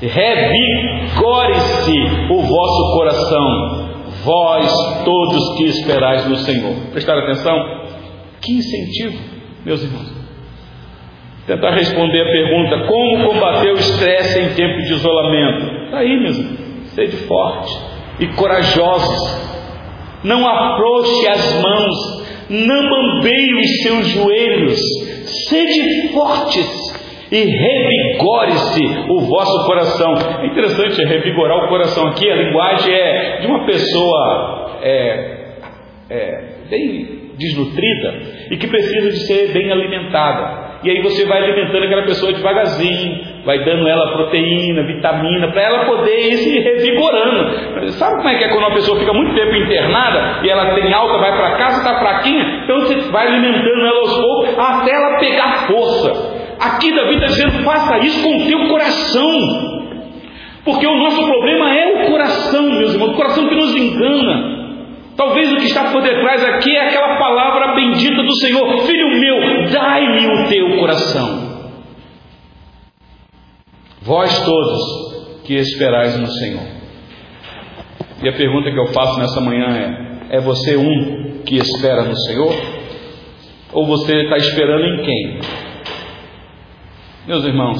revigore-se 0.00 0.32
o 2.30 2.40
vosso 2.40 2.94
coração, 2.94 3.79
vós 4.24 5.04
todos 5.04 5.56
que 5.56 5.64
esperais 5.64 6.26
no 6.28 6.36
Senhor. 6.36 6.74
Prestaram 6.92 7.22
atenção? 7.22 7.56
Que 8.40 8.52
incentivo, 8.52 9.18
meus 9.64 9.82
irmãos. 9.82 10.20
Tentar 11.46 11.70
responder 11.70 12.20
a 12.20 12.32
pergunta: 12.32 12.86
como 12.86 13.32
combater 13.32 13.72
o 13.72 13.78
estresse 13.78 14.40
em 14.40 14.54
tempo 14.54 14.82
de 14.82 14.92
isolamento? 14.94 15.84
Está 15.84 15.98
aí, 15.98 16.20
meus 16.20 16.38
irmãos. 16.38 16.60
Sede 16.94 17.16
forte 17.16 17.78
e 18.20 18.26
corajosos. 18.28 19.50
Não 20.22 20.46
afrouxe 20.46 21.28
as 21.28 21.62
mãos, 21.62 22.26
não 22.50 22.90
bambeie 22.90 23.60
os 23.60 23.82
seus 23.82 24.08
joelhos. 24.08 24.78
Sede 25.48 26.08
fortes 26.12 26.79
e 27.30 27.44
revigore-se 27.44 28.82
o 29.08 29.20
vosso 29.20 29.66
coração. 29.66 30.14
É 30.42 30.46
interessante 30.46 31.04
revigorar 31.04 31.64
o 31.64 31.68
coração 31.68 32.08
aqui, 32.08 32.30
a 32.30 32.36
linguagem 32.36 32.92
é 32.92 33.38
de 33.40 33.46
uma 33.46 33.64
pessoa 33.66 34.78
é, 34.82 35.36
é, 36.10 36.44
bem 36.68 37.20
desnutrida 37.38 38.14
e 38.50 38.56
que 38.56 38.66
precisa 38.66 39.10
de 39.10 39.26
ser 39.26 39.52
bem 39.52 39.70
alimentada. 39.70 40.70
E 40.82 40.90
aí 40.90 41.02
você 41.02 41.26
vai 41.26 41.42
alimentando 41.42 41.84
aquela 41.84 42.04
pessoa 42.04 42.32
devagarzinho, 42.32 43.44
vai 43.44 43.62
dando 43.64 43.86
ela 43.86 44.12
proteína, 44.12 44.82
vitamina, 44.86 45.52
para 45.52 45.62
ela 45.62 45.84
poder 45.84 46.18
ir 46.18 46.38
se 46.38 46.58
revigorando. 46.58 47.90
Sabe 47.92 48.16
como 48.16 48.28
é 48.28 48.38
que 48.38 48.44
é 48.44 48.48
quando 48.48 48.64
uma 48.64 48.74
pessoa 48.74 48.98
fica 48.98 49.12
muito 49.12 49.34
tempo 49.34 49.54
internada 49.56 50.40
e 50.42 50.48
ela 50.48 50.74
tem 50.74 50.90
alta, 50.92 51.18
vai 51.18 51.36
para 51.36 51.56
casa, 51.58 51.78
está 51.78 51.98
fraquinha? 51.98 52.62
Então 52.64 52.80
você 52.80 52.94
vai 53.10 53.26
alimentando 53.26 53.86
ela 53.86 53.98
aos 53.98 54.16
poucos 54.16 54.58
até 54.58 54.90
ela 54.90 55.18
pegar 55.18 55.66
força. 55.66 56.29
Aqui 56.60 56.94
Davi 56.94 57.14
está 57.14 57.26
dizendo: 57.26 57.64
faça 57.64 57.98
isso 57.98 58.22
com 58.22 58.36
o 58.36 58.46
teu 58.46 58.68
coração. 58.68 59.70
Porque 60.62 60.86
o 60.86 60.98
nosso 60.98 61.24
problema 61.24 61.74
é 61.74 62.04
o 62.04 62.10
coração, 62.10 62.62
meus 62.62 62.92
irmãos, 62.92 63.12
o 63.12 63.16
coração 63.16 63.48
que 63.48 63.54
nos 63.54 63.74
engana. 63.74 64.60
Talvez 65.16 65.52
o 65.52 65.56
que 65.56 65.64
está 65.64 65.90
por 65.90 66.02
detrás 66.02 66.44
aqui 66.44 66.70
é 66.70 66.88
aquela 66.88 67.18
palavra 67.18 67.74
bendita 67.74 68.22
do 68.22 68.34
Senhor: 68.36 68.78
Filho 68.80 69.20
meu, 69.20 69.70
dai-me 69.70 70.26
o 70.26 70.48
teu 70.48 70.78
coração. 70.78 71.50
Vós 74.02 74.44
todos 74.44 75.42
que 75.44 75.54
esperais 75.54 76.18
no 76.18 76.26
Senhor. 76.26 76.62
E 78.22 78.28
a 78.28 78.32
pergunta 78.34 78.70
que 78.70 78.78
eu 78.78 78.86
faço 78.88 79.18
nessa 79.18 79.40
manhã 79.40 80.18
é: 80.30 80.36
é 80.36 80.40
você 80.40 80.76
um 80.76 81.42
que 81.44 81.56
espera 81.56 82.04
no 82.04 82.16
Senhor? 82.16 82.54
Ou 83.72 83.86
você 83.86 84.14
está 84.24 84.36
esperando 84.36 84.84
em 84.84 85.02
quem? 85.04 85.69
Meus 87.26 87.44
irmãos, 87.44 87.78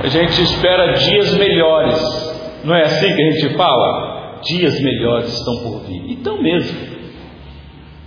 a 0.00 0.06
gente 0.06 0.42
espera 0.42 0.92
dias 0.92 1.36
melhores, 1.36 2.62
não 2.64 2.74
é 2.74 2.82
assim 2.82 3.14
que 3.14 3.22
a 3.22 3.30
gente 3.32 3.56
fala? 3.56 4.40
Dias 4.42 4.80
melhores 4.80 5.32
estão 5.32 5.56
por 5.64 5.80
vir, 5.86 6.12
então 6.12 6.40
mesmo, 6.40 6.78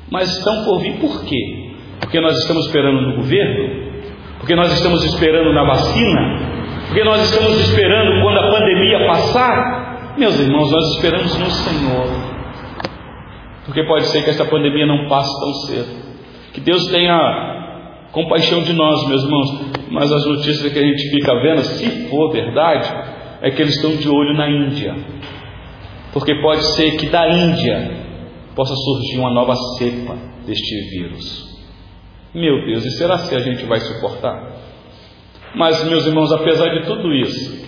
mas 0.09 0.29
estão 0.37 0.63
por 0.63 0.79
vir 0.79 0.93
por 0.99 1.25
quê? 1.25 1.71
Porque 1.99 2.19
nós 2.21 2.37
estamos 2.37 2.65
esperando 2.65 3.01
no 3.01 3.15
governo? 3.17 3.91
Porque 4.39 4.55
nós 4.55 4.71
estamos 4.73 5.03
esperando 5.03 5.53
na 5.53 5.63
vacina? 5.63 6.51
Porque 6.87 7.03
nós 7.03 7.21
estamos 7.23 7.59
esperando 7.59 8.21
quando 8.21 8.37
a 8.37 8.49
pandemia 8.49 9.07
passar? 9.07 10.13
Meus 10.17 10.39
irmãos, 10.39 10.71
nós 10.71 10.95
esperamos 10.95 11.37
no 11.37 11.45
Senhor. 11.45 12.07
Porque 13.65 13.83
pode 13.83 14.05
ser 14.07 14.23
que 14.23 14.29
essa 14.29 14.45
pandemia 14.45 14.85
não 14.85 15.07
passe 15.07 15.29
tão 15.39 15.53
cedo. 15.53 16.01
Que 16.53 16.59
Deus 16.59 16.87
tenha 16.87 17.60
compaixão 18.11 18.63
de 18.63 18.73
nós, 18.73 19.07
meus 19.07 19.23
irmãos. 19.23 19.71
Mas 19.89 20.11
as 20.11 20.25
notícias 20.25 20.71
que 20.71 20.79
a 20.79 20.83
gente 20.83 21.09
fica 21.09 21.33
vendo, 21.41 21.61
se 21.63 22.09
for 22.09 22.31
verdade, 22.31 22.89
é 23.41 23.51
que 23.51 23.61
eles 23.61 23.75
estão 23.75 23.95
de 23.95 24.07
olho 24.07 24.33
na 24.35 24.49
Índia. 24.49 24.95
Porque 26.13 26.35
pode 26.35 26.63
ser 26.75 26.97
que 26.97 27.07
da 27.07 27.27
Índia 27.29 28.01
possa 28.55 28.75
surgir 28.75 29.17
uma 29.19 29.33
nova 29.33 29.55
cepa 29.77 30.15
deste 30.45 30.89
vírus. 30.89 31.49
Meu 32.33 32.65
Deus, 32.65 32.85
e 32.85 32.91
será 32.91 33.17
que 33.17 33.35
a 33.35 33.39
gente 33.39 33.65
vai 33.65 33.79
suportar? 33.79 34.51
Mas, 35.55 35.83
meus 35.83 36.05
irmãos, 36.05 36.31
apesar 36.31 36.69
de 36.69 36.85
tudo 36.85 37.13
isso, 37.13 37.65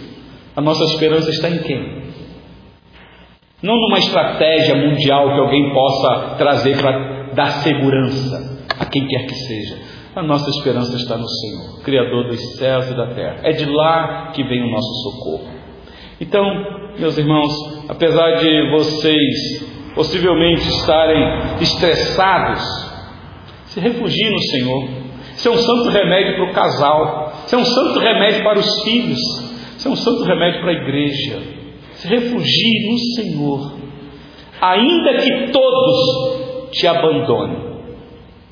a 0.56 0.62
nossa 0.62 0.84
esperança 0.86 1.30
está 1.30 1.50
em 1.50 1.60
quem? 1.60 2.04
Não 3.62 3.76
numa 3.76 3.98
estratégia 3.98 4.76
mundial 4.76 5.34
que 5.34 5.40
alguém 5.40 5.74
possa 5.74 6.36
trazer 6.38 6.78
para 6.78 7.34
dar 7.34 7.48
segurança 7.62 8.66
a 8.80 8.86
quem 8.86 9.06
quer 9.08 9.26
que 9.26 9.36
seja, 9.36 9.78
a 10.16 10.22
nossa 10.22 10.50
esperança 10.50 10.96
está 10.96 11.18
no 11.18 11.28
Senhor, 11.28 11.84
Criador 11.84 12.28
dos 12.28 12.58
céus 12.58 12.90
e 12.90 12.96
da 12.96 13.08
terra. 13.08 13.40
É 13.44 13.52
de 13.52 13.66
lá 13.66 14.32
que 14.34 14.44
vem 14.44 14.62
o 14.62 14.70
nosso 14.70 14.94
socorro. 15.04 15.48
Então, 16.22 16.46
meus 17.00 17.18
irmãos, 17.18 17.52
apesar 17.90 18.36
de 18.36 18.70
vocês 18.70 19.94
possivelmente 19.96 20.68
estarem 20.70 21.62
estressados, 21.62 22.62
se 23.66 23.80
refugiem 23.80 24.32
no 24.32 24.40
Senhor. 24.40 24.90
Isso 25.36 25.48
é 25.48 25.52
um 25.52 25.58
santo 25.58 25.90
remédio 25.90 26.36
para 26.36 26.52
o 26.52 26.54
casal, 26.54 27.34
isso 27.46 27.56
é 27.56 27.58
um 27.58 27.66
santo 27.66 28.00
remédio 28.00 28.44
para 28.44 28.60
os 28.60 28.84
filhos, 28.84 29.20
Isso 29.78 29.88
é 29.88 29.92
um 29.92 29.96
santo 29.96 30.24
remédio 30.24 30.62
para 30.62 30.70
a 30.70 30.74
igreja. 30.74 31.42
Se 31.96 32.08
refugie 32.08 32.92
no 32.92 32.98
Senhor, 33.16 33.74
ainda 34.62 35.14
que 35.16 35.52
todos 35.52 36.70
te 36.72 36.88
abandonem. 36.88 37.74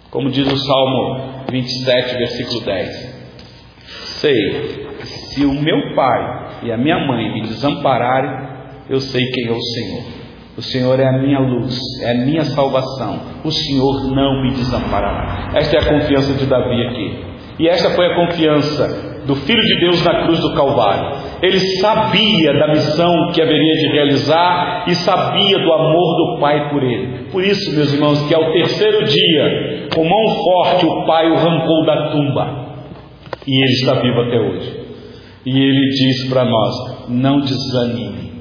Como 0.09 0.29
diz 0.29 0.51
o 0.51 0.57
Salmo 0.57 1.30
27, 1.51 2.17
versículo 2.17 2.61
10. 2.61 3.21
Sei 4.21 4.91
se 5.03 5.45
o 5.45 5.53
meu 5.53 5.95
pai 5.95 6.59
e 6.63 6.71
a 6.71 6.77
minha 6.77 6.97
mãe 7.05 7.33
me 7.33 7.41
desampararem, 7.41 8.49
eu 8.89 8.99
sei 8.99 9.23
quem 9.25 9.47
é 9.47 9.51
o 9.51 9.61
Senhor. 9.61 10.03
O 10.57 10.61
Senhor 10.61 10.99
é 10.99 11.07
a 11.07 11.13
minha 11.13 11.39
luz, 11.39 11.79
é 12.01 12.11
a 12.11 12.13
minha 12.25 12.43
salvação. 12.43 13.19
O 13.43 13.51
Senhor 13.51 14.13
não 14.13 14.43
me 14.43 14.51
desamparará. 14.51 15.51
Esta 15.55 15.77
é 15.77 15.79
a 15.79 15.85
confiança 15.85 16.33
de 16.33 16.45
Davi 16.45 16.87
aqui. 16.87 17.25
E 17.59 17.67
esta 17.67 17.89
foi 17.91 18.05
a 18.05 18.15
confiança 18.15 19.21
do 19.25 19.35
Filho 19.35 19.61
de 19.61 19.79
Deus 19.79 20.03
na 20.03 20.23
cruz 20.23 20.39
do 20.39 20.53
Calvário. 20.53 21.20
Ele 21.41 21.59
sabia 21.79 22.53
da 22.53 22.67
missão 22.67 23.31
que 23.33 23.41
haveria 23.41 23.73
de 23.73 23.87
realizar 23.93 24.85
e 24.87 24.95
sabia 24.95 25.57
do 25.57 25.73
amor 25.73 26.17
do 26.17 26.39
Pai 26.39 26.69
por 26.69 26.83
ele. 26.83 27.29
Por 27.31 27.43
isso, 27.43 27.75
meus 27.75 27.91
irmãos, 27.91 28.27
que 28.27 28.35
ao 28.35 28.51
terceiro 28.51 29.05
dia, 29.05 29.87
com 29.93 30.03
mão 30.03 30.35
forte, 30.35 30.85
o 30.85 31.05
Pai 31.05 31.31
o 31.31 31.35
arrancou 31.35 31.85
da 31.85 32.11
tumba. 32.11 32.71
E 33.47 33.63
ele 33.63 33.73
está 33.73 33.95
vivo 33.95 34.21
até 34.21 34.39
hoje. 34.39 34.81
E 35.45 35.59
ele 35.59 35.89
diz 35.89 36.29
para 36.29 36.45
nós: 36.45 37.09
não 37.09 37.39
desanime, 37.39 38.31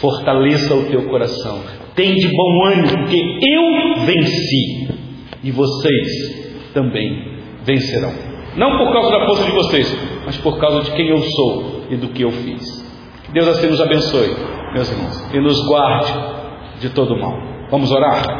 fortaleça 0.00 0.74
o 0.74 0.86
teu 0.86 1.06
coração, 1.08 1.60
tem 1.94 2.14
de 2.14 2.28
bom 2.28 2.66
ânimo, 2.66 2.88
porque 2.88 3.16
eu 3.16 4.06
venci 4.06 4.88
e 5.42 5.50
vocês 5.50 6.72
também 6.72 7.38
vencerão. 7.64 8.12
Não 8.56 8.78
por 8.78 8.92
causa 8.92 9.10
da 9.10 9.26
força 9.26 9.44
de 9.44 9.50
vocês, 9.50 10.13
mas 10.24 10.36
por 10.38 10.58
causa 10.58 10.82
de 10.82 10.92
quem 10.92 11.08
eu 11.08 11.22
sou 11.22 11.84
e 11.90 11.96
do 11.96 12.08
que 12.08 12.22
eu 12.22 12.30
fiz. 12.30 12.84
Deus 13.32 13.48
assim 13.48 13.68
nos 13.68 13.80
abençoe, 13.80 14.34
meus 14.72 14.90
irmãos, 14.90 15.34
e 15.34 15.40
nos 15.40 15.66
guarde 15.66 16.14
de 16.80 16.90
todo 16.90 17.16
mal. 17.16 17.36
Vamos 17.70 17.90
orar? 17.90 18.24